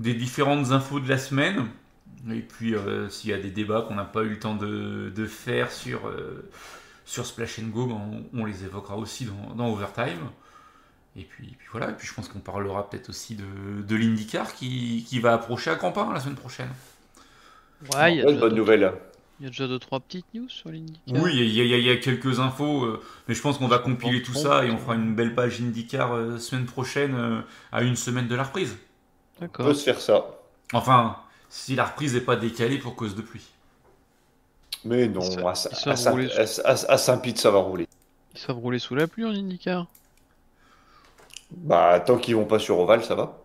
Des 0.00 0.14
différentes 0.14 0.72
infos 0.72 1.00
de 1.00 1.08
la 1.08 1.18
semaine. 1.18 1.68
Et 2.30 2.40
puis 2.40 2.74
s'il 3.08 3.30
y 3.30 3.32
a 3.32 3.38
des 3.38 3.50
débats 3.50 3.84
qu'on 3.86 3.94
n'a 3.94 4.04
pas 4.04 4.22
eu 4.22 4.30
le 4.30 4.38
temps 4.38 4.54
de, 4.54 5.26
faire 5.26 5.70
sur, 5.70 6.00
sur 7.04 7.24
Splash 7.24 7.60
Go, 7.60 7.86
ben, 7.86 8.22
on, 8.34 8.44
les 8.44 8.64
évoquera 8.64 8.96
aussi 8.96 9.28
dans, 9.56 9.72
Overtime. 9.72 10.28
Et 11.16 11.24
puis, 11.24 11.56
voilà, 11.72 11.90
et 11.90 11.94
puis 11.94 12.06
je 12.06 12.14
pense 12.14 12.28
qu'on 12.28 12.38
parlera 12.38 12.88
peut-être 12.88 13.08
aussi 13.08 13.34
de, 13.34 13.82
de 13.82 13.96
l'IndyCar 13.96 14.54
qui, 14.54 15.04
qui, 15.08 15.18
va 15.18 15.34
approcher 15.34 15.70
à 15.70 15.76
Campin 15.76 16.12
la 16.12 16.20
semaine 16.20 16.36
prochaine. 16.36 16.70
Ouais, 17.94 18.14
il 18.14 18.18
y 18.18 18.22
a 18.22 18.30
une 18.30 18.38
bonne 18.38 18.54
nouvelle. 18.54 18.92
Il 19.40 19.44
y 19.44 19.46
a 19.46 19.50
déjà 19.50 19.66
deux 19.66 19.78
trois 19.78 20.00
petites 20.00 20.26
news 20.34 20.48
sur 20.48 20.70
l'IndyCar. 20.70 21.22
Oui, 21.22 21.32
il 21.34 21.54
y, 21.54 21.90
a 21.90 21.96
quelques 21.96 22.40
infos, 22.40 22.84
euh, 22.84 23.02
mais 23.26 23.34
je 23.34 23.40
pense 23.40 23.56
qu'on 23.56 23.68
va 23.68 23.78
compiler 23.78 24.22
tout 24.22 24.34
ça 24.34 24.66
et 24.66 24.70
on 24.70 24.76
fera 24.76 24.94
une 24.94 25.14
belle 25.14 25.34
page 25.34 25.60
IndyCar 25.62 26.12
euh, 26.12 26.38
semaine 26.38 26.66
prochaine, 26.66 27.14
euh, 27.14 27.40
à 27.72 27.82
une 27.82 27.96
semaine 27.96 28.28
de 28.28 28.34
la 28.34 28.44
reprise. 28.44 28.76
D'accord. 29.40 29.66
On 29.66 29.68
peut 29.70 29.74
se 29.74 29.84
faire 29.84 30.00
ça. 30.00 30.24
Enfin, 30.72 31.16
si 31.48 31.74
la 31.74 31.84
reprise 31.86 32.14
n'est 32.14 32.20
pas 32.20 32.36
décalée 32.36 32.78
pour 32.78 32.94
cause 32.94 33.14
de 33.16 33.22
pluie. 33.22 33.46
Mais 34.84 35.08
non, 35.08 35.20
Ils 35.22 35.40
à, 35.46 35.54
savent- 35.54 35.54
Saint- 35.54 35.70
ils 35.72 35.76
savent 35.76 35.92
à 35.92 35.96
Saint- 35.96 36.10
rouler 36.12 36.30
à- 36.32 36.68
à- 36.70 36.92
à 36.92 36.98
Saint-Pete, 36.98 37.38
ça 37.38 37.50
va 37.50 37.58
rouler. 37.58 37.88
Ils 38.34 38.38
savent 38.40 38.56
rouler 38.58 38.78
sous 38.78 38.94
la 38.94 39.06
pluie 39.08 39.24
en 39.24 39.30
IndyCar. 39.30 39.86
Bah, 41.50 41.98
tant 42.00 42.16
qu'ils 42.16 42.36
vont 42.36 42.44
pas 42.44 42.58
sur 42.58 42.78
Oval, 42.78 43.04
ça 43.04 43.14
va. 43.14 43.36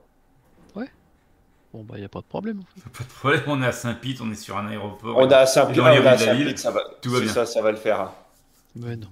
Bon 1.74 1.84
bah 1.84 2.00
y 2.00 2.06
a 2.06 2.08
pas 2.08 2.20
de 2.22 2.26
problème. 2.26 2.62
en 2.62 2.64
fait. 2.82 2.89
Pas 2.89 3.04
de 3.04 3.10
problème, 3.10 3.41
on 3.48 3.62
est 3.62 3.68
à 3.68 3.74
Saint-Pete, 3.74 4.22
on 4.22 4.32
est 4.32 4.36
sur 4.36 4.56
un 4.58 4.66
aéroport. 4.68 5.18
On 5.18 5.30
a 5.30 5.39
à 5.39 5.46
Saint-Pete, 5.46 5.76
dans 5.76 5.89
les 5.89 6.00
on 6.00 6.06
a 6.06 6.12
à 6.12 6.16
de 6.16 6.24
la 6.26 6.34
ville, 6.34 6.46
Saint-Pete, 6.58 6.60
ça 6.60 6.72
va. 6.72 6.82
tout 7.02 7.10
va 7.10 7.18
c'est 7.18 7.24
bien. 7.26 7.34
Ça, 7.34 7.46
ça 7.46 7.62
va 7.62 7.72
le 7.72 7.76
faire. 7.76 8.00
hein. 8.00 8.14
Ouais 8.80 8.96
non. 8.96 9.10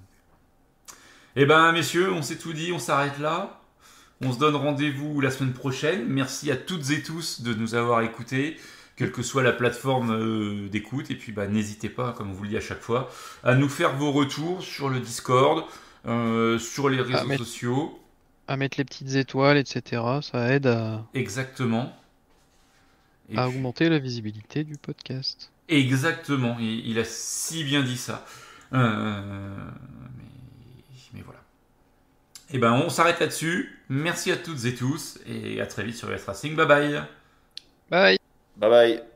Eh 1.36 1.46
ben, 1.46 1.74
messieurs, 1.74 2.14
on 2.14 2.22
s'est 2.22 2.38
tout 2.38 2.54
dit, 2.54 2.72
on 2.72 2.80
s'arrête 2.80 3.20
là. 3.20 3.60
On 4.26 4.32
se 4.34 4.40
donne 4.40 4.56
rendez-vous 4.56 5.20
la 5.22 5.32
semaine 5.32 5.54
prochaine. 5.54 6.06
Merci 6.08 6.52
à 6.52 6.56
toutes 6.56 6.90
et 6.92 7.02
tous 7.02 7.42
de 7.42 7.54
nous 7.54 7.76
avoir 7.76 8.02
écoutés, 8.02 8.58
quelle 8.96 9.12
que 9.12 9.22
soit 9.22 9.44
la 9.44 9.52
plateforme 9.52 10.12
euh, 10.12 10.70
d'écoute. 10.70 11.12
Et 11.12 11.16
puis, 11.16 11.32
bah, 11.32 11.48
n'hésitez 11.48 11.90
pas, 11.90 12.14
comme 12.14 12.30
on 12.30 12.34
vous 12.34 12.44
le 12.44 12.50
dit 12.50 12.58
à 12.58 12.62
chaque 12.62 12.82
fois, 12.82 13.10
à 13.44 13.56
nous 13.56 13.70
faire 13.70 13.96
vos 13.96 14.12
retours 14.12 14.62
sur 14.64 14.90
le 14.90 15.00
Discord, 15.00 15.66
euh, 16.06 16.58
sur 16.60 16.90
les 16.90 17.02
réseaux 17.02 17.28
mais- 17.28 17.38
sociaux. 17.38 18.00
À 18.48 18.58
mettre 18.58 18.78
les 18.78 18.84
petites 18.84 19.16
étoiles, 19.16 19.58
etc. 19.58 20.02
Ça 20.22 20.54
aide 20.54 20.68
à, 20.68 21.06
Exactement. 21.14 21.96
Et 23.30 23.38
à 23.38 23.48
puis- 23.48 23.56
augmenter 23.56 23.88
la 23.90 24.00
visibilité 24.00 24.64
du 24.66 24.76
podcast. 24.78 25.50
Exactement, 25.70 26.58
il, 26.60 26.86
il 26.90 27.00
a 27.00 27.06
si 27.06 27.64
bien 27.64 27.84
dit 27.84 27.96
ça. 27.98 28.26
Euh, 28.74 29.22
mais, 30.18 30.24
mais 31.14 31.22
voilà. 31.22 31.40
Et 32.54 32.60
ben, 32.60 32.72
on 32.74 32.90
s'arrête 32.90 33.20
là-dessus. 33.20 33.80
Merci 33.90 34.32
à 34.32 34.38
toutes 34.38 34.64
et 34.66 34.76
tous 34.76 35.20
et 35.28 35.60
à 35.60 35.66
très 35.66 35.84
vite 35.84 35.98
sur 35.98 36.10
US 36.12 36.24
Racing. 36.24 36.56
Bye 36.56 36.68
bye. 36.68 37.02
Bye 37.90 38.18
Bye 38.56 38.70
bye. 38.70 39.13